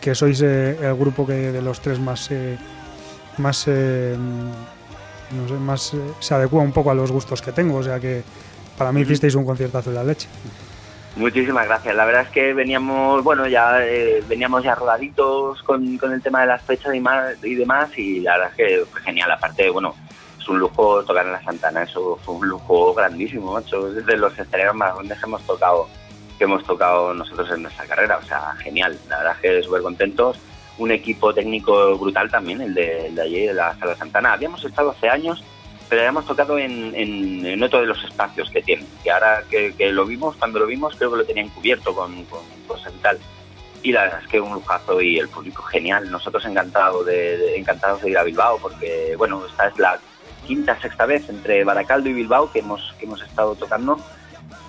que 0.00 0.14
sois 0.14 0.40
eh, 0.42 0.76
el 0.80 0.94
grupo 0.94 1.26
que 1.26 1.52
de 1.52 1.62
los 1.62 1.80
tres 1.80 1.98
más 1.98 2.30
eh, 2.30 2.58
más 3.38 3.64
eh, 3.68 4.16
no 4.16 5.48
sé, 5.48 5.54
más 5.54 5.96
se 6.20 6.34
adecua 6.34 6.62
un 6.62 6.72
poco 6.72 6.90
a 6.90 6.94
los 6.94 7.10
gustos 7.10 7.40
que 7.40 7.52
tengo, 7.52 7.78
o 7.78 7.82
sea 7.82 7.98
que 7.98 8.22
para 8.76 8.92
mí 8.92 9.00
hicisteis 9.00 9.34
un 9.34 9.44
conciertazo 9.44 9.90
de 9.90 9.96
la 9.96 10.04
leche. 10.04 10.28
Muchísimas 11.16 11.66
gracias. 11.66 11.94
La 11.94 12.04
verdad 12.04 12.22
es 12.22 12.28
que 12.30 12.52
veníamos, 12.54 13.22
bueno, 13.22 13.46
ya 13.46 13.84
eh, 13.86 14.22
veníamos 14.28 14.64
ya 14.64 14.74
rodaditos 14.74 15.62
con, 15.62 15.96
con 15.96 16.12
el 16.12 16.20
tema 16.20 16.40
de 16.40 16.48
las 16.48 16.62
fechas 16.62 16.92
y, 16.92 17.00
más, 17.00 17.36
y 17.44 17.54
demás 17.54 17.96
y 17.96 18.20
la 18.20 18.32
verdad 18.32 18.50
es 18.50 18.56
que 18.56 18.84
fue 18.86 19.00
genial. 19.02 19.30
Aparte, 19.30 19.70
bueno, 19.70 19.94
es 20.38 20.48
un 20.48 20.58
lujo 20.58 21.04
tocar 21.04 21.24
en 21.24 21.32
la 21.32 21.42
Santana, 21.42 21.84
eso 21.84 22.18
fue 22.24 22.34
un 22.34 22.48
lujo 22.48 22.92
grandísimo, 22.94 23.52
macho. 23.52 23.96
Es 23.96 24.04
de 24.04 24.16
los 24.16 24.36
escenarios 24.36 24.74
más 24.74 24.92
grandes 24.94 25.18
que 25.18 25.26
hemos 25.26 25.42
tocado 25.42 25.88
que 26.36 26.44
hemos 26.44 26.64
tocado 26.64 27.14
nosotros 27.14 27.48
en 27.52 27.62
nuestra 27.62 27.86
carrera, 27.86 28.18
o 28.18 28.26
sea, 28.26 28.52
genial. 28.56 28.98
La 29.08 29.18
verdad 29.18 29.36
es 29.36 29.40
que 29.40 29.62
súper 29.62 29.82
contentos. 29.82 30.40
Un 30.78 30.90
equipo 30.90 31.32
técnico 31.32 31.96
brutal 31.96 32.28
también, 32.28 32.60
el 32.60 32.74
de, 32.74 33.06
el 33.06 33.14
de 33.14 33.22
allí, 33.22 33.46
de 33.46 33.54
la 33.54 33.78
Sala 33.78 33.94
Santana. 33.94 34.32
Habíamos 34.32 34.64
estado 34.64 34.90
hace 34.90 35.08
años 35.08 35.44
pero 35.88 36.02
habíamos 36.02 36.26
tocado 36.26 36.58
en, 36.58 37.62
otro 37.62 37.80
de 37.80 37.86
los 37.86 38.02
espacios 38.04 38.50
que 38.50 38.62
tienen. 38.62 38.86
Y 39.04 39.08
ahora 39.08 39.42
que, 39.50 39.74
lo 39.92 40.06
vimos, 40.06 40.36
cuando 40.36 40.58
lo 40.58 40.66
vimos, 40.66 40.94
creo 40.96 41.10
que 41.10 41.18
lo 41.18 41.24
tenían 41.24 41.48
cubierto 41.50 41.94
con, 41.94 42.24
con 42.24 42.40
cosas 42.66 42.92
y 42.94 43.02
tal. 43.02 43.18
Y 43.82 43.92
la 43.92 44.04
verdad 44.04 44.20
es 44.22 44.28
que 44.28 44.40
un 44.40 44.54
lujazo 44.54 45.00
y 45.00 45.18
el 45.18 45.28
público 45.28 45.62
genial. 45.64 46.10
Nosotros 46.10 46.44
encantados 46.46 47.04
de, 47.04 47.36
de, 47.36 47.56
encantados 47.58 48.02
de 48.02 48.10
ir 48.10 48.18
a 48.18 48.22
Bilbao 48.22 48.58
porque, 48.58 49.14
bueno, 49.18 49.44
esta 49.46 49.68
es 49.68 49.78
la 49.78 49.98
quinta, 50.46 50.80
sexta 50.80 51.06
vez 51.06 51.28
entre 51.28 51.64
Baracaldo 51.64 52.08
y 52.08 52.14
Bilbao 52.14 52.50
que 52.50 52.60
hemos, 52.60 52.94
que 52.98 53.04
hemos 53.04 53.20
estado 53.22 53.54
tocando. 53.54 53.98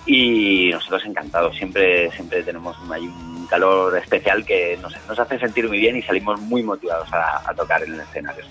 Y 0.04 0.70
nosotros 0.70 1.04
encantados. 1.06 1.56
Siempre, 1.56 2.10
siempre 2.12 2.42
tenemos 2.42 2.76
hay 2.92 3.06
un 3.06 3.46
calor 3.48 3.96
especial 3.96 4.44
que 4.44 4.76
nos, 4.82 4.94
nos 5.08 5.18
hace 5.18 5.38
sentir 5.38 5.66
muy 5.68 5.78
bien 5.78 5.96
y 5.96 6.02
salimos 6.02 6.40
muy 6.40 6.62
motivados 6.62 7.10
a, 7.12 7.42
a 7.48 7.54
tocar 7.54 7.82
en 7.82 7.94
el 7.94 8.00
escenario. 8.00 8.44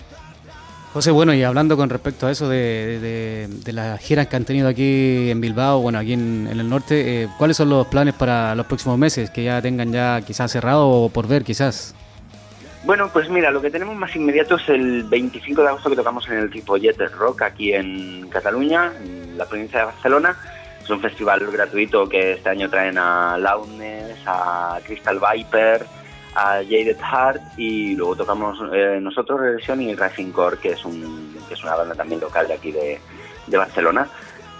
José, 0.96 1.10
bueno, 1.10 1.34
y 1.34 1.42
hablando 1.42 1.76
con 1.76 1.90
respecto 1.90 2.26
a 2.26 2.30
eso 2.30 2.48
de, 2.48 3.50
las 3.66 4.00
giras 4.00 4.28
que 4.28 4.36
han 4.36 4.46
tenido 4.46 4.66
aquí 4.66 5.30
en 5.30 5.42
Bilbao, 5.42 5.82
bueno, 5.82 5.98
aquí 5.98 6.14
en, 6.14 6.48
el 6.50 6.66
norte, 6.70 7.24
eh, 7.24 7.28
¿cuáles 7.36 7.58
son 7.58 7.68
los 7.68 7.86
planes 7.88 8.14
para 8.14 8.54
los 8.54 8.64
próximos 8.64 8.96
meses? 8.96 9.28
Que 9.28 9.44
ya 9.44 9.60
tengan 9.60 9.92
ya 9.92 10.22
quizás 10.22 10.50
cerrado 10.50 10.88
o 10.88 11.10
por 11.10 11.28
ver 11.28 11.44
quizás. 11.44 11.94
Bueno, 12.84 13.10
pues 13.12 13.28
mira, 13.28 13.50
lo 13.50 13.60
que 13.60 13.70
tenemos 13.70 13.94
más 13.94 14.16
inmediato 14.16 14.56
es 14.56 14.66
el 14.70 15.02
25 15.02 15.60
de 15.60 15.68
agosto 15.68 15.90
que 15.90 15.96
tocamos 15.96 16.26
en 16.28 16.38
el 16.38 16.50
Ripollet 16.50 16.96
Rock 17.18 17.42
aquí 17.42 17.74
en 17.74 18.30
Cataluña, 18.30 18.90
en 18.98 19.36
la 19.36 19.44
provincia 19.44 19.80
de 19.80 19.84
Barcelona. 19.84 20.34
Es 20.82 20.88
un 20.88 21.02
festival 21.02 21.46
gratuito 21.52 22.08
que 22.08 22.32
este 22.32 22.48
año 22.48 22.70
traen 22.70 22.96
a 22.96 23.36
Loudness, 23.36 24.16
a 24.24 24.78
Crystal 24.86 25.20
Viper, 25.20 25.84
a 26.36 26.62
Jaded 26.62 26.98
Heart 26.98 27.40
y 27.56 27.96
luego 27.96 28.14
tocamos 28.14 28.58
eh, 28.70 28.98
nosotros 29.00 29.40
Regresión 29.40 29.80
y 29.80 29.94
Rising 29.94 30.32
Core, 30.32 30.58
que 30.58 30.72
es, 30.72 30.84
un, 30.84 31.34
que 31.48 31.54
es 31.54 31.62
una 31.62 31.76
banda 31.76 31.94
también 31.94 32.20
local 32.20 32.46
de 32.46 32.54
aquí 32.54 32.70
de, 32.70 33.00
de, 33.46 33.56
Barcelona. 33.56 34.06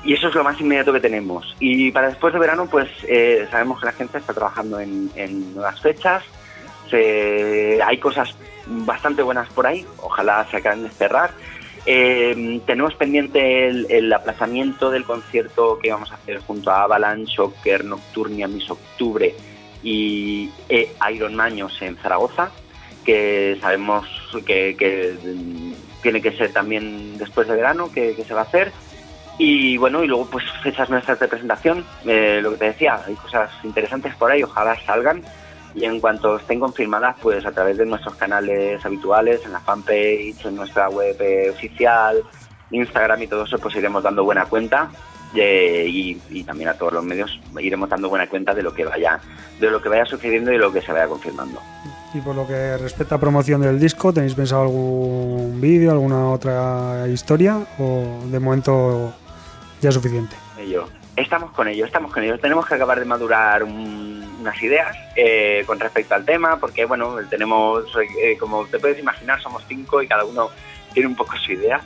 Y 0.02 0.14
eso 0.14 0.28
es 0.28 0.34
lo 0.34 0.42
más 0.42 0.58
inmediato 0.58 0.92
que 0.94 1.00
tenemos. 1.00 1.54
Y 1.60 1.90
para 1.90 2.08
después 2.08 2.32
de 2.32 2.40
verano, 2.40 2.66
pues 2.66 2.88
eh, 3.06 3.46
sabemos 3.50 3.78
que 3.78 3.86
la 3.86 3.92
gente 3.92 4.16
está 4.16 4.32
trabajando 4.32 4.80
en, 4.80 5.10
en 5.16 5.54
nuevas 5.54 5.78
fechas. 5.80 6.24
Se, 6.88 7.78
hay 7.82 7.98
cosas 7.98 8.34
bastante 8.66 9.22
buenas 9.22 9.48
por 9.50 9.66
ahí, 9.66 9.84
ojalá 9.98 10.46
se 10.50 10.56
acaben 10.56 10.84
de 10.84 10.90
cerrar. 10.90 11.32
Eh, 11.84 12.60
tenemos 12.66 12.94
pendiente 12.94 13.68
el, 13.68 13.86
el, 13.90 14.12
aplazamiento 14.12 14.90
del 14.90 15.04
concierto 15.04 15.78
que 15.80 15.92
vamos 15.92 16.10
a 16.10 16.14
hacer 16.14 16.40
junto 16.40 16.70
a 16.70 16.82
Avalanche, 16.82 17.34
Shocker, 17.36 17.84
Nocturnia, 17.84 18.48
Miss 18.48 18.70
Octubre 18.70 19.34
y 19.86 20.50
e 20.68 20.90
Iron 21.12 21.36
Maños 21.36 21.80
en 21.80 21.96
Zaragoza, 21.96 22.50
que 23.04 23.56
sabemos 23.60 24.04
que, 24.44 24.76
que, 24.76 25.14
tiene 26.02 26.20
que 26.20 26.32
ser 26.32 26.52
también 26.52 27.16
después 27.18 27.46
de 27.46 27.54
verano 27.54 27.92
que, 27.92 28.16
que, 28.16 28.24
se 28.24 28.34
va 28.34 28.40
a 28.40 28.44
hacer. 28.44 28.72
Y 29.38 29.76
bueno, 29.76 30.02
y 30.02 30.08
luego 30.08 30.26
pues 30.26 30.44
fechas 30.60 30.90
nuestras 30.90 31.20
de 31.20 31.28
presentación, 31.28 31.84
eh, 32.04 32.40
lo 32.42 32.50
que 32.50 32.56
te 32.56 32.64
decía, 32.64 33.00
hay 33.06 33.14
cosas 33.14 33.48
interesantes 33.62 34.12
por 34.16 34.32
ahí, 34.32 34.42
ojalá 34.42 34.76
salgan. 34.84 35.22
Y 35.72 35.84
en 35.84 36.00
cuanto 36.00 36.36
estén 36.36 36.58
confirmadas, 36.58 37.14
pues 37.22 37.46
a 37.46 37.52
través 37.52 37.76
de 37.76 37.86
nuestros 37.86 38.16
canales 38.16 38.84
habituales, 38.84 39.44
en 39.44 39.52
la 39.52 39.60
fanpage, 39.60 40.46
en 40.46 40.56
nuestra 40.56 40.88
web 40.88 41.16
eh, 41.20 41.50
oficial, 41.50 42.24
Instagram 42.72 43.22
y 43.22 43.28
todo 43.28 43.44
eso, 43.44 43.58
pues 43.58 43.76
iremos 43.76 44.02
dando 44.02 44.24
buena 44.24 44.46
cuenta 44.46 44.90
de, 45.32 45.86
y, 45.86 46.20
y, 46.30 46.44
también 46.44 46.70
a 46.70 46.74
todos 46.74 46.92
los 46.92 47.04
medios 47.04 47.38
iremos 47.60 47.88
dando 47.88 48.08
buena 48.08 48.28
cuenta 48.28 48.54
de 48.54 48.62
lo 48.62 48.72
que 48.72 48.84
vaya 48.84 49.20
de 49.60 49.70
lo 49.70 49.80
que 49.82 49.88
vaya 49.88 50.04
sucediendo 50.04 50.50
y 50.50 50.54
de 50.54 50.60
lo 50.60 50.72
que 50.72 50.82
se 50.82 50.92
vaya 50.92 51.06
confirmando. 51.06 51.60
Y 52.14 52.20
por 52.20 52.34
lo 52.34 52.46
que 52.46 52.76
respecta 52.78 53.16
a 53.16 53.20
promoción 53.20 53.60
del 53.60 53.78
disco, 53.78 54.12
¿tenéis 54.12 54.34
pensado 54.34 54.62
algún 54.62 55.60
vídeo, 55.60 55.90
alguna 55.90 56.30
otra 56.30 57.06
historia 57.08 57.58
o 57.78 58.20
de 58.26 58.38
momento 58.40 59.12
ya 59.80 59.88
es 59.88 59.94
suficiente? 59.94 60.36
Ello. 60.58 60.88
Estamos 61.16 61.50
con 61.52 61.66
ello, 61.66 61.86
estamos 61.86 62.12
con 62.12 62.22
ello. 62.22 62.38
Tenemos 62.38 62.66
que 62.66 62.74
acabar 62.74 62.98
de 62.98 63.06
madurar 63.06 63.62
un, 63.64 64.22
unas 64.40 64.62
ideas 64.62 64.94
eh, 65.16 65.64
con 65.66 65.80
respecto 65.80 66.14
al 66.14 66.26
tema, 66.26 66.58
porque 66.58 66.84
bueno, 66.84 67.16
tenemos, 67.30 67.84
eh, 68.22 68.36
como 68.38 68.66
te 68.66 68.78
puedes 68.78 68.98
imaginar, 68.98 69.40
somos 69.40 69.64
cinco 69.66 70.02
y 70.02 70.06
cada 70.06 70.24
uno 70.24 70.50
tiene 70.92 71.08
un 71.08 71.16
poco 71.16 71.36
su 71.38 71.52
idea 71.52 71.80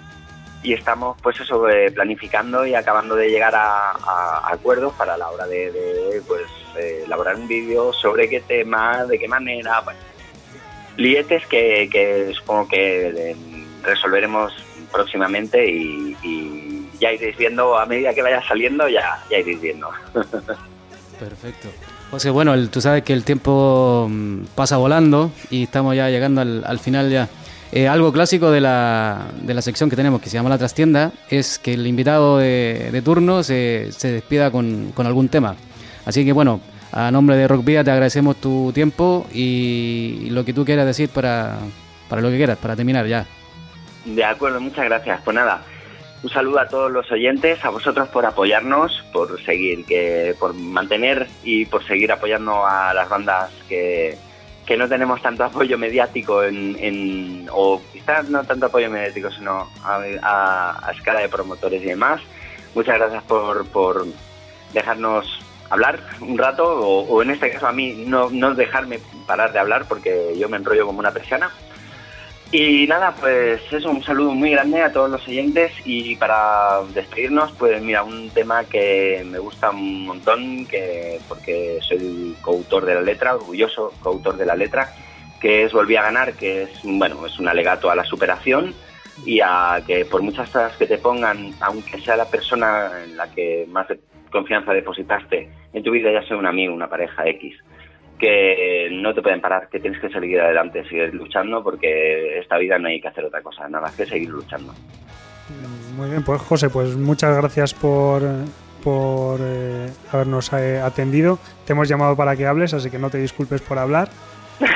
y 0.62 0.74
estamos 0.74 1.16
pues 1.22 1.40
eso 1.40 1.68
eh, 1.68 1.90
planificando 1.90 2.66
y 2.66 2.74
acabando 2.74 3.14
de 3.16 3.30
llegar 3.30 3.54
a, 3.54 4.50
acuerdos 4.52 4.92
para 4.94 5.16
la 5.16 5.30
hora 5.30 5.46
de, 5.46 6.22
pues 6.26 6.42
eh, 6.76 7.02
elaborar 7.06 7.36
un 7.36 7.48
vídeo 7.48 7.92
sobre 7.92 8.28
qué 8.28 8.40
tema, 8.40 9.04
de 9.04 9.18
qué 9.18 9.26
manera, 9.26 9.80
bueno, 9.80 9.98
lietes 10.96 11.46
que, 11.46 12.32
supongo 12.36 12.68
que 12.68 13.08
eh, 13.08 13.36
resolveremos 13.82 14.52
próximamente 14.92 15.66
y, 15.66 16.16
ya 17.00 17.10
iréis 17.10 17.34
viendo 17.38 17.78
a 17.78 17.86
medida 17.86 18.12
que 18.12 18.20
vaya 18.20 18.46
saliendo 18.46 18.86
ya, 18.86 19.24
ya 19.30 19.38
iréis 19.38 19.58
viendo. 19.58 19.88
Perfecto. 21.18 21.68
José, 22.10 22.28
bueno, 22.28 22.52
el, 22.52 22.68
tú 22.68 22.82
sabes 22.82 23.04
que 23.04 23.14
el 23.14 23.24
tiempo 23.24 24.06
mm, 24.06 24.48
pasa 24.54 24.76
volando 24.76 25.30
y 25.48 25.62
estamos 25.62 25.96
ya 25.96 26.10
llegando 26.10 26.42
al, 26.42 26.62
al 26.66 26.78
final 26.78 27.08
ya. 27.08 27.26
Eh, 27.72 27.86
algo 27.86 28.12
clásico 28.12 28.50
de 28.50 28.60
la, 28.60 29.28
de 29.42 29.54
la, 29.54 29.62
sección 29.62 29.88
que 29.88 29.96
tenemos, 29.96 30.20
que 30.20 30.28
se 30.28 30.36
llama 30.36 30.50
La 30.50 30.58
Trastienda, 30.58 31.12
es 31.28 31.58
que 31.60 31.74
el 31.74 31.86
invitado 31.86 32.38
de, 32.38 33.00
turno 33.04 33.44
se, 33.44 33.92
se 33.92 34.10
despida 34.10 34.50
con, 34.50 34.90
con, 34.92 35.06
algún 35.06 35.28
tema. 35.28 35.54
Así 36.04 36.24
que 36.24 36.32
bueno, 36.32 36.60
a 36.90 37.12
nombre 37.12 37.36
de 37.36 37.46
Rock 37.46 37.64
Vida 37.64 37.84
te 37.84 37.92
agradecemos 37.92 38.36
tu 38.36 38.72
tiempo 38.72 39.26
y, 39.32 40.18
y, 40.22 40.30
lo 40.30 40.44
que 40.44 40.52
tú 40.52 40.64
quieras 40.64 40.84
decir 40.84 41.10
para, 41.10 41.58
para 42.08 42.20
lo 42.20 42.30
que 42.30 42.38
quieras, 42.38 42.58
para 42.58 42.74
terminar 42.74 43.06
ya. 43.06 43.24
De 44.04 44.24
acuerdo, 44.24 44.60
muchas 44.60 44.86
gracias. 44.86 45.20
Pues 45.24 45.36
nada, 45.36 45.62
un 46.24 46.30
saludo 46.30 46.58
a 46.58 46.68
todos 46.68 46.90
los 46.90 47.10
oyentes, 47.12 47.64
a 47.64 47.70
vosotros 47.70 48.08
por 48.08 48.26
apoyarnos, 48.26 49.04
por 49.12 49.40
seguir, 49.42 49.84
que 49.84 50.34
por 50.40 50.54
mantener 50.54 51.28
y 51.44 51.66
por 51.66 51.86
seguir 51.86 52.10
apoyando 52.10 52.66
a 52.66 52.92
las 52.92 53.08
bandas 53.08 53.50
que 53.68 54.18
que 54.70 54.76
no 54.76 54.88
tenemos 54.88 55.20
tanto 55.20 55.42
apoyo 55.42 55.76
mediático 55.76 56.44
en, 56.44 57.48
o 57.50 57.82
quizás 57.92 58.28
no 58.28 58.44
tanto 58.44 58.66
apoyo 58.66 58.88
mediático, 58.88 59.28
sino 59.32 59.68
a, 59.82 60.00
a, 60.22 60.92
escala 60.92 61.22
de 61.22 61.28
promotores 61.28 61.82
y 61.82 61.86
demás. 61.86 62.20
Muchas 62.76 62.96
gracias 62.96 63.24
por, 63.24 63.66
por 63.66 64.06
dejarnos 64.72 65.26
hablar 65.70 65.98
un 66.20 66.38
rato, 66.38 66.62
o, 66.62 67.00
o, 67.00 67.20
en 67.20 67.32
este 67.32 67.50
caso 67.50 67.66
a 67.66 67.72
mí 67.72 68.04
no, 68.06 68.30
no 68.30 68.54
dejarme 68.54 69.00
parar 69.26 69.52
de 69.52 69.58
hablar 69.58 69.86
porque 69.88 70.36
yo 70.38 70.48
me 70.48 70.58
enrollo 70.58 70.86
como 70.86 71.00
una 71.00 71.10
persiana. 71.10 71.50
Y 72.52 72.84
nada, 72.88 73.14
pues 73.14 73.60
eso, 73.72 73.90
un 73.90 74.02
saludo 74.02 74.32
muy 74.32 74.50
grande 74.50 74.82
a 74.82 74.92
todos 74.92 75.08
los 75.08 75.26
oyentes 75.28 75.72
y 75.84 76.16
para 76.16 76.80
despedirnos, 76.92 77.52
pues 77.52 77.80
mira, 77.80 78.02
un 78.02 78.28
tema 78.30 78.64
que 78.64 79.22
me 79.24 79.38
gusta 79.38 79.70
un 79.70 80.06
montón, 80.06 80.66
que 80.66 81.20
porque 81.28 81.78
soy 81.80 82.34
coautor 82.42 82.86
de 82.86 82.96
la 82.96 83.02
letra, 83.02 83.36
orgulloso 83.36 83.92
coautor 84.00 84.36
de 84.36 84.46
la 84.46 84.56
letra, 84.56 84.92
que 85.40 85.62
es 85.62 85.72
Volví 85.72 85.94
a 85.94 86.02
ganar, 86.02 86.34
que 86.34 86.64
es, 86.64 86.70
bueno, 86.82 87.24
es 87.24 87.38
un 87.38 87.46
alegato 87.46 87.88
a 87.88 87.94
la 87.94 88.04
superación 88.04 88.74
y 89.24 89.40
a 89.40 89.80
que 89.86 90.04
por 90.04 90.22
muchas 90.22 90.48
cosas 90.50 90.76
que 90.76 90.86
te 90.86 90.98
pongan, 90.98 91.52
aunque 91.60 92.00
sea 92.00 92.16
la 92.16 92.28
persona 92.28 92.90
en 93.04 93.16
la 93.16 93.30
que 93.30 93.64
más 93.68 93.86
confianza 94.32 94.72
depositaste 94.72 95.48
en 95.72 95.82
tu 95.84 95.92
vida, 95.92 96.10
ya 96.10 96.26
sea 96.26 96.36
un 96.36 96.46
amigo, 96.46 96.74
una 96.74 96.88
pareja 96.88 97.28
X, 97.28 97.56
que 98.20 98.88
no 98.92 99.14
te 99.14 99.22
pueden 99.22 99.40
parar, 99.40 99.68
que 99.68 99.80
tienes 99.80 100.00
que 100.00 100.10
salir 100.10 100.40
adelante, 100.40 100.84
seguir 100.84 101.14
luchando, 101.14 101.62
porque 101.62 102.38
esta 102.38 102.58
vida 102.58 102.78
no 102.78 102.88
hay 102.88 103.00
que 103.00 103.08
hacer 103.08 103.24
otra 103.24 103.42
cosa, 103.42 103.68
nada 103.68 103.82
más 103.82 103.96
que 103.96 104.06
seguir 104.06 104.28
luchando. 104.28 104.72
Muy 105.96 106.10
bien, 106.10 106.22
pues 106.22 106.40
José, 106.42 106.70
pues 106.70 106.96
muchas 106.96 107.36
gracias 107.36 107.74
por, 107.74 108.22
por 108.84 109.40
eh, 109.42 109.88
habernos 110.12 110.52
eh, 110.52 110.80
atendido. 110.80 111.38
Te 111.66 111.72
hemos 111.72 111.88
llamado 111.88 112.14
para 112.14 112.36
que 112.36 112.46
hables, 112.46 112.74
así 112.74 112.90
que 112.90 112.98
no 112.98 113.10
te 113.10 113.18
disculpes 113.18 113.60
por 113.62 113.78
hablar. 113.78 114.08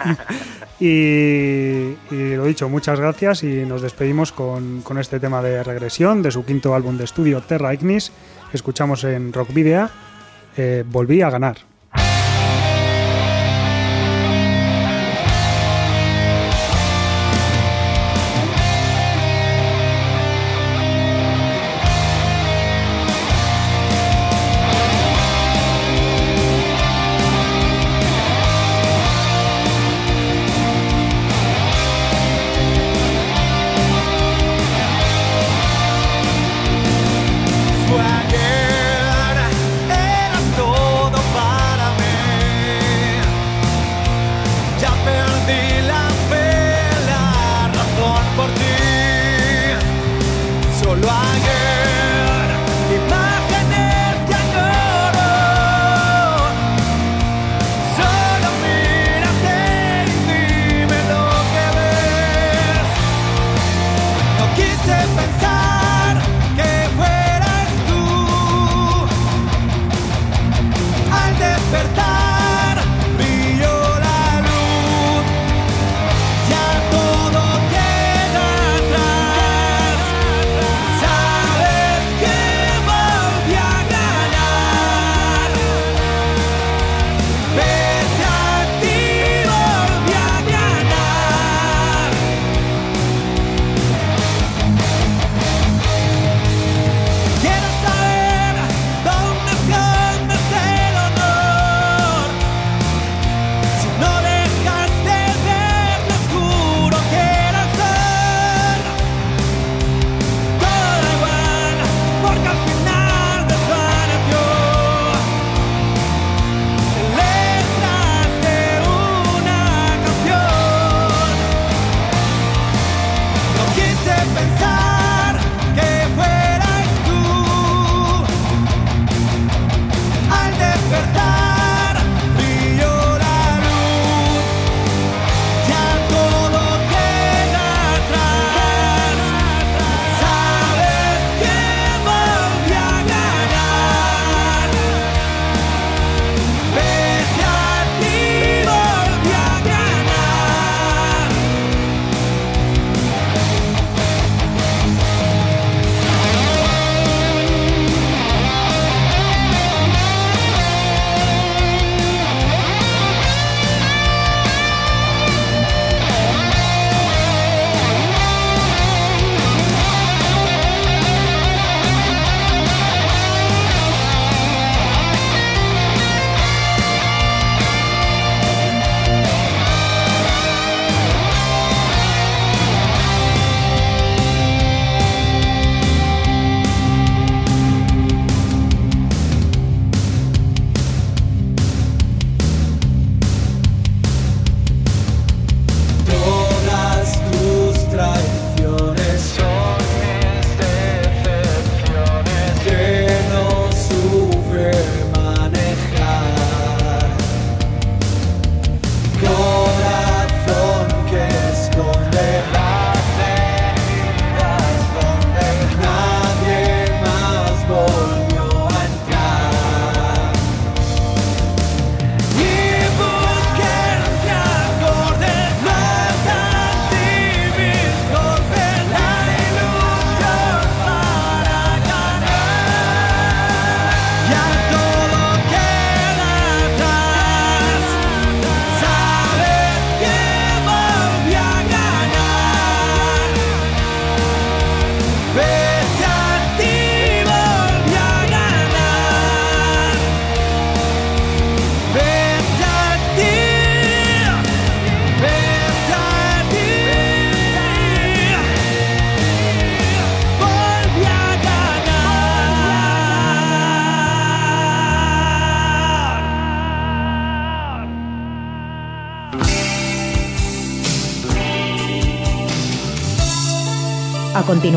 y, 0.80 1.94
lo 2.10 2.44
dicho, 2.44 2.68
muchas 2.68 3.00
gracias 3.00 3.42
y 3.42 3.64
nos 3.64 3.82
despedimos 3.82 4.32
con, 4.32 4.82
con, 4.82 4.98
este 4.98 5.18
tema 5.18 5.42
de 5.42 5.62
regresión 5.64 6.22
de 6.22 6.30
su 6.30 6.44
quinto 6.44 6.74
álbum 6.74 6.96
de 6.96 7.04
estudio 7.04 7.40
Terra 7.40 7.74
Ignis. 7.74 8.12
Escuchamos 8.52 9.04
en 9.04 9.32
Rock 9.32 9.52
Video 9.52 9.88
eh, 10.56 10.84
Volví 10.86 11.22
a 11.22 11.30
ganar. 11.30 11.69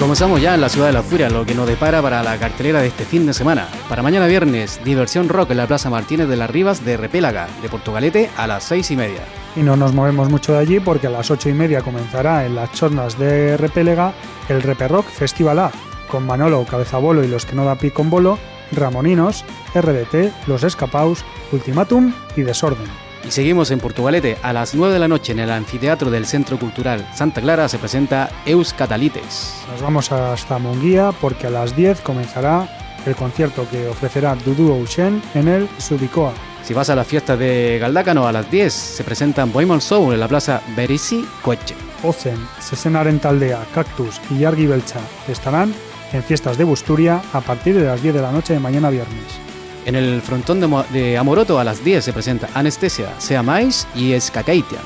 Comenzamos 0.00 0.40
ya 0.40 0.54
en 0.54 0.62
la 0.62 0.70
ciudad 0.70 0.86
de 0.86 0.94
la 0.94 1.02
furia, 1.02 1.28
lo 1.28 1.44
que 1.44 1.54
nos 1.54 1.68
depara 1.68 2.00
para 2.00 2.22
la 2.22 2.38
cartelera 2.38 2.80
de 2.80 2.88
este 2.88 3.04
fin 3.04 3.26
de 3.26 3.34
semana. 3.34 3.68
Para 3.86 4.02
mañana 4.02 4.26
viernes, 4.26 4.80
diversión 4.82 5.28
rock 5.28 5.50
en 5.50 5.58
la 5.58 5.66
Plaza 5.66 5.90
Martínez 5.90 6.26
de 6.26 6.38
las 6.38 6.48
Rivas 6.48 6.84
de 6.86 6.96
Repélaga, 6.96 7.48
de 7.60 7.68
Portugalete, 7.68 8.30
a 8.38 8.46
las 8.46 8.64
seis 8.64 8.90
y 8.90 8.96
media. 8.96 9.20
Y 9.56 9.60
no 9.60 9.76
nos 9.76 9.92
movemos 9.92 10.30
mucho 10.30 10.54
de 10.54 10.58
allí 10.58 10.80
porque 10.80 11.08
a 11.08 11.10
las 11.10 11.30
ocho 11.30 11.50
y 11.50 11.52
media 11.52 11.82
comenzará 11.82 12.46
en 12.46 12.54
las 12.54 12.72
chornas 12.72 13.18
de 13.18 13.58
Repélega 13.58 14.14
el 14.48 14.62
Repe 14.62 14.88
Rock 14.88 15.06
Festival 15.06 15.58
A, 15.58 15.70
con 16.08 16.24
Manolo, 16.24 16.64
Cabezabolo 16.64 17.22
y 17.22 17.28
los 17.28 17.44
que 17.44 17.54
no 17.54 17.66
da 17.66 17.76
pico 17.76 17.96
con 17.96 18.08
bolo, 18.08 18.38
Ramoninos, 18.72 19.44
RDT, 19.74 20.46
Los 20.46 20.64
Escapaus, 20.64 21.24
Ultimátum 21.52 22.14
y 22.36 22.42
Desorden. 22.42 23.09
Y 23.26 23.30
seguimos 23.30 23.70
en 23.70 23.80
Portugalete. 23.80 24.38
A 24.42 24.52
las 24.52 24.74
9 24.74 24.92
de 24.94 24.98
la 24.98 25.08
noche 25.08 25.32
en 25.32 25.40
el 25.40 25.50
anfiteatro 25.50 26.10
del 26.10 26.26
Centro 26.26 26.58
Cultural 26.58 27.06
Santa 27.14 27.40
Clara 27.40 27.68
se 27.68 27.78
presenta 27.78 28.30
Eus 28.46 28.72
Catalites. 28.72 29.54
Nos 29.70 29.82
vamos 29.82 30.10
hasta 30.10 30.58
Munguía 30.58 31.12
porque 31.20 31.46
a 31.46 31.50
las 31.50 31.76
10 31.76 32.00
comenzará 32.00 32.68
el 33.06 33.16
concierto 33.16 33.66
que 33.70 33.88
ofrecerá 33.88 34.34
Dudu 34.34 34.72
Ocean 34.72 35.22
en 35.34 35.48
el 35.48 35.68
Subicoa. 35.78 36.32
Si 36.62 36.74
vas 36.74 36.90
a 36.90 36.96
la 36.96 37.04
fiesta 37.04 37.36
de 37.36 37.78
Galdácano 37.80 38.26
a 38.26 38.32
las 38.32 38.50
10 38.50 38.72
se 38.72 39.04
presentan 39.04 39.52
Bohemian 39.52 39.80
Soul 39.80 40.14
en 40.14 40.20
la 40.20 40.28
plaza 40.28 40.62
Berisi 40.76 41.26
Coche. 41.42 41.74
Ozen, 42.02 42.38
Sesenaren 42.60 43.18
Taldea, 43.18 43.64
Cactus 43.74 44.20
y 44.30 44.38
Yargi 44.38 44.66
Belcha 44.66 45.00
estarán 45.28 45.74
en 46.12 46.22
fiestas 46.22 46.56
de 46.58 46.64
Busturia 46.64 47.22
a 47.32 47.40
partir 47.40 47.74
de 47.74 47.84
las 47.84 48.02
10 48.02 48.14
de 48.14 48.22
la 48.22 48.32
noche 48.32 48.54
de 48.54 48.60
mañana 48.60 48.90
viernes. 48.90 49.49
En 49.90 49.96
el 49.96 50.22
frontón 50.22 50.60
de, 50.60 50.68
Mo- 50.68 50.84
de 50.92 51.18
Amoroto 51.18 51.58
a 51.58 51.64
las 51.64 51.82
10 51.82 52.04
se 52.04 52.12
presenta 52.12 52.48
Anestesia, 52.54 53.08
Sea 53.18 53.42
Mais 53.42 53.88
y 53.96 54.12
Escacaitian. 54.12 54.82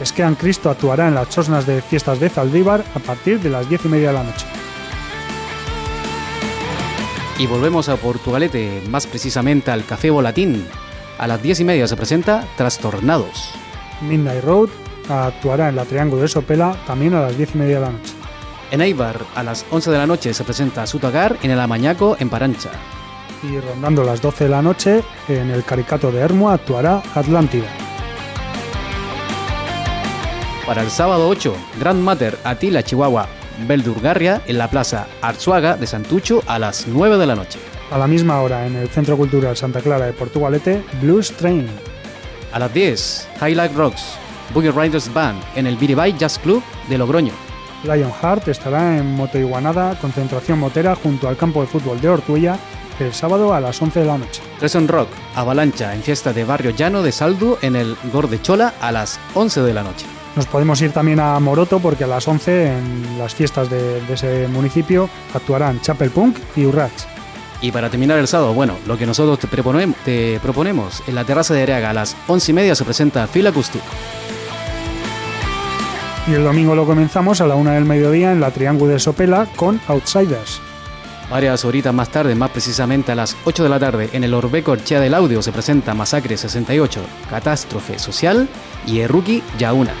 Esquean 0.00 0.36
Cristo 0.36 0.70
actuará 0.70 1.08
en 1.08 1.16
las 1.16 1.28
chosnas 1.30 1.66
de 1.66 1.82
fiestas 1.82 2.20
de 2.20 2.28
Zaldívar 2.28 2.84
a 2.94 3.00
partir 3.00 3.40
de 3.40 3.50
las 3.50 3.68
10 3.68 3.86
y 3.86 3.88
media 3.88 4.08
de 4.08 4.14
la 4.14 4.22
noche. 4.22 4.46
Y 7.40 7.46
volvemos 7.48 7.88
a 7.88 7.96
Portugalete, 7.96 8.82
más 8.88 9.08
precisamente 9.08 9.72
al 9.72 9.84
Café 9.84 10.10
Volatín. 10.10 10.64
A 11.18 11.26
las 11.26 11.42
10 11.42 11.58
y 11.60 11.64
media 11.64 11.88
se 11.88 11.96
presenta 11.96 12.44
Trastornados. 12.56 13.50
Midnight 14.00 14.44
Road 14.44 14.68
actuará 15.08 15.70
en 15.70 15.74
la 15.76 15.86
Triángulo 15.86 16.22
de 16.22 16.28
Sopela 16.28 16.76
también 16.86 17.14
a 17.14 17.22
las 17.22 17.36
10 17.36 17.56
y 17.56 17.58
media 17.58 17.80
de 17.80 17.86
la 17.86 17.90
noche. 17.90 18.12
En 18.70 18.80
Eibar, 18.80 19.18
a 19.34 19.42
las 19.42 19.66
11 19.72 19.90
de 19.90 19.98
la 19.98 20.06
noche 20.06 20.32
se 20.32 20.44
presenta 20.44 20.86
Sutagar 20.86 21.36
en 21.42 21.50
el 21.50 21.58
Amañaco 21.58 22.16
en 22.20 22.28
Parancha. 22.28 22.70
Y 23.42 23.58
rondando 23.60 24.02
las 24.02 24.20
12 24.20 24.44
de 24.44 24.50
la 24.50 24.62
noche, 24.62 25.02
en 25.28 25.50
el 25.50 25.64
Caricato 25.64 26.10
de 26.10 26.20
Hermoa 26.20 26.54
actuará 26.54 27.02
Atlántida. 27.14 27.66
Para 30.66 30.82
el 30.82 30.90
sábado 30.90 31.28
8, 31.28 31.54
Grand 31.78 32.02
Mater 32.02 32.38
Atila 32.42 32.82
Chihuahua 32.82 33.28
Beldurgarria 33.66 34.42
en 34.46 34.58
la 34.58 34.68
plaza 34.68 35.06
Arzuaga 35.22 35.76
de 35.76 35.86
Santucho 35.86 36.42
a 36.46 36.58
las 36.58 36.86
9 36.86 37.16
de 37.18 37.26
la 37.26 37.34
noche. 37.34 37.58
A 37.90 37.98
la 37.98 38.06
misma 38.06 38.40
hora, 38.40 38.66
en 38.66 38.76
el 38.76 38.88
Centro 38.88 39.16
Cultural 39.16 39.56
Santa 39.56 39.80
Clara 39.80 40.06
de 40.06 40.12
Portugalete, 40.12 40.82
Blues 41.00 41.32
Train. 41.32 41.66
A 42.52 42.58
las 42.58 42.74
10, 42.74 43.28
Highlight 43.40 43.74
Rocks 43.76 44.18
Boogie 44.52 44.70
Riders 44.70 45.12
Band 45.12 45.42
en 45.54 45.66
el 45.66 45.76
Biribay 45.76 46.16
Jazz 46.16 46.38
Club 46.38 46.62
de 46.88 46.98
Logroño. 46.98 47.32
Lionheart 47.84 48.48
estará 48.48 48.96
en 48.96 49.14
Moto 49.14 49.38
Iguanada, 49.38 49.98
concentración 50.00 50.58
motera 50.58 50.94
junto 50.94 51.28
al 51.28 51.36
campo 51.36 51.60
de 51.60 51.66
fútbol 51.66 52.00
de 52.00 52.08
Ortuella, 52.08 52.58
el 53.00 53.12
sábado 53.12 53.54
a 53.54 53.60
las 53.60 53.80
11 53.80 54.00
de 54.00 54.06
la 54.06 54.18
noche. 54.18 54.42
Treson 54.58 54.88
Rock 54.88 55.08
Avalancha 55.34 55.94
en 55.94 56.02
fiesta 56.02 56.32
de 56.32 56.44
Barrio 56.44 56.70
Llano 56.70 57.02
de 57.02 57.12
Saldu 57.12 57.58
en 57.62 57.76
el 57.76 57.96
Gordechola 58.12 58.74
a 58.80 58.92
las 58.92 59.20
11 59.34 59.62
de 59.62 59.74
la 59.74 59.82
noche. 59.82 60.06
Nos 60.34 60.46
podemos 60.46 60.80
ir 60.82 60.92
también 60.92 61.20
a 61.20 61.38
Moroto 61.40 61.80
porque 61.80 62.04
a 62.04 62.06
las 62.06 62.28
11 62.28 62.78
en 62.78 63.18
las 63.18 63.34
fiestas 63.34 63.70
de, 63.70 64.00
de 64.02 64.14
ese 64.14 64.48
municipio 64.48 65.08
actuarán 65.34 65.80
Chapel 65.80 66.10
Punk 66.10 66.38
y 66.56 66.66
Urrats. 66.66 67.06
Y 67.62 67.72
para 67.72 67.88
terminar 67.88 68.18
el 68.18 68.28
sábado, 68.28 68.52
bueno, 68.52 68.76
lo 68.86 68.98
que 68.98 69.06
nosotros 69.06 69.38
te 69.38 69.46
proponemos, 69.46 69.96
te 70.04 70.38
proponemos 70.40 71.02
en 71.06 71.14
la 71.14 71.24
terraza 71.24 71.54
de 71.54 71.62
Areaga 71.62 71.90
a 71.90 71.94
las 71.94 72.16
11 72.26 72.50
y 72.50 72.54
media 72.54 72.74
se 72.74 72.84
presenta 72.84 73.26
Fila 73.26 73.50
Acústico. 73.50 73.86
Y 76.28 76.34
el 76.34 76.44
domingo 76.44 76.74
lo 76.74 76.86
comenzamos 76.86 77.40
a 77.40 77.46
la 77.46 77.54
una 77.54 77.72
del 77.72 77.84
mediodía 77.84 78.32
en 78.32 78.40
la 78.40 78.50
Triángulo 78.50 78.92
de 78.92 78.98
Sopela 78.98 79.46
con 79.54 79.80
Outsiders. 79.86 80.60
Varias 81.30 81.64
horitas 81.64 81.92
más 81.92 82.08
tarde, 82.08 82.36
más 82.36 82.50
precisamente 82.50 83.10
a 83.10 83.16
las 83.16 83.36
8 83.44 83.64
de 83.64 83.68
la 83.68 83.80
tarde, 83.80 84.10
en 84.12 84.22
el 84.22 84.32
Orbeco 84.32 84.72
Orchea 84.72 85.00
del 85.00 85.12
Audio 85.12 85.42
se 85.42 85.50
presenta 85.50 85.92
Masacre 85.92 86.36
68, 86.36 87.00
Catástrofe 87.28 87.98
Social 87.98 88.48
y 88.86 89.00
Eruki 89.00 89.42
Yauna. 89.58 89.92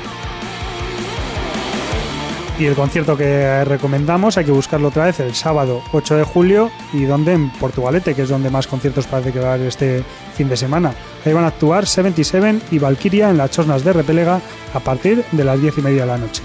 Y 2.60 2.64
el 2.64 2.74
concierto 2.74 3.16
que 3.16 3.64
recomendamos 3.64 4.38
hay 4.38 4.44
que 4.44 4.52
buscarlo 4.52 4.88
otra 4.88 5.06
vez 5.06 5.18
el 5.20 5.34
sábado 5.34 5.82
8 5.92 6.16
de 6.16 6.22
julio 6.22 6.70
y 6.92 7.04
donde 7.04 7.32
en 7.32 7.50
Portugalete, 7.50 8.14
que 8.14 8.22
es 8.22 8.28
donde 8.28 8.48
más 8.48 8.68
conciertos 8.68 9.06
parece 9.06 9.32
que 9.32 9.40
va 9.40 9.50
a 9.50 9.54
haber 9.54 9.66
este 9.66 10.04
fin 10.34 10.48
de 10.48 10.56
semana. 10.56 10.94
Ahí 11.24 11.34
van 11.34 11.44
a 11.44 11.48
actuar 11.48 11.86
77 11.86 12.60
y 12.70 12.78
Valkyria 12.78 13.28
en 13.30 13.36
las 13.36 13.50
Chosnas 13.50 13.84
de 13.84 13.92
Repelega 13.92 14.40
a 14.72 14.80
partir 14.80 15.24
de 15.32 15.44
las 15.44 15.60
10 15.60 15.78
y 15.78 15.82
media 15.82 16.02
de 16.02 16.06
la 16.06 16.18
noche. 16.18 16.44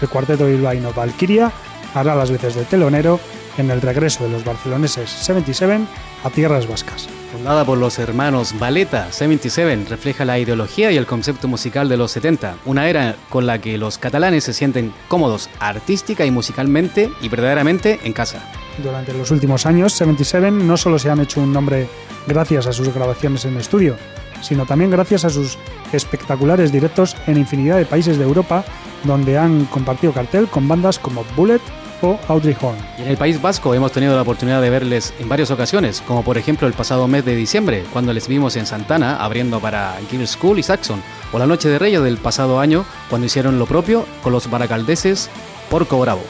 El 0.00 0.08
cuarteto 0.08 0.46
bilbaíno 0.46 0.94
Valkyria 0.94 1.52
hará 1.94 2.14
las 2.14 2.30
veces 2.30 2.54
de 2.54 2.64
telonero 2.64 3.20
en 3.58 3.70
el 3.70 3.80
regreso 3.80 4.24
de 4.24 4.30
los 4.30 4.44
barceloneses 4.44 5.10
77 5.10 5.80
a 6.24 6.30
tierras 6.30 6.68
vascas. 6.68 7.08
Fundada 7.32 7.64
por 7.64 7.78
los 7.78 7.98
hermanos 7.98 8.58
Valeta, 8.58 9.12
77 9.12 9.86
refleja 9.88 10.24
la 10.24 10.38
ideología 10.38 10.90
y 10.90 10.96
el 10.96 11.06
concepto 11.06 11.48
musical 11.48 11.88
de 11.88 11.96
los 11.96 12.10
70, 12.12 12.56
una 12.64 12.88
era 12.88 13.14
con 13.28 13.46
la 13.46 13.60
que 13.60 13.78
los 13.78 13.98
catalanes 13.98 14.44
se 14.44 14.52
sienten 14.52 14.92
cómodos 15.08 15.48
artística 15.60 16.24
y 16.24 16.30
musicalmente 16.30 17.10
y 17.20 17.28
verdaderamente 17.28 18.00
en 18.02 18.12
casa. 18.12 18.42
Durante 18.82 19.12
los 19.12 19.30
últimos 19.30 19.66
años, 19.66 19.92
77 19.92 20.50
no 20.50 20.76
solo 20.76 20.98
se 20.98 21.10
han 21.10 21.20
hecho 21.20 21.40
un 21.40 21.52
nombre 21.52 21.88
gracias 22.26 22.66
a 22.66 22.72
sus 22.72 22.92
grabaciones 22.92 23.44
en 23.44 23.56
estudio, 23.56 23.96
sino 24.42 24.66
también 24.66 24.90
gracias 24.90 25.24
a 25.24 25.30
sus 25.30 25.58
espectaculares 25.92 26.72
directos 26.72 27.16
en 27.26 27.36
infinidad 27.36 27.76
de 27.76 27.86
países 27.86 28.18
de 28.18 28.24
Europa, 28.24 28.64
donde 29.04 29.38
han 29.38 29.66
compartido 29.66 30.12
cartel 30.12 30.48
con 30.48 30.66
bandas 30.66 30.98
como 30.98 31.24
Bullet 31.36 31.60
o 32.02 32.18
Audrey 32.28 32.56
Horn. 32.60 32.76
Y 32.98 33.02
en 33.02 33.08
el 33.08 33.16
País 33.16 33.40
Vasco 33.40 33.74
hemos 33.74 33.92
tenido 33.92 34.14
la 34.14 34.22
oportunidad 34.22 34.62
de 34.62 34.70
verles 34.70 35.12
en 35.18 35.28
varias 35.28 35.50
ocasiones, 35.50 36.02
como 36.06 36.22
por 36.22 36.38
ejemplo 36.38 36.66
el 36.66 36.74
pasado 36.74 37.08
mes 37.08 37.24
de 37.24 37.36
diciembre, 37.36 37.84
cuando 37.92 38.12
les 38.12 38.28
vimos 38.28 38.56
en 38.56 38.66
Santana 38.66 39.16
abriendo 39.16 39.60
para 39.60 39.96
Gill 40.10 40.26
School 40.26 40.58
y 40.58 40.62
Saxon, 40.62 41.02
o 41.32 41.38
la 41.38 41.46
Noche 41.46 41.68
de 41.68 41.78
Reyes 41.78 42.02
del 42.02 42.16
pasado 42.18 42.60
año, 42.60 42.84
cuando 43.08 43.26
hicieron 43.26 43.58
lo 43.58 43.66
propio 43.66 44.06
con 44.22 44.32
los 44.32 44.50
baracaldeses 44.50 45.28
Porco 45.70 46.00
Bravo. 46.00 46.22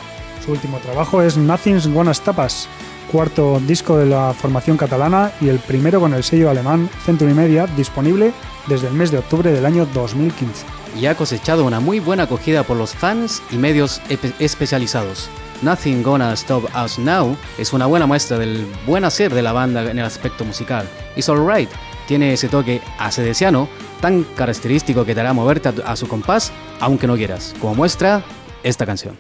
Su 0.45 0.53
último 0.53 0.79
trabajo 0.79 1.23
es 1.23 1.37
Nothing's 1.37 1.87
Gonna 1.87 2.13
Stop 2.13 2.39
Us, 2.39 2.67
cuarto 3.11 3.61
disco 3.67 3.97
de 3.97 4.07
la 4.07 4.33
formación 4.33 4.77
catalana 4.77 5.33
y 5.41 5.49
el 5.49 5.59
primero 5.59 6.01
con 6.01 6.15
el 6.15 6.23
sello 6.23 6.49
alemán 6.49 6.89
Century 7.05 7.35
Media, 7.35 7.67
disponible 7.67 8.33
desde 8.67 8.89
el 8.89 8.95
mes 8.95 9.11
de 9.11 9.19
octubre 9.19 9.51
del 9.51 9.67
año 9.67 9.87
2015. 9.93 10.65
y 10.99 11.07
ha 11.07 11.15
cosechado 11.15 11.65
una 11.65 11.79
muy 11.81 12.01
buena 12.01 12.25
acogida 12.25 12.65
por 12.65 12.77
los 12.77 12.95
fans 12.95 13.43
y 13.51 13.57
medios 13.57 14.01
especializados. 14.41 15.31
Nothing 15.63 16.03
Gonna 16.03 16.33
Stop 16.33 16.65
Us 16.85 16.99
Now 16.99 17.37
es 17.59 17.73
una 17.73 17.87
buena 17.87 18.07
muestra 18.07 18.39
del 18.39 18.67
buen 18.87 19.05
hacer 19.05 19.33
de 19.35 19.43
la 19.43 19.53
banda 19.53 19.83
en 19.91 19.99
el 19.99 20.05
aspecto 20.05 20.45
musical. 20.45 20.89
It's 21.17 21.29
Alright 21.29 21.71
tiene 22.07 22.33
ese 22.33 22.49
toque 22.49 22.81
acedesiano 22.99 23.69
tan 24.01 24.25
característico 24.35 25.05
que 25.05 25.15
te 25.15 25.21
hará 25.21 25.33
moverte 25.33 25.71
a, 25.85 25.97
su 25.97 26.09
compás 26.09 26.51
aunque 26.81 27.07
no 27.07 27.17
quieras, 27.17 27.55
como 27.61 27.75
muestra 27.75 28.23
esta 28.63 28.87
canción. 28.87 29.17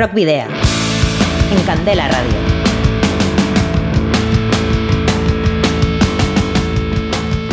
Rock 0.00 0.14
Video. 0.14 0.46
En 1.52 1.62
Candela 1.66 2.08
Radio. 2.08 2.30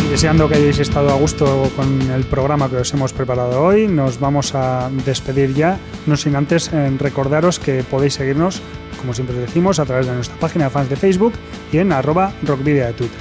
Y 0.05 0.09
deseando 0.09 0.47
que 0.47 0.55
hayáis 0.55 0.79
estado 0.79 1.09
a 1.09 1.15
gusto 1.15 1.69
con 1.75 2.09
el 2.09 2.23
programa 2.23 2.69
que 2.69 2.77
os 2.77 2.93
hemos 2.93 3.11
preparado 3.11 3.61
hoy, 3.61 3.89
nos 3.89 4.21
vamos 4.21 4.55
a 4.55 4.89
despedir 5.03 5.55
ya, 5.55 5.77
no 6.05 6.15
sin 6.15 6.37
antes 6.37 6.71
eh, 6.71 6.89
recordaros 6.97 7.59
que 7.59 7.83
podéis 7.83 8.13
seguirnos, 8.13 8.61
como 8.97 9.13
siempre 9.13 9.35
os 9.35 9.41
decimos, 9.41 9.79
a 9.79 9.85
través 9.85 10.07
de 10.07 10.15
nuestra 10.15 10.37
página 10.37 10.63
de 10.65 10.69
fans 10.69 10.89
de 10.89 10.95
Facebook 10.95 11.33
y 11.73 11.79
en 11.79 11.91
arroba 11.91 12.31
rockvidia 12.43 12.87
de 12.87 12.93
Twitter. 12.93 13.19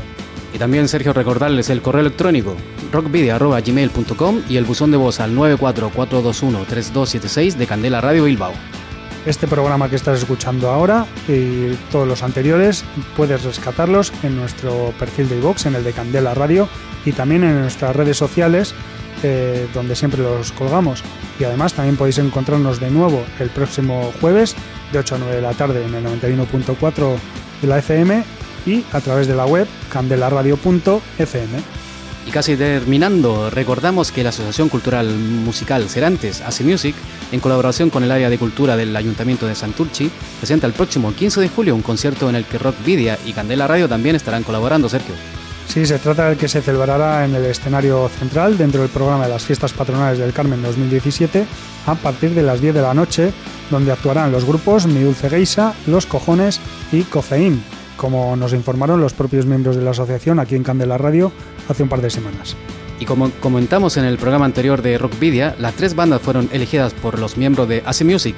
Y 0.54 0.58
también, 0.58 0.86
Sergio, 0.86 1.12
recordarles 1.12 1.68
el 1.68 1.82
correo 1.82 2.02
electrónico 2.02 2.54
rockvidia.gmail.com 2.92 4.42
y 4.48 4.56
el 4.56 4.64
buzón 4.64 4.92
de 4.92 4.98
voz 4.98 5.18
al 5.18 5.36
944213276 5.36 7.54
de 7.54 7.66
Candela 7.66 8.00
Radio 8.00 8.22
Bilbao. 8.22 8.52
Este 9.26 9.48
programa 9.48 9.90
que 9.90 9.96
estás 9.96 10.20
escuchando 10.20 10.70
ahora 10.70 11.04
y 11.26 11.74
todos 11.90 12.06
los 12.06 12.22
anteriores 12.22 12.84
puedes 13.16 13.42
rescatarlos 13.42 14.12
en 14.22 14.36
nuestro 14.36 14.94
perfil 15.00 15.28
de 15.28 15.38
iVox, 15.38 15.66
en 15.66 15.74
el 15.74 15.82
de 15.82 15.92
Candela 15.92 16.32
Radio 16.32 16.68
y 17.04 17.10
también 17.10 17.42
en 17.42 17.60
nuestras 17.60 17.96
redes 17.96 18.16
sociales 18.16 18.72
eh, 19.24 19.66
donde 19.74 19.96
siempre 19.96 20.22
los 20.22 20.52
colgamos. 20.52 21.02
Y 21.40 21.44
además 21.44 21.74
también 21.74 21.96
podéis 21.96 22.18
encontrarnos 22.18 22.78
de 22.78 22.88
nuevo 22.88 23.24
el 23.40 23.50
próximo 23.50 24.12
jueves 24.20 24.54
de 24.92 25.00
8 25.00 25.16
a 25.16 25.18
9 25.18 25.34
de 25.34 25.42
la 25.42 25.54
tarde 25.54 25.84
en 25.84 25.94
el 25.94 26.04
91.4 26.04 27.16
de 27.62 27.66
la 27.66 27.78
FM 27.78 28.22
y 28.64 28.84
a 28.92 29.00
través 29.00 29.26
de 29.26 29.34
la 29.34 29.46
web 29.46 29.66
candelaradio.fm. 29.90 31.85
Y 32.26 32.30
casi 32.30 32.56
terminando, 32.56 33.50
recordamos 33.50 34.10
que 34.10 34.24
la 34.24 34.30
Asociación 34.30 34.68
Cultural 34.68 35.08
Musical 35.14 35.88
Cerantes, 35.88 36.40
Hace 36.40 36.64
Music, 36.64 36.96
en 37.30 37.38
colaboración 37.38 37.88
con 37.88 38.02
el 38.02 38.10
área 38.10 38.28
de 38.28 38.36
cultura 38.36 38.76
del 38.76 38.94
Ayuntamiento 38.96 39.46
de 39.46 39.54
Santurchi, 39.54 40.10
presenta 40.40 40.66
el 40.66 40.72
próximo 40.72 41.14
15 41.14 41.40
de 41.40 41.48
julio 41.48 41.74
un 41.76 41.82
concierto 41.82 42.28
en 42.28 42.34
el 42.34 42.44
que 42.44 42.58
Rock 42.58 42.74
Vidia 42.84 43.16
y 43.24 43.32
Candela 43.32 43.68
Radio 43.68 43.88
también 43.88 44.16
estarán 44.16 44.42
colaborando, 44.42 44.88
Sergio. 44.88 45.14
Sí, 45.68 45.86
se 45.86 45.98
trata 45.98 46.28
del 46.28 46.38
que 46.38 46.48
se 46.48 46.62
celebrará 46.62 47.24
en 47.24 47.34
el 47.34 47.44
escenario 47.44 48.08
central 48.08 48.58
dentro 48.58 48.80
del 48.80 48.90
programa 48.90 49.24
de 49.24 49.32
las 49.32 49.44
fiestas 49.44 49.72
patronales 49.72 50.18
del 50.18 50.32
Carmen 50.32 50.62
2017 50.62 51.44
a 51.86 51.94
partir 51.94 52.30
de 52.30 52.42
las 52.42 52.60
10 52.60 52.74
de 52.74 52.82
la 52.82 52.94
noche, 52.94 53.32
donde 53.70 53.92
actuarán 53.92 54.32
los 54.32 54.44
grupos 54.44 54.86
Mi 54.86 55.00
Dulce 55.00 55.28
Geisa, 55.28 55.74
Los 55.86 56.06
Cojones 56.06 56.60
y 56.92 57.02
Cofeín, 57.02 57.62
como 57.96 58.36
nos 58.36 58.52
informaron 58.52 59.00
los 59.00 59.12
propios 59.12 59.46
miembros 59.46 59.76
de 59.76 59.82
la 59.82 59.90
asociación 59.90 60.38
aquí 60.38 60.54
en 60.54 60.62
Candela 60.62 60.98
Radio 60.98 61.32
hace 61.68 61.82
un 61.82 61.88
par 61.88 62.00
de 62.00 62.10
semanas. 62.10 62.56
Y 62.98 63.04
como 63.04 63.30
comentamos 63.40 63.96
en 63.96 64.04
el 64.04 64.18
programa 64.18 64.46
anterior 64.46 64.80
de 64.82 64.98
Rockvidia, 64.98 65.54
las 65.58 65.74
tres 65.74 65.94
bandas 65.94 66.22
fueron 66.22 66.48
elegidas 66.52 66.94
por 66.94 67.18
los 67.18 67.36
miembros 67.36 67.68
de 67.68 67.82
Ace 67.84 68.04
Music. 68.04 68.36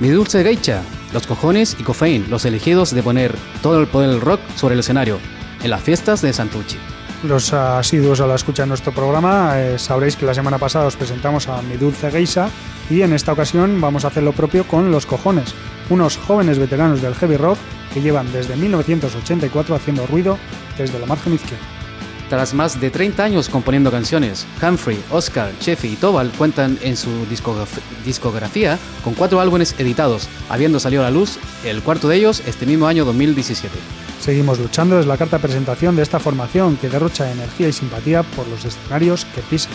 Mi 0.00 0.08
Dulce 0.08 0.42
Geicha, 0.42 0.82
Los 1.14 1.26
Cojones 1.26 1.76
y 1.78 1.82
Coffein, 1.82 2.26
los 2.28 2.44
elegidos 2.44 2.90
de 2.90 3.02
poner 3.02 3.34
todo 3.62 3.80
el 3.80 3.86
poder 3.86 4.10
del 4.10 4.20
rock 4.20 4.40
sobre 4.54 4.74
el 4.74 4.80
escenario, 4.80 5.18
en 5.62 5.70
las 5.70 5.80
fiestas 5.80 6.20
de 6.20 6.34
Santucci. 6.34 6.76
Los 7.22 7.54
asiduos 7.54 8.20
a 8.20 8.26
la 8.26 8.34
escucha 8.34 8.64
de 8.64 8.68
nuestro 8.68 8.92
programa 8.92 9.58
eh, 9.58 9.78
sabréis 9.78 10.16
que 10.16 10.26
la 10.26 10.34
semana 10.34 10.58
pasada 10.58 10.86
os 10.86 10.96
presentamos 10.96 11.48
a 11.48 11.62
Mi 11.62 11.78
Dulce 11.78 12.10
Geisa 12.10 12.50
y 12.90 13.00
en 13.00 13.14
esta 13.14 13.32
ocasión 13.32 13.80
vamos 13.80 14.04
a 14.04 14.08
hacer 14.08 14.22
lo 14.22 14.32
propio 14.32 14.64
con 14.68 14.90
Los 14.90 15.06
Cojones, 15.06 15.54
unos 15.88 16.18
jóvenes 16.18 16.58
veteranos 16.58 17.00
del 17.00 17.14
heavy 17.14 17.38
rock 17.38 17.58
que 17.96 18.02
llevan 18.02 18.30
desde 18.30 18.56
1984 18.56 19.74
haciendo 19.74 20.06
ruido 20.06 20.36
desde 20.76 20.98
la 20.98 21.06
margen 21.06 21.32
izquierda. 21.32 21.64
Tras 22.28 22.52
más 22.52 22.78
de 22.78 22.90
30 22.90 23.24
años 23.24 23.48
componiendo 23.48 23.90
canciones, 23.90 24.46
Humphrey, 24.60 25.02
Oscar, 25.10 25.50
Cheffy 25.60 25.88
y 25.92 25.96
Tobal 25.96 26.30
cuentan 26.36 26.78
en 26.82 26.94
su 26.98 27.08
discograf- 27.30 27.80
discografía 28.04 28.78
con 29.02 29.14
cuatro 29.14 29.40
álbumes 29.40 29.74
editados, 29.78 30.28
habiendo 30.50 30.78
salido 30.78 31.02
a 31.02 31.04
la 31.06 31.10
luz 31.10 31.38
el 31.64 31.80
cuarto 31.82 32.06
de 32.08 32.16
ellos 32.16 32.42
este 32.46 32.66
mismo 32.66 32.86
año 32.86 33.06
2017. 33.06 33.74
Seguimos 34.20 34.58
luchando 34.58 35.00
es 35.00 35.06
la 35.06 35.16
carta 35.16 35.38
presentación 35.38 35.96
de 35.96 36.02
esta 36.02 36.18
formación 36.20 36.76
que 36.76 36.90
derrocha 36.90 37.32
energía 37.32 37.68
y 37.68 37.72
simpatía 37.72 38.24
por 38.24 38.46
los 38.48 38.62
escenarios 38.66 39.24
que 39.34 39.40
pisa. 39.40 39.70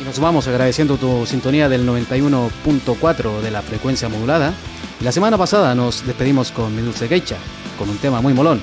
Y 0.00 0.04
nos 0.04 0.18
vamos 0.18 0.48
agradeciendo 0.48 0.96
tu 0.96 1.26
sintonía 1.26 1.68
del 1.68 1.86
91.4 1.86 3.40
de 3.40 3.50
la 3.50 3.60
frecuencia 3.60 4.08
modulada. 4.08 4.54
La 5.00 5.12
semana 5.12 5.36
pasada 5.36 5.74
nos 5.74 6.06
despedimos 6.06 6.52
con 6.52 6.74
Mi 6.74 6.80
Dulce 6.80 7.06
Geisha, 7.06 7.36
con 7.78 7.90
un 7.90 7.98
tema 7.98 8.22
muy 8.22 8.32
molón. 8.32 8.62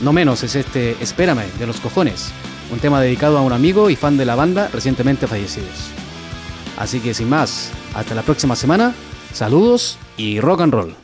No 0.00 0.12
menos 0.12 0.44
es 0.44 0.54
este 0.54 0.96
Espérame 1.00 1.46
de 1.58 1.66
los 1.66 1.80
cojones, 1.80 2.30
un 2.70 2.78
tema 2.78 3.00
dedicado 3.00 3.38
a 3.38 3.42
un 3.42 3.52
amigo 3.52 3.90
y 3.90 3.96
fan 3.96 4.16
de 4.16 4.26
la 4.26 4.36
banda 4.36 4.68
recientemente 4.72 5.26
fallecidos. 5.26 5.90
Así 6.76 7.00
que 7.00 7.14
sin 7.14 7.28
más, 7.28 7.70
hasta 7.94 8.14
la 8.14 8.22
próxima 8.22 8.54
semana, 8.54 8.94
saludos 9.32 9.98
y 10.16 10.38
rock 10.38 10.60
and 10.60 10.72
roll. 10.72 11.03